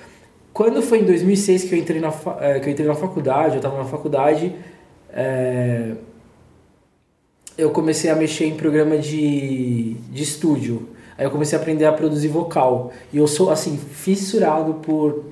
[0.51, 3.57] Quando foi em 2006 que eu entrei na, é, que eu entrei na faculdade, eu
[3.57, 4.55] estava na faculdade,
[5.13, 5.91] é,
[7.57, 10.89] eu comecei a mexer em programa de, de estúdio.
[11.17, 12.91] Aí eu comecei a aprender a produzir vocal.
[13.11, 15.25] E eu sou, assim, fissurado por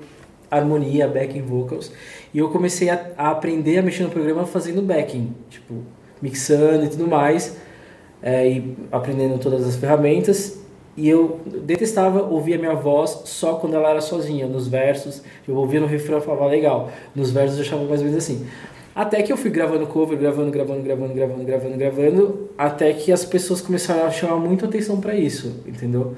[0.49, 1.91] harmonia, backing vocals.
[2.33, 5.75] E eu comecei a, a aprender a mexer no programa fazendo backing, tipo,
[6.21, 7.57] mixando e tudo mais.
[8.23, 10.59] É, e aprendendo todas as ferramentas.
[10.97, 15.21] E eu detestava ouvir a minha voz só quando ela era sozinha, nos versos.
[15.47, 16.89] Eu ouvia no refrão e falava, legal.
[17.13, 18.47] Nos versos eu achava mais ou menos assim.
[18.95, 23.25] Até que eu fui gravando cover, gravando, gravando, gravando, gravando, gravando, gravando, até que as
[23.25, 26.15] pessoas começaram a chamar muito atenção para isso, entendeu?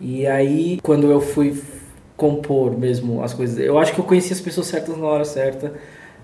[0.00, 1.60] E aí, quando eu fui
[2.16, 5.74] compor mesmo as coisas, eu acho que eu conheci as pessoas certas na hora certa.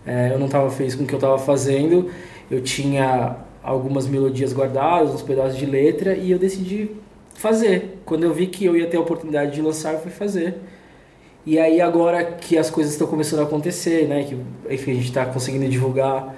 [0.07, 2.09] É, eu não estava feliz com o que eu estava fazendo,
[2.49, 6.91] eu tinha algumas melodias guardadas, uns pedaços de letra, e eu decidi
[7.35, 7.99] fazer.
[8.05, 10.55] Quando eu vi que eu ia ter a oportunidade de lançar, eu fui fazer.
[11.47, 14.37] E aí agora que as coisas estão começando a acontecer, né, que
[14.73, 16.35] enfim, a gente está conseguindo divulgar,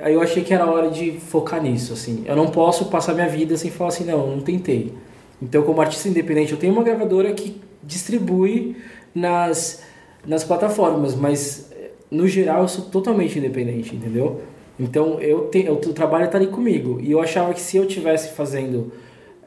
[0.00, 2.22] aí eu achei que era hora de focar nisso, assim.
[2.26, 4.92] Eu não posso passar minha vida sem falar assim, não, não tentei.
[5.40, 8.76] Então, como artista independente, eu tenho uma gravadora que distribui
[9.14, 9.82] nas,
[10.26, 11.70] nas plataformas, mas
[12.10, 14.42] no geral eu sou totalmente independente, entendeu?
[14.78, 17.00] Então, eu tenho, o trabalho está ali comigo.
[17.00, 18.92] E eu achava que se eu tivesse fazendo,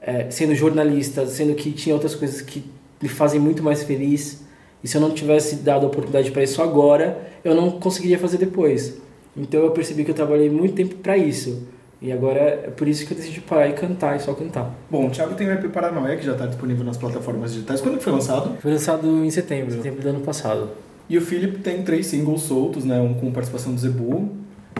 [0.01, 2.63] é, sendo jornalista, sendo que tinha outras coisas que
[3.01, 4.43] me fazem muito mais feliz.
[4.83, 8.37] E se eu não tivesse dado a oportunidade para isso agora, eu não conseguiria fazer
[8.37, 8.97] depois.
[9.35, 11.67] Então eu percebi que eu trabalhei muito tempo para isso.
[12.01, 14.73] E agora é por isso que eu decidi parar e cantar, e só cantar.
[14.89, 17.81] Bom, o Thiago tem o EP Paranoia, que já está disponível nas plataformas digitais.
[17.81, 18.57] Quando foi lançado?
[18.61, 20.69] Foi lançado em setembro, setembro do ano passado.
[21.09, 23.01] E o Philip tem três singles soltos, né?
[23.01, 24.29] Um com participação do Zebu,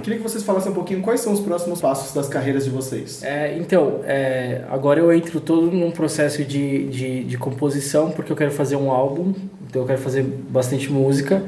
[0.01, 3.23] Queria que vocês falassem um pouquinho quais são os próximos passos das carreiras de vocês.
[3.23, 8.35] É, então, é, agora eu entro todo num processo de, de, de, composição, porque eu
[8.35, 9.33] quero fazer um álbum,
[9.67, 11.43] então eu quero fazer bastante música,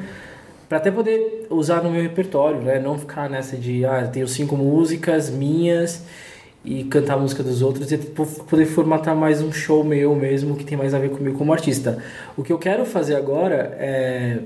[0.68, 2.80] para até poder usar no meu repertório, né?
[2.80, 6.04] Não ficar nessa de, ah, tenho cinco músicas minhas
[6.64, 10.64] e cantar a música dos outros e poder formatar mais um show meu mesmo que
[10.64, 11.98] tem mais a ver comigo como artista.
[12.38, 14.40] O que eu quero fazer agora é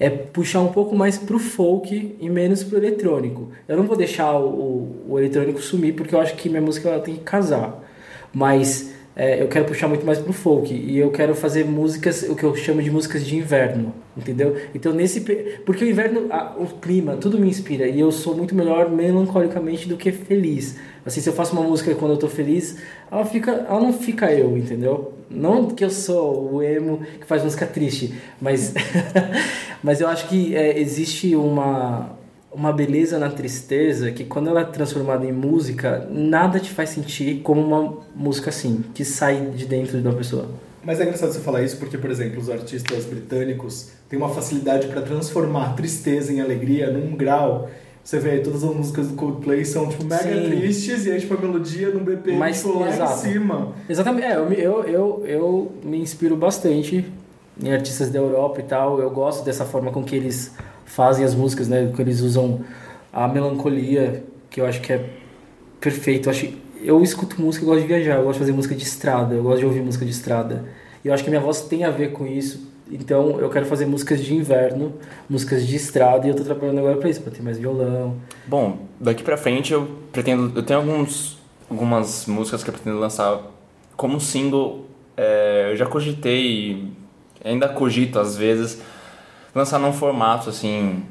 [0.00, 3.48] é puxar um pouco mais pro folk e menos pro eletrônico.
[3.66, 6.88] Eu não vou deixar o, o, o eletrônico sumir porque eu acho que minha música
[6.88, 7.84] ela tem que casar.
[8.32, 12.36] Mas é, eu quero puxar muito mais pro folk e eu quero fazer músicas, o
[12.36, 14.54] que eu chamo de músicas de inverno, entendeu?
[14.74, 15.20] Então nesse
[15.66, 19.88] porque o inverno, a- o clima, tudo me inspira e eu sou muito melhor melancolicamente
[19.88, 20.76] do que feliz.
[21.04, 22.76] Assim, se eu faço uma música quando eu tô feliz,
[23.10, 25.14] ela fica, ela não fica eu, entendeu?
[25.30, 28.74] Não que eu sou o emo que faz música triste, mas
[29.82, 32.16] mas eu acho que é, existe uma
[32.50, 37.40] uma beleza na tristeza que quando ela é transformada em música, nada te faz sentir
[37.42, 40.48] como uma música assim, que sai de dentro da pessoa.
[40.82, 44.86] Mas é engraçado você falar isso porque, por exemplo, os artistas britânicos têm uma facilidade
[44.88, 47.68] para transformar tristeza em alegria num grau.
[48.08, 50.48] Você vê aí, todas as músicas do Coldplay são tipo mega Sim.
[50.48, 53.12] tristes e aí tipo a melodia no BPM Mas, tipo, lá exato.
[53.12, 53.74] em cima.
[53.86, 57.04] Exatamente, é, eu, me- eu, eu, eu me inspiro bastante
[57.62, 58.98] em artistas da Europa e tal.
[58.98, 60.54] Eu gosto dessa forma com que eles
[60.86, 61.92] fazem as músicas, né?
[61.94, 62.62] Que eles usam
[63.12, 65.04] a melancolia, que eu acho que é
[65.78, 66.28] perfeito.
[66.28, 66.48] Eu, acho,
[66.82, 69.42] eu escuto música, eu gosto de viajar, eu gosto de fazer música de estrada, eu
[69.42, 70.64] gosto de ouvir música de estrada.
[71.04, 72.72] E eu acho que minha voz tem a ver com isso.
[72.90, 74.94] Então eu quero fazer músicas de inverno,
[75.28, 78.16] músicas de estrada, e eu tô trabalhando agora pra isso, pra ter mais violão.
[78.46, 80.52] Bom, daqui pra frente eu pretendo.
[80.56, 81.38] Eu tenho alguns,
[81.70, 83.40] algumas músicas que eu pretendo lançar
[83.96, 84.86] como single.
[85.16, 86.90] é, eu já cogitei,
[87.44, 88.80] ainda cogito às vezes,
[89.54, 91.02] lançar num formato assim.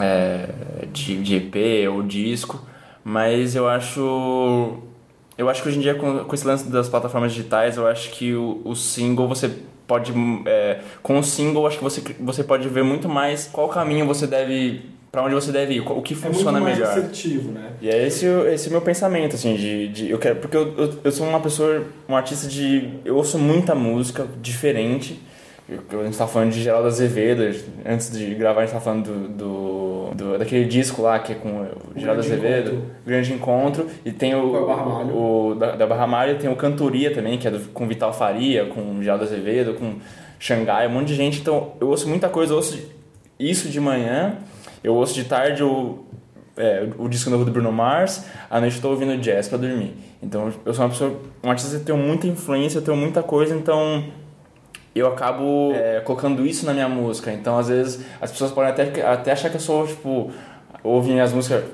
[0.00, 0.48] é,
[0.92, 2.62] de, de EP ou disco,
[3.04, 4.78] mas eu acho.
[5.38, 8.10] Eu acho que hoje em dia, com, com esse lance das plataformas digitais, eu acho
[8.10, 9.50] que o, o single você
[9.86, 10.12] pode.
[10.46, 14.26] é, com o single, acho que você, você pode ver muito mais qual caminho você
[14.26, 14.94] deve.
[15.12, 16.90] Pra onde você deve ir, o que É muito funciona mais melhor.
[16.90, 17.70] assertivo, né?
[17.80, 20.74] E é esse, o- esse o meu pensamento, assim, de, de eu quero, porque eu,
[20.76, 25.18] eu, eu sou uma pessoa, um artista de, eu ouço muita música diferente,
[25.68, 27.42] Eu- a gente tava falando de Geraldo Azevedo,
[27.86, 31.34] antes de gravar a gente tava falando do, do, do- daquele disco lá que é
[31.34, 31.66] com o
[31.98, 32.90] Geraldo Azevedo, Encontro.
[33.06, 35.12] Grande Encontro, e tem o, Malha.
[35.14, 38.66] o da, da Barra Malha, tem o Cantoria também, que é do, com Vital Faria,
[38.66, 39.94] com Geraldo Azevedo, com
[40.38, 42.78] Xangai, um monte de gente, então eu ouço muita coisa, eu ouço
[43.38, 44.36] isso de manhã,
[44.84, 46.04] eu ouço de tarde o,
[46.56, 49.94] é, o disco novo do Bruno Mars, à noite eu tô ouvindo jazz pra dormir.
[50.22, 51.14] Então eu sou uma pessoa,
[51.44, 54.04] um artista que tem muita influência, eu tenho muita coisa, então
[54.98, 57.32] eu acabo é, colocando isso na minha música.
[57.32, 60.30] Então às vezes as pessoas podem até, até achar que eu sou, tipo,
[60.82, 61.64] ouvem as músicas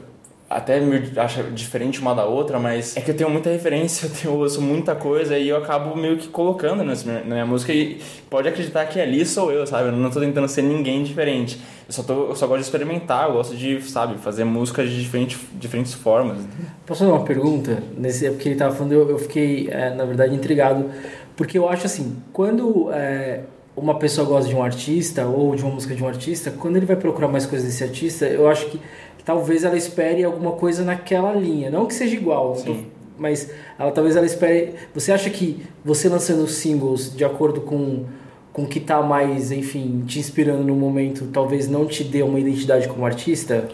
[0.57, 4.11] até me acha diferente uma da outra, mas é que eu tenho muita referência, eu,
[4.11, 7.73] tenho, eu ouço muita coisa e eu acabo meio que colocando minha- na minha música
[7.73, 8.01] e
[8.31, 9.89] pode acreditar que ali sou eu, sabe?
[9.89, 11.61] Eu não tô tentando ser ninguém diferente.
[11.89, 15.01] Eu só, tô, eu só gosto de experimentar, eu gosto de, sabe, fazer música de
[15.03, 16.39] diferentes, diferentes formas.
[16.87, 17.83] Posso fazer uma pergunta?
[17.97, 20.91] Nesse, é porque ele tava falando, eu, eu fiquei, é, na verdade, intrigado.
[21.37, 23.41] Porque eu acho assim, quando é,
[23.77, 26.87] uma pessoa gosta de um artista ou de uma música de um artista, quando ele
[26.87, 28.79] vai procurar mais coisas desse artista, eu acho que
[29.24, 31.70] talvez ela espere alguma coisa naquela linha.
[31.70, 32.77] Não que seja igual, tô-
[33.19, 34.74] mas ela talvez ela espere.
[34.94, 38.05] Você acha que você lançando singles de acordo com
[38.53, 42.39] com o que tá mais, enfim, te inspirando no momento, talvez não te dê uma
[42.39, 43.66] identidade como artista?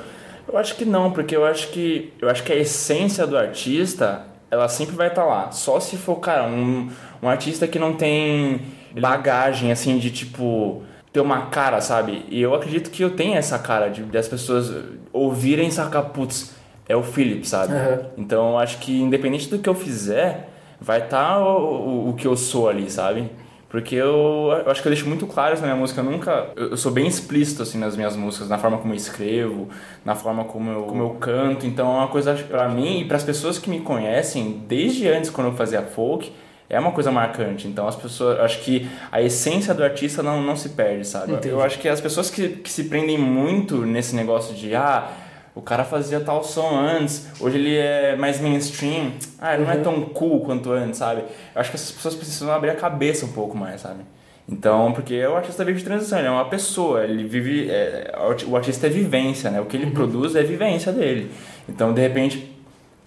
[0.46, 4.24] Eu acho que não, porque eu acho que eu acho que a essência do artista,
[4.50, 5.50] ela sempre vai estar lá.
[5.50, 6.88] Só se for, cara, um,
[7.20, 8.60] um artista que não tem
[8.98, 10.82] bagagem assim de tipo
[11.12, 12.24] ter uma cara, sabe?
[12.28, 14.72] E eu acredito que eu tenho essa cara de, de as pessoas
[15.12, 16.54] ouvirem e sacar, putz,
[16.88, 17.74] é o Philip, sabe?
[17.74, 18.00] Aham.
[18.16, 22.26] Então eu acho que independente do que eu fizer, vai estar o, o, o que
[22.26, 23.30] eu sou ali, sabe?
[23.68, 26.00] Porque eu, eu acho que eu deixo muito claro isso na minha música.
[26.00, 26.48] Eu nunca.
[26.56, 29.68] Eu, eu sou bem explícito assim nas minhas músicas, na forma como eu escrevo,
[30.04, 31.66] na forma como eu, como eu canto.
[31.66, 35.28] Então é uma coisa pra mim e para as pessoas que me conhecem, desde antes
[35.28, 36.32] quando eu fazia folk,
[36.70, 37.66] é uma coisa marcante.
[37.66, 38.40] Então as pessoas.
[38.40, 41.32] Acho que a essência do artista não, não se perde, sabe?
[41.32, 41.48] Entendi.
[41.48, 44.74] Eu acho que as pessoas que, que se prendem muito nesse negócio de.
[44.74, 45.10] Ah,
[45.54, 49.12] o cara fazia tal som antes, hoje ele é mais mainstream.
[49.40, 51.22] Ah, ele não é tão cool quanto antes, sabe?
[51.54, 54.02] Eu acho que essas pessoas precisam abrir a cabeça um pouco mais, sabe?
[54.48, 57.68] Então, porque o artista vive de transição, ele é uma pessoa, ele vive.
[57.68, 58.12] é,
[58.46, 59.60] o artista é vivência, né?
[59.60, 61.30] O que ele produz é vivência dele.
[61.68, 62.57] Então, de repente,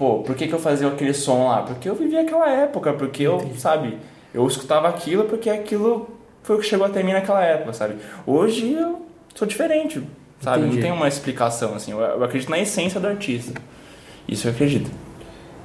[0.02, 1.62] pô, por que, que eu fazia aquele som lá?
[1.62, 4.00] Porque eu vivi aquela época, porque eu, sabe,
[4.34, 6.10] eu escutava aquilo porque aquilo
[6.42, 7.98] foi o que chegou até mim naquela época, sabe?
[8.26, 9.06] Hoje eu
[9.36, 10.02] sou diferente,
[10.40, 10.62] sabe?
[10.62, 10.76] Entendi.
[10.78, 11.92] Não tem uma explicação, assim.
[11.92, 13.62] Eu, eu acredito na essência do artista.
[14.28, 14.90] Isso eu acredito.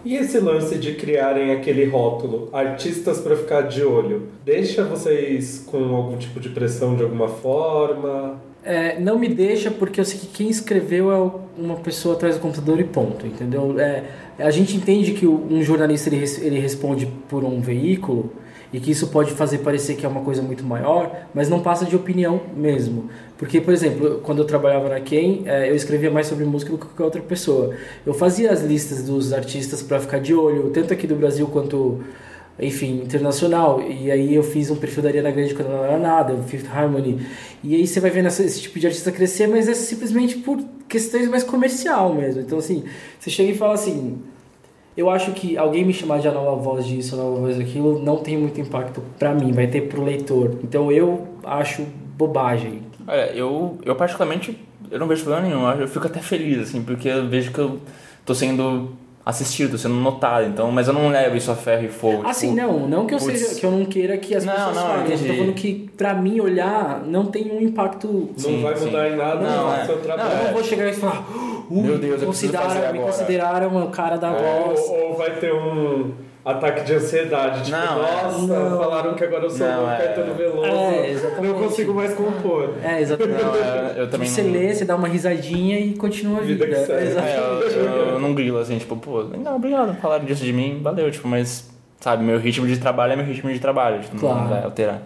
[0.05, 5.79] E esse lance de criarem aquele rótulo, artistas pra ficar de olho, deixa vocês com
[5.97, 8.39] algum tipo de pressão de alguma forma?
[8.66, 12.40] É, não me deixa porque eu sei que quem escreveu é uma pessoa atrás do
[12.40, 13.78] computador e ponto, entendeu?
[13.78, 14.02] É,
[14.40, 18.32] a gente entende que um jornalista ele, ele responde por um veículo
[18.72, 21.84] e que isso pode fazer parecer que é uma coisa muito maior, mas não passa
[21.84, 23.09] de opinião mesmo.
[23.38, 26.78] Porque, por exemplo, quando eu trabalhava na Ken, é, eu escrevia mais sobre música do
[26.78, 27.72] que qualquer outra pessoa.
[28.05, 32.01] Eu fazia as listas dos artistas para ficar de olho, tanto aqui do Brasil quanto
[32.59, 33.83] enfim, internacional.
[33.83, 36.43] E aí eu fiz um perfil da Ariana Grande quando ela não era nada, o
[36.43, 37.20] Fifth Harmony.
[37.62, 40.59] E aí você vai vendo essa- esse tipo de artista crescer, mas é simplesmente por
[40.89, 42.41] questões mais comercial mesmo.
[42.41, 42.85] Então, assim,
[43.19, 44.19] você chega e fala assim.
[44.97, 47.99] Eu acho que alguém me chamar de a nova voz disso, a nova voz daquilo,
[48.03, 50.57] não tem muito impacto pra mim, vai ter pro leitor.
[50.65, 51.83] Então eu acho
[52.16, 52.81] bobagem.
[53.07, 54.59] Olha, eu, eu particularmente,
[54.91, 55.70] eu não vejo problema nenhum.
[55.78, 57.78] Eu fico até feliz, assim, porque eu vejo que eu
[58.24, 58.93] tô sendo
[59.27, 62.23] assistido, tô sendo notado, então, mas eu não levo isso a ferro e fogo.
[62.24, 63.36] Assim, tipo, não, não que eu putz.
[63.40, 65.90] seja, que eu não queira que as Não, pessoas não, falem, eu tô falando que
[65.97, 68.07] pra mim olhar não tem um impacto.
[68.07, 68.85] Não Sim, vai sim.
[68.86, 69.85] mudar em nada Não, é.
[69.85, 70.44] seu Eu trabalho.
[70.44, 71.27] não vou chegar e falar,
[71.69, 74.81] "Ui, Meu Deus, eu preciso consideraram- fazer me agora." consideraram o cara da voz.
[74.89, 76.12] Ou, ou vai ter um
[76.48, 78.23] ataque de ansiedade, tipo, Não, é.
[78.23, 78.78] nossa, Não.
[78.78, 79.97] falaram que agora eu sou Não, o é.
[79.97, 82.74] Caetano Veloso, É, não consigo mais compor.
[82.85, 83.43] É, exatamente.
[83.43, 84.52] Não, é, eu também você não...
[84.52, 86.78] lê, você dá uma risadinha e continua a Vida vida.
[86.78, 87.18] que segue.
[87.18, 90.81] É, eu, eu- eu não grilo assim, tipo, pô, não, obrigado, falaram disso de mim,
[90.82, 91.68] valeu, tipo, mas,
[92.01, 94.40] sabe, meu ritmo de trabalho é meu ritmo de trabalho, tipo, Claro.
[94.43, 95.02] não vai alterar.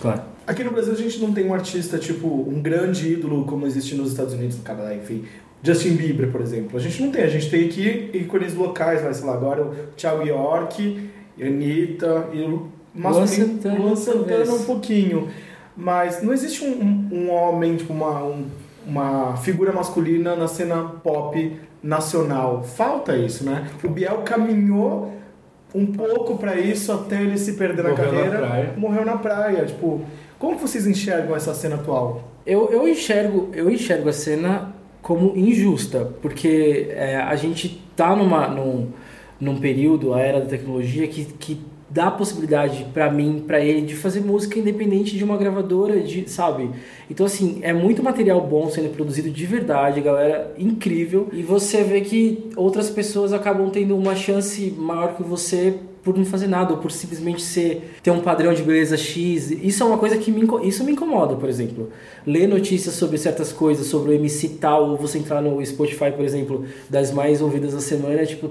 [0.00, 0.20] Claro.
[0.46, 3.94] Aqui no Brasil a gente não tem um artista, tipo, um grande ídolo como existe
[3.94, 5.24] nos Estados Unidos, no Canadá, enfim.
[5.62, 6.76] Justin Bieber, por exemplo.
[6.76, 9.74] A gente não tem, a gente tem aqui ícones locais, mas sei lá, agora o
[9.96, 11.10] Thiago York,
[11.40, 15.28] Anitta e o Luan Santana, Luan Santana um pouquinho.
[15.76, 18.46] Mas não existe um, um, homem, tipo, uma, um-
[18.86, 22.62] uma figura masculina na cena pop nacional.
[22.64, 23.68] Falta isso, né?
[23.84, 25.12] O Biel caminhou
[25.74, 28.38] um pouco pra isso até ele se perder na Morreu na carreira.
[28.38, 28.74] praia.
[28.76, 29.64] Morreu na praia.
[29.66, 30.00] Tipo,
[30.38, 32.24] como vocês enxergam essa cena atual?
[32.46, 38.48] Eu, eu, enxergo, eu enxergo a cena como injusta, porque é, a gente tá numa,
[38.48, 38.88] num,
[39.40, 41.60] num período, a era da tecnologia, que, que
[41.90, 46.28] dá a possibilidade pra mim, pra ele, de fazer música independente de uma gravadora, de,
[46.28, 46.70] sabe?
[47.10, 52.02] Então, assim, é muito material bom sendo produzido de verdade, galera, incrível, e você vê
[52.02, 55.78] que outras pessoas acabam tendo uma chance maior que você
[56.12, 59.50] por não fazer nada, ou por simplesmente ser, ter um padrão de beleza X.
[59.50, 61.90] Isso é uma coisa que me, isso me incomoda, por exemplo.
[62.26, 66.24] Ler notícias sobre certas coisas, sobre o MC tal, ou você entrar no Spotify, por
[66.24, 68.50] exemplo, das mais ouvidas da semana, tipo,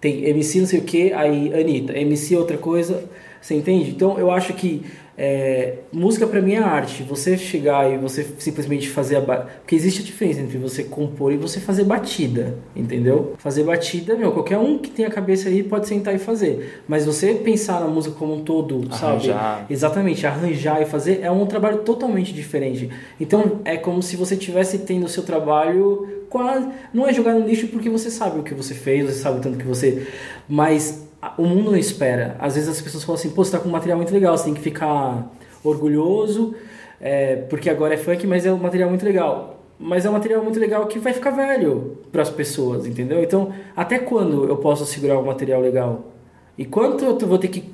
[0.00, 3.04] tem MC não sei o que, aí Anitta, MC outra coisa,
[3.40, 3.90] você entende?
[3.90, 4.82] Então eu acho que
[5.20, 7.02] é, música pra mim é arte.
[7.02, 9.48] Você chegar e você simplesmente fazer a ba...
[9.58, 13.34] Porque existe a diferença entre você compor e você fazer batida, entendeu?
[13.36, 16.82] Fazer batida, meu, qualquer um que tem a cabeça aí pode sentar e fazer.
[16.86, 19.32] Mas você pensar na música como um todo, sabe?
[19.32, 19.66] Arranjar.
[19.68, 22.88] Exatamente, arranjar e fazer é um trabalho totalmente diferente.
[23.20, 26.68] Então é como se você tivesse tendo o seu trabalho quase.
[26.94, 29.40] Não é jogar no lixo porque você sabe o que você fez, você sabe o
[29.40, 30.06] tanto que você.
[30.48, 32.36] Mas o mundo não espera.
[32.38, 34.44] Às vezes as pessoas falam assim: pô, você tá com um material muito legal, você
[34.44, 35.30] tem que ficar
[35.62, 36.54] orgulhoso,
[37.00, 39.56] é, porque agora é funk, mas é um material muito legal.
[39.80, 43.22] Mas é um material muito legal que vai ficar velho para as pessoas, entendeu?
[43.22, 46.12] Então, até quando eu posso segurar um material legal?
[46.56, 47.64] E quanto eu vou ter que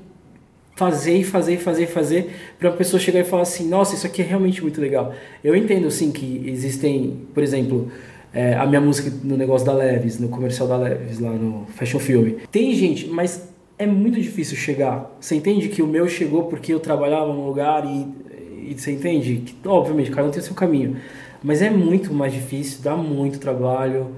[0.77, 3.95] fazer e fazer e fazer e fazer para uma pessoa chegar e falar assim, nossa,
[3.95, 5.15] isso aqui é realmente muito legal.
[5.43, 7.91] Eu entendo sim que existem, por exemplo,
[8.35, 12.01] é, a minha música no negócio da Leves, no comercial da Leves, lá no Fashion
[12.01, 12.33] Film.
[12.51, 13.49] Tem gente, mas
[13.79, 15.17] é muito difícil chegar.
[15.21, 19.37] Você entende que o meu chegou porque eu trabalhava num lugar e, e você entende?
[19.37, 20.97] Que, obviamente, cada um tem o seu caminho.
[21.43, 24.09] Mas é muito mais difícil, dá muito trabalho.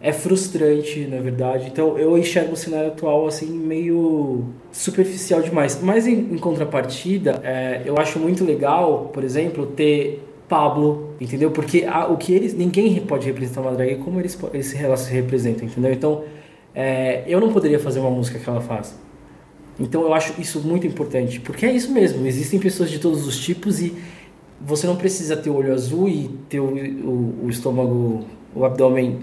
[0.00, 1.68] É frustrante, na verdade.
[1.70, 5.78] Então eu enxergo o cenário atual assim meio superficial demais.
[5.82, 11.50] Mas em, em contrapartida, é, eu acho muito legal, por exemplo, ter Pablo, entendeu?
[11.52, 14.76] Porque a- o que eles ninguém pode representar uma drag como eles, po- eles se
[15.12, 15.92] representam, entendeu?
[15.92, 16.24] Então
[16.74, 18.94] é, eu não poderia fazer uma música que ela faz.
[19.78, 22.26] Então eu acho isso muito importante, porque é isso mesmo.
[22.26, 23.94] Existem pessoas de todos os tipos e
[24.60, 28.24] você não precisa ter o olho azul e ter o, o, o estômago,
[28.54, 29.20] o abdômen,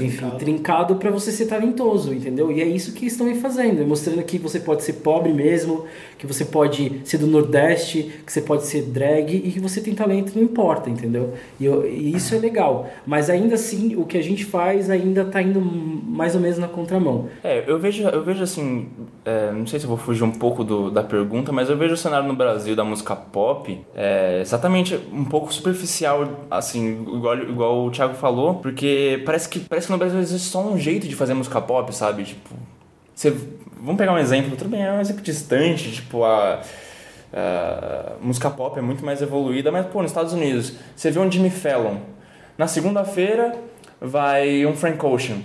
[0.00, 2.50] enfim, trincado para você ser talentoso, entendeu?
[2.52, 5.84] E é isso que estão aí fazendo, é mostrando que você pode ser pobre mesmo,
[6.18, 9.94] que você pode ser do Nordeste, que você pode ser drag e que você tem
[9.94, 11.34] talento, não importa, entendeu?
[11.60, 12.88] E, eu- e isso é legal.
[13.06, 16.68] Mas ainda assim, o que a gente faz ainda tá indo mais ou menos na
[16.68, 17.28] contramão.
[17.42, 18.88] É, eu vejo, eu vejo assim,
[19.24, 21.94] é, não sei se eu vou fugir um pouco do, da pergunta, mas eu vejo
[21.94, 27.84] o cenário no Brasil da música pop é, exatamente um pouco superficial, assim, igual, igual
[27.86, 31.14] o Thiago falou, porque parece que, parece que no Brasil existe só um jeito de
[31.14, 32.24] fazer música pop, sabe?
[32.24, 32.54] Tipo,
[33.14, 33.30] você,
[33.80, 36.60] vamos pegar um exemplo, tudo bem, é um exemplo distante, tipo, a,
[37.32, 41.30] a música pop é muito mais evoluída, mas, pô, nos Estados Unidos, você vê um
[41.30, 41.96] Jimmy Fallon,
[42.58, 43.54] na segunda-feira
[44.00, 45.38] vai um Frank Ocean,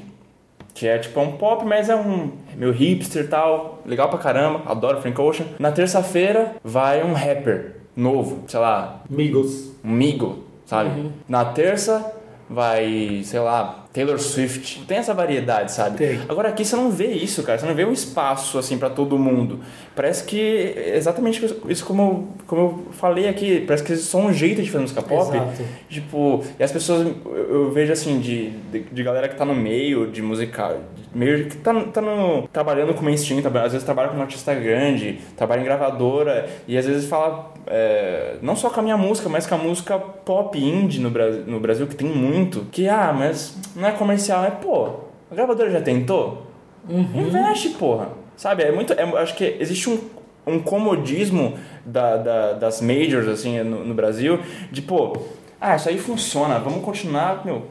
[0.74, 4.62] que é tipo um pop, mas é um meio hipster e tal, legal pra caramba,
[4.66, 5.46] adoro Frank Ocean.
[5.60, 9.72] Na terça-feira vai um rapper novo, sei lá, Migos.
[9.84, 11.12] um Migo, sabe?
[11.28, 12.14] Na terça
[12.50, 14.84] vai, sei lá, Taylor Swift.
[14.88, 15.98] Tem essa variedade, sabe?
[15.98, 16.20] Tem.
[16.30, 17.60] Agora aqui você não vê isso, cara.
[17.60, 19.60] Você não vê um espaço assim pra todo mundo.
[19.96, 24.32] Parece que exatamente isso como, eu- como eu falei aqui, parece que é só um
[24.34, 25.36] jeito de fazer música pop.
[25.36, 25.64] Exato.
[25.90, 30.08] Tipo, e as pessoas, eu, vejo assim, de, de, de galera que tá no meio
[30.10, 30.78] de musical,
[31.14, 34.54] meio que tá, tá no, trabalhando com mainstream, trabalha- às vezes trabalha com um artista
[34.56, 39.28] grande, trabalha em gravadora, e às vezes fala, é, não só com a minha música,
[39.28, 43.14] mas com a música pop indie no, Bra- no Brasil, que tem muito, que, ah,
[43.18, 44.86] mas não é comercial, é, pô,
[45.30, 46.48] a gravadora já tentou?
[46.90, 48.10] Investe, porra.
[48.38, 50.00] Sabe, é muito, é, acho que existe um,
[50.48, 54.40] um comodismo da, da- das majors, assim, no, no Brasil,
[54.72, 55.16] de, pô,
[55.60, 57.64] ah, isso aí funciona, vamos continuar, meu,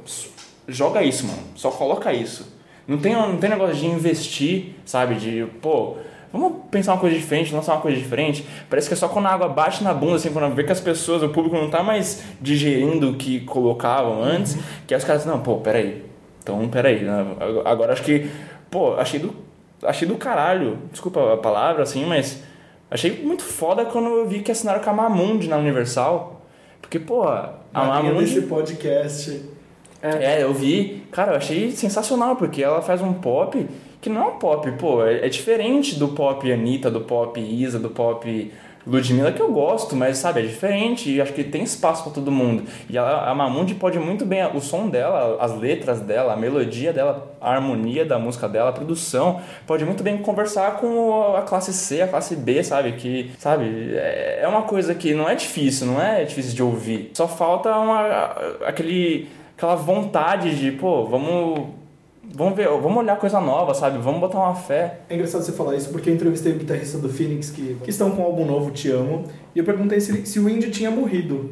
[0.68, 2.56] joga isso, mano, só coloca isso.
[2.86, 5.96] Não tem, não tem negócio de investir, sabe, de, pô,
[6.32, 8.46] vamos pensar uma coisa diferente, lançar uma coisa diferente.
[8.68, 10.80] Parece que é só quando a água bate na bunda, assim, quando vê que as
[10.80, 15.24] pessoas, o público não tá mais digerindo o que colocavam antes, que aí os caras,
[15.24, 16.04] não, pô, peraí,
[16.42, 17.26] então peraí, né?
[17.64, 18.30] agora acho que,
[18.70, 19.34] pô, achei do,
[19.82, 22.42] achei do caralho, desculpa a palavra, assim, mas
[22.90, 26.40] achei muito foda quando eu vi que assinaram com a Mamundi na Universal.
[26.80, 28.34] Porque, pô, a Marinha Mamundi...
[28.34, 29.42] desse podcast.
[30.02, 31.02] É, eu vi.
[31.12, 33.68] Cara, eu achei sensacional, porque ela faz um pop
[34.00, 37.78] que não é um pop, pô, é, é diferente do pop Anitta, do pop Isa,
[37.78, 38.52] do pop
[38.86, 42.30] Ludmilla, que eu gosto, mas sabe, é diferente e acho que tem espaço pra todo
[42.30, 42.64] mundo.
[42.88, 46.92] E ela, a Mamundi pode muito bem, o som dela, as letras dela, a melodia
[46.92, 51.74] dela, a harmonia da música dela, a produção, pode muito bem conversar com a classe
[51.74, 52.92] C, a classe B, sabe?
[52.92, 57.10] Que, sabe, é é uma coisa que não é difícil, não é difícil de ouvir.
[57.12, 61.79] Só falta uma, aquele aquela vontade de, pô, vamos
[62.34, 63.98] vamos ver, vamos olhar coisa nova, sabe?
[63.98, 65.00] Vamos botar uma fé.
[65.08, 68.10] É engraçado você falar isso porque eu entrevistei o guitarrista do Phoenix que, que estão
[68.10, 69.24] com um álbum novo, Te Amo,
[69.54, 71.50] e eu perguntei se, se o indie tinha morrido.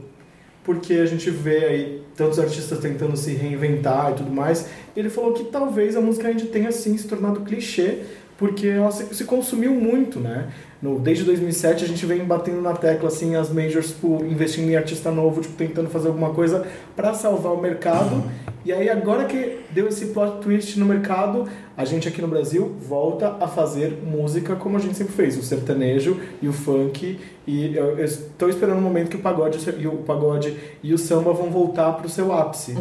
[0.64, 4.68] Porque a gente vê aí tantos artistas tentando se reinventar e tudo mais.
[4.94, 8.00] E ele falou que talvez a música indie tenha se tornado clichê,
[8.36, 10.48] porque ela se, se consumiu muito, né?
[10.80, 14.76] No, desde 2007 a gente vem batendo na tecla assim as majors tipo, investindo em
[14.76, 16.64] artista novo, tipo, tentando fazer alguma coisa
[16.94, 18.22] para salvar o mercado.
[18.68, 22.76] E aí agora que deu esse plot twist no mercado, a gente aqui no Brasil
[22.86, 27.18] volta a fazer música como a gente sempre fez, o sertanejo e o funk.
[27.46, 31.32] E eu estou esperando o momento que o pagode e o pagode e o samba
[31.32, 32.74] vão voltar pro seu ápice,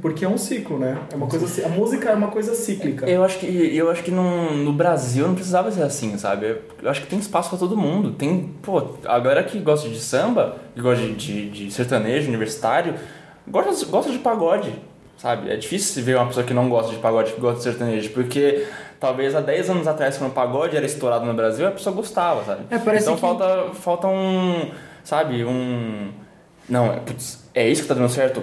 [0.00, 1.00] porque é um ciclo, né?
[1.12, 3.04] É uma coisa, a música é uma coisa cíclica.
[3.10, 6.58] Eu acho que eu acho que no, no Brasil não precisava ser assim, sabe?
[6.80, 8.12] Eu acho que tem espaço pra todo mundo.
[8.12, 12.94] Tem, pô, a galera que gosta de samba, que gosta de, de, de sertanejo, universitário,
[13.48, 14.72] gosta, gosta de pagode,
[15.16, 15.50] sabe?
[15.50, 18.10] É difícil se ver uma pessoa que não gosta de pagode, que gosta de sertanejo,
[18.10, 18.66] porque
[19.00, 22.44] talvez há 10 anos atrás, quando o pagode era estourado no Brasil, a pessoa gostava,
[22.44, 22.62] sabe?
[22.70, 24.70] É, então que- falta, falta um,
[25.02, 26.10] sabe, um...
[26.68, 28.42] Não, é, putz, é isso que tá dando certo?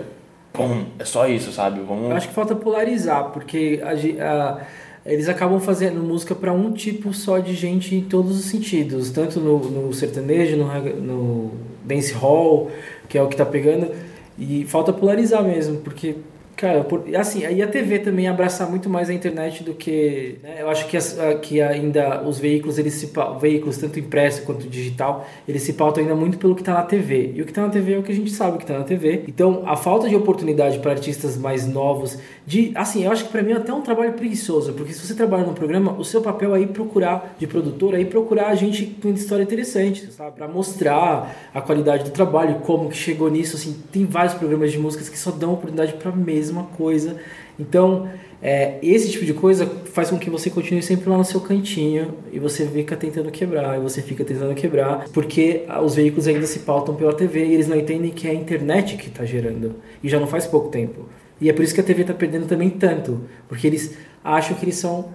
[0.53, 1.79] Pum, é só isso, sabe?
[1.81, 2.09] Vamos...
[2.09, 3.91] Eu acho que falta polarizar, porque a
[4.25, 4.57] a-
[5.03, 9.39] eles acabam fazendo música para um tipo só de gente em todos os sentidos, tanto
[9.39, 10.67] no, no sertanejo, no,
[11.01, 11.51] no
[11.83, 12.69] dance hall,
[13.09, 13.91] que é o que tá pegando,
[14.37, 16.17] e falta polarizar mesmo, porque
[16.55, 20.37] Cara, por, assim, aí a TV também abraçar muito mais a internet do que.
[20.43, 24.67] né, eu acho que, as- que ainda os veículos, eles se veículos, tanto impresso quanto
[24.67, 27.31] digital, eles se pautam ainda muito pelo que está na TV.
[27.35, 28.83] E o que está na TV é o que a gente sabe que está na
[28.83, 29.23] TV.
[29.27, 32.71] Então, a falta de oportunidade para artistas mais novos, de.
[32.75, 35.43] Assim, eu acho que para mim é até um trabalho preguiçoso, porque se você trabalha
[35.45, 39.09] num programa, o seu papel é ir procurar, de produtor, é ir procurar gente com
[39.09, 40.35] história interessante, sabe?
[40.35, 44.77] Para mostrar a qualidade do trabalho, como que chegou nisso, assim, tem vários programas de
[44.77, 47.17] músicas que só dão oportunidade para a mesma coisa.
[47.59, 48.09] Então,
[48.41, 52.15] é, esse tipo de coisa faz com que você continue sempre lá no seu cantinho
[52.31, 56.59] e você fica tentando quebrar, e você fica tentando quebrar, porque os veículos ainda se
[56.59, 59.75] pautam pela TV e eles não entendem que é a internet que está gerando.
[60.03, 61.07] E já não faz pouco tempo.
[61.39, 64.65] E é por isso que a TV está perdendo também tanto, porque eles acham que
[64.65, 65.09] eles são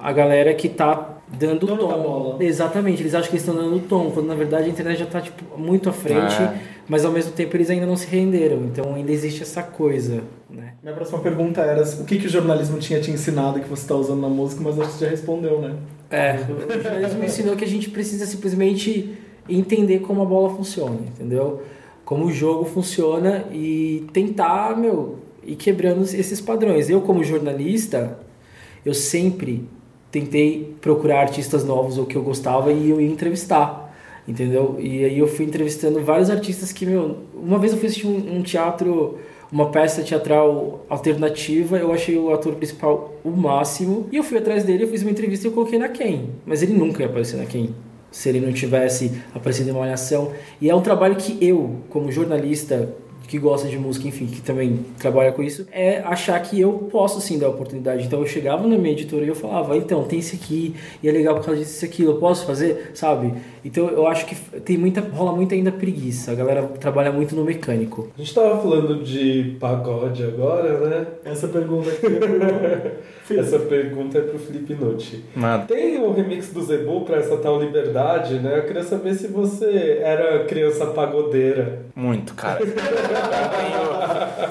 [0.00, 1.88] a galera que tá dando Dono tom.
[1.88, 2.44] da bola.
[2.44, 5.20] Exatamente, eles acham que eles estão dando tom, quando na verdade a internet já tá
[5.20, 6.58] tipo, muito à frente, É.
[6.88, 8.58] mas ao mesmo tempo eles ainda não se renderam.
[8.64, 10.74] Então ainda existe essa coisa, né?
[10.82, 13.94] Minha próxima pergunta era o que, que o jornalismo tinha te ensinado que você está
[13.94, 15.74] usando na música, mas acho que você já respondeu, né?
[16.10, 19.14] É, o jornalismo me ensinou que a gente precisa simplesmente
[19.48, 21.62] entender como a bola funciona, entendeu?
[22.04, 26.88] Como o jogo funciona e tentar, meu, ir quebrando esses padrões.
[26.90, 28.18] Eu, como jornalista,
[28.84, 29.66] eu sempre
[30.14, 33.92] tentei procurar artistas novos ou que eu gostava e eu ia entrevistar,
[34.28, 34.76] entendeu?
[34.78, 38.40] E aí eu fui entrevistando vários artistas que, meu, uma vez eu assistir um, um
[38.40, 39.18] teatro,
[39.50, 44.62] uma peça teatral alternativa, eu achei o ator principal o máximo, e eu fui atrás
[44.62, 47.36] dele, eu fiz uma entrevista e eu coloquei na Quem, mas ele nunca ia aparecer
[47.36, 47.74] na Quem.
[48.12, 50.30] Se ele não tivesse aparecido em uma malhação.
[50.60, 52.94] E é um trabalho que eu, como jornalista
[53.26, 57.20] que gosta de música, enfim, que também trabalha com isso, é achar que eu posso
[57.20, 58.06] sim dar oportunidade.
[58.06, 61.12] Então eu chegava na minha editora e eu falava, então, tem esse aqui, e é
[61.12, 63.34] legal por causa disso e aquilo, eu posso fazer, sabe?
[63.64, 67.44] Então eu acho que tem muita, rola muito ainda preguiça, a galera trabalha muito no
[67.44, 68.10] mecânico.
[68.16, 71.06] A gente tava falando de pagode agora, né?
[71.24, 72.96] Essa pergunta aqui é
[73.30, 75.24] Essa pergunta é pro Felipe Nucci.
[75.34, 78.58] Mano, Tem o remix do Zebu pra essa tal liberdade, né?
[78.58, 81.86] Eu queria saber se você era criança pagodeira.
[81.96, 82.60] muito, cara.
[82.60, 84.50] Eu tenho-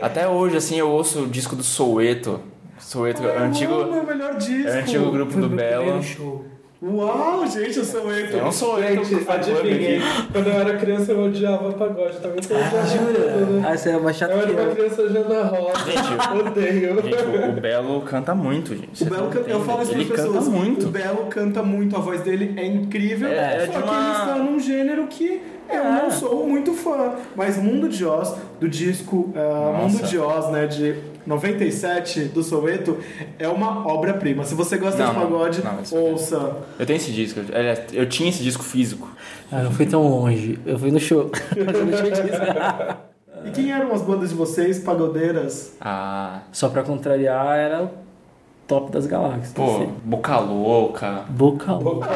[0.00, 2.40] Até hoje, assim, eu ouço o disco do Soueto.
[2.78, 4.68] Soueto, antigo, mano, é o melhor disco.
[4.68, 6.02] é antigo grupo Foi do Belo.
[6.02, 6.44] show.
[6.82, 8.38] Uau, gente, eu sou eu.
[8.38, 9.96] É um por favor, adivinhem.
[9.96, 10.32] aqui.
[10.32, 12.18] Quando eu era criança eu odiava pagode.
[12.20, 13.46] Também tô odiando tudo, Jura?
[13.60, 13.66] né?
[13.66, 14.74] Ah, você é mais chato Eu era uma eu.
[14.76, 15.78] criança Jana Rosa.
[15.86, 17.02] Gente, Odeio.
[17.02, 19.02] Gente, o, o Belo canta muito, gente.
[19.02, 20.44] O Belo canta, eu falo isso Ele para pessoas.
[20.44, 20.86] canta muito.
[20.86, 23.28] O Belo canta muito, a voz dele é incrível.
[23.28, 25.40] É, é só de que uma- ele está num gênero que
[25.70, 26.02] eu É.
[26.02, 27.14] não sou muito fã.
[27.34, 29.78] Mas Mundo de Oz, do disco uh.
[29.82, 30.94] Mundo de Oz, né, de
[31.26, 32.98] 97, do Soweto,
[33.38, 34.44] é uma obra-prima.
[34.44, 36.56] Se você gosta Não, de não, pagode, não, isso é- ouça.
[36.78, 37.40] Eu tenho esse disco.
[37.92, 39.10] Eu tinha esse disco físico.
[39.50, 40.58] Ah, não fui tão longe.
[40.64, 41.30] Eu fui no show.
[41.64, 43.06] Mas eu não tinha disso.
[43.44, 45.76] E quem eram as bandas de vocês, pagodeiras?
[45.80, 47.90] Ah, Só pra contrariar, era o
[48.66, 49.52] top das galáxias.
[49.52, 49.92] pô, assim.
[50.04, 51.24] Boca Louca.
[51.28, 52.08] Boca louca.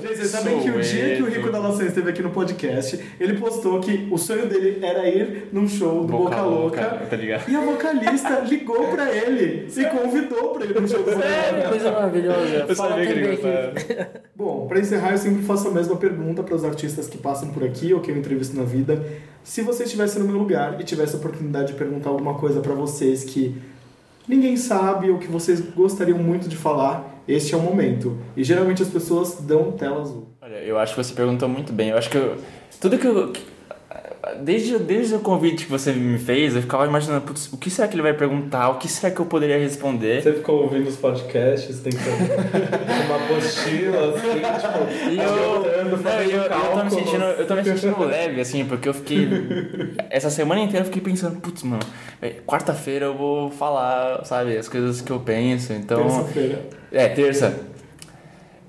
[0.00, 3.00] Gente, vocês sabem que o dia que o Rico da Laçã esteve aqui no podcast,
[3.20, 6.82] ele postou que o sonho dele era ir num show do Boca, Louca.
[7.08, 7.48] Tá ligado?
[7.48, 11.68] E a vocalista ligou pra ele e convidou pra ir no show do Boca Louca.
[11.68, 12.54] Coisa maravilhosa.
[12.68, 14.06] Eu Fala sabia que ele.
[14.34, 17.64] Bom, pra encerrar, eu sempre faço a mesma pergunta para os artistas que passam por
[17.64, 19.02] aqui ou que eu entrevisto na vida.
[19.42, 22.74] Se você estivesse no meu lugar e tivesse a oportunidade de perguntar alguma coisa pra
[22.74, 23.56] vocês que
[24.28, 28.18] ninguém sabe ou que vocês gostariam muito de falar, este é o momento.
[28.36, 30.28] E geralmente as pessoas dão tela azul.
[30.40, 31.90] Olha, eu acho que você perguntou muito bem.
[31.90, 32.36] Eu acho que eu,
[32.80, 33.32] tudo que eu.
[34.26, 37.70] Que- Desde, desde o convite que você me fez, eu ficava imaginando, putz, o que
[37.70, 38.70] será que ele vai perguntar?
[38.70, 40.22] O que será que eu poderia responder?
[40.22, 42.04] Você ficou ouvindo os podcasts, tentando
[43.06, 44.28] uma apostila, assim,
[44.60, 48.64] tipo, E eu, não, eu, eu tô me sentindo, eu tô me sentindo leve, assim,
[48.64, 49.28] porque eu fiquei.
[50.10, 51.82] Essa semana inteira eu fiquei pensando, putz, mano,
[52.20, 56.02] é, quarta-feira eu vou falar, sabe, as coisas que eu penso, então.
[56.02, 56.62] Terça-feira.
[56.92, 57.75] É, terça.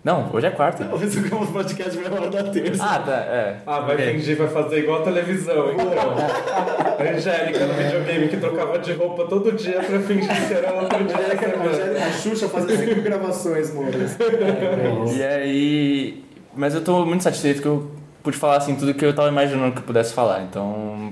[0.08, 0.86] Não, hoje é quarta.
[0.86, 2.82] Talvez o Campos Podcast vai hora da terça.
[2.82, 3.58] Ah, tá, é.
[3.68, 5.92] Ah, vai fingir, vai fazer igual a televisão, então.
[5.92, 11.04] A Angélica no videogame que trocava de roupa todo dia pra fingir que era outro
[11.04, 14.18] dia Angélica, a Xuxa fazia cinco gravações, moras.
[15.14, 16.24] E aí.
[16.56, 17.92] Mas eu tô muito satisfeito que eu
[18.24, 20.42] pude falar assim tudo que eu tava imaginando que eu pudesse falar.
[20.44, 21.12] Então.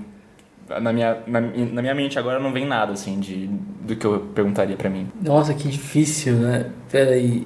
[0.70, 3.48] Na minha, na, na minha mente agora não vem nada assim de,
[3.82, 5.10] do que eu perguntaria pra mim.
[5.22, 6.72] Nossa, que difícil, né?
[6.90, 7.46] Pera aí.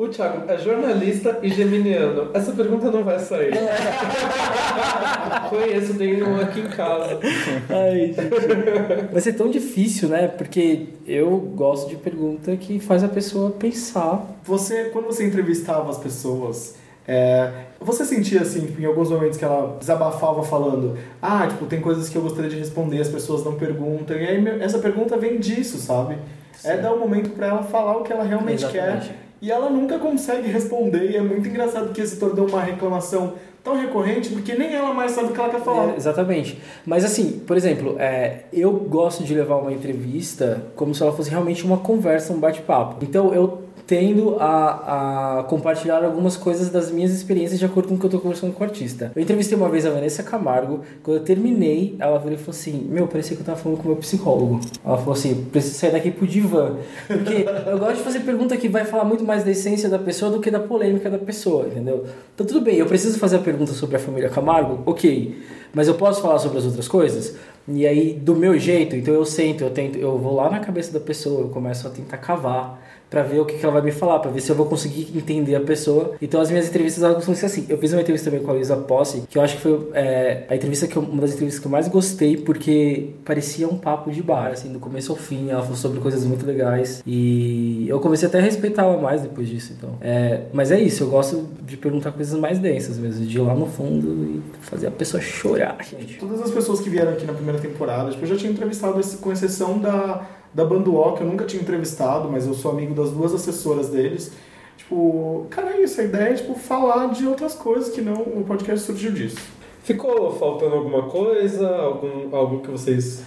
[0.00, 2.30] O Thiago é jornalista e geminiano.
[2.32, 3.52] Essa pergunta não vai sair.
[5.50, 7.20] Conheço, tem um aqui em casa.
[7.68, 9.12] Ai, gente.
[9.12, 10.26] Vai ser tão difícil, né?
[10.26, 14.24] Porque eu gosto de pergunta que faz a pessoa pensar.
[14.44, 19.44] Você, quando você entrevistava as pessoas, é, você sentia assim, tipo, em alguns momentos que
[19.44, 23.56] ela desabafava falando, ah, tipo, tem coisas que eu gostaria de responder, as pessoas não
[23.56, 26.16] perguntam, e aí essa pergunta vem disso, sabe?
[26.64, 29.08] É dar um momento pra ela falar o que ela realmente Exatamente.
[29.08, 29.29] quer.
[29.42, 33.76] E ela nunca consegue responder, e é muito engraçado que se tornou uma reclamação tão
[33.76, 35.92] recorrente, porque nem ela mais sabe o que ela quer falar.
[35.92, 36.58] É, exatamente.
[36.84, 41.30] Mas assim, por exemplo, é, eu gosto de levar uma entrevista como se ela fosse
[41.30, 43.04] realmente uma conversa, um bate-papo.
[43.04, 47.98] Então eu tendo a, a compartilhar algumas coisas das minhas experiências de acordo com o
[47.98, 49.10] que eu tô conversando com o artista.
[49.16, 52.86] Eu entrevistei uma vez a Vanessa Camargo, quando eu terminei, ela virou e falou assim,
[52.88, 54.60] meu, parecia que eu tava falando com o meu psicólogo.
[54.84, 56.76] Ela falou assim, preciso sair daqui pro divã.
[57.08, 60.30] Porque eu gosto de fazer pergunta que vai falar muito mais da essência da pessoa
[60.30, 62.06] do que da polêmica da pessoa, entendeu?
[62.32, 64.84] Então tudo bem, eu preciso fazer a pergunta sobre a família Camargo?
[64.86, 65.36] Ok.
[65.74, 67.34] Mas eu posso falar sobre as outras coisas?
[67.66, 70.92] E aí, do meu jeito, então eu sento, eu tento, eu vou lá na cabeça
[70.92, 72.80] da pessoa, eu começo a tentar cavar
[73.10, 75.10] pra ver o que, que ela vai me falar, pra ver se eu vou conseguir
[75.16, 76.12] entender a pessoa.
[76.22, 77.66] Então as minhas entrevistas elas costumam ser assim.
[77.68, 80.44] Eu fiz uma entrevista também com a Luísa Posse, que eu acho que foi é,
[80.48, 84.10] a entrevista que eu- uma das entrevistas que eu mais gostei, porque parecia um papo
[84.12, 85.50] de bar, assim, do começo ao fim.
[85.50, 89.74] Ela falou sobre coisas muito legais e eu comecei até a respeitá-la mais depois disso.
[89.76, 91.02] Então, é, mas é isso.
[91.02, 94.86] Eu gosto de perguntar coisas mais densas mesmo, de ir lá no fundo e fazer
[94.86, 96.18] a pessoa chorar, gente.
[96.18, 99.32] Todas as pessoas que vieram aqui na primeira temporada, tipo, eu já tinha entrevistado, com
[99.32, 103.34] exceção da, da Banduó, que eu nunca tinha entrevistado, mas eu sou amigo das duas
[103.34, 104.32] assessoras deles.
[104.76, 108.44] Tipo, cara, é isso, a ideia é, tipo, falar de outras coisas que não o
[108.46, 109.40] podcast surgiu disso.
[109.82, 111.68] Ficou faltando alguma coisa?
[111.68, 113.22] Algum, algo que vocês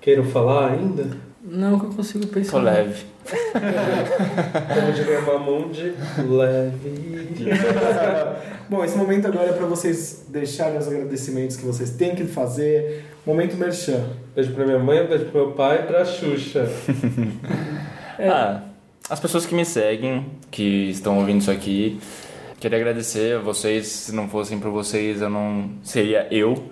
[0.00, 1.16] queiram falar ainda?
[1.42, 2.52] Não que eu consigo pensar.
[2.52, 3.06] Tô leve.
[4.74, 5.94] Como diria Mamundi,
[6.28, 7.46] leve.
[8.68, 13.04] Bom, esse momento agora é para vocês deixarem os agradecimentos que vocês têm que fazer.
[13.28, 14.06] Momento merchan.
[14.34, 16.66] Beijo pra minha mãe, beijo pro meu pai e pra Xuxa.
[18.20, 18.62] Ah,
[19.08, 22.00] as pessoas que me seguem, que estão ouvindo isso aqui,
[22.58, 23.86] queria agradecer a vocês.
[23.86, 26.64] Se não fossem por vocês, eu não seria eu.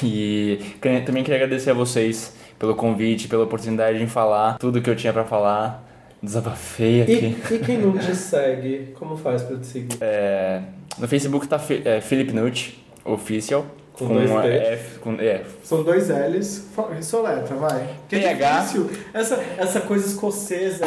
[0.00, 0.60] E
[1.04, 5.12] também queria agradecer a vocês pelo convite, pela oportunidade de falar tudo que eu tinha
[5.12, 5.84] pra falar.
[6.22, 7.36] Desabafei aqui.
[7.50, 9.96] E, e quem não te segue, como faz pra te seguir?
[10.00, 10.60] É,
[10.96, 13.66] no Facebook tá é, Felipe Nucci, Official.
[13.96, 14.50] Com dois uma T's.
[14.50, 16.64] F, com, é, São dois L's.
[17.00, 17.90] Soletra, vai.
[18.08, 18.60] Que é PH.
[18.60, 18.90] difícil.
[19.12, 20.84] Essa, essa coisa escocesa,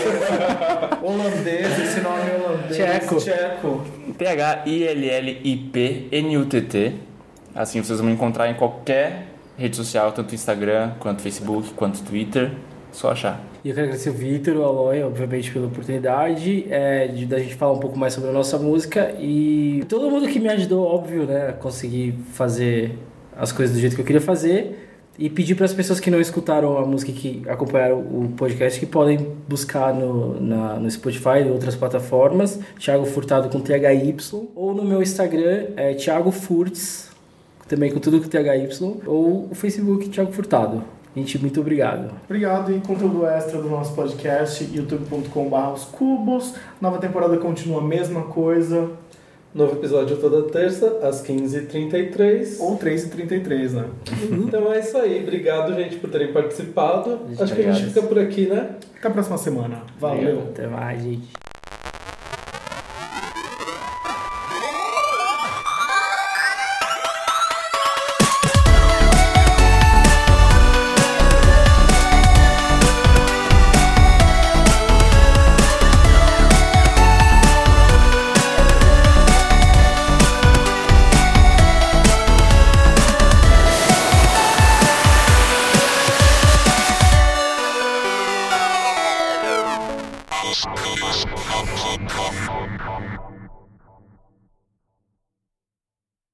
[1.01, 2.75] holandesa, esse nome holandês.
[2.75, 3.15] Tcheco.
[3.15, 3.85] Tcheco.
[4.17, 6.93] T-H-I-L-L-I-P-N-U-T-T.
[7.55, 9.27] Assim vocês vão me encontrar em qualquer
[9.57, 12.51] rede social, tanto Instagram, quanto Facebook, quanto Twitter.
[12.97, 13.39] Só achar.
[13.63, 17.53] E eu quero agradecer o Vitor, o Aloy, obviamente, pela oportunidade é, de da gente
[17.53, 21.27] falar um pouco mais sobre a nossa música e todo mundo que me ajudou, óbvio,
[21.27, 22.97] né, a conseguir fazer
[23.37, 24.89] as coisas do jeito que eu queria fazer.
[25.19, 28.85] E pedir para as pessoas que não escutaram a música, que acompanharam o podcast, que
[28.87, 29.17] podem
[29.47, 34.15] buscar no, na, no Spotify e outras plataformas, Thiago Furtado com THY,
[34.55, 37.11] ou no meu Instagram, é Thiago Furts,
[37.67, 38.69] também com tudo com THY,
[39.05, 40.96] ou o Facebook Thiago Furtado.
[41.17, 42.11] Gente, muito obrigado.
[42.25, 46.53] Obrigado e conteúdo extra do nosso podcast, youtube.com.br os cubos.
[46.79, 48.91] Nova temporada continua a mesma coisa.
[49.51, 52.59] Novo episódio toda terça, às 15h33.
[52.59, 53.85] Ou 3h33, né?
[54.31, 55.23] Então é isso aí.
[55.23, 57.21] Obrigado, gente, por terem participado.
[57.29, 58.75] Gente, Acho que a gente fica por aqui, né?
[58.99, 59.81] Até a próxima semana.
[59.99, 60.41] Valeu.
[60.41, 61.36] Até mais, gente.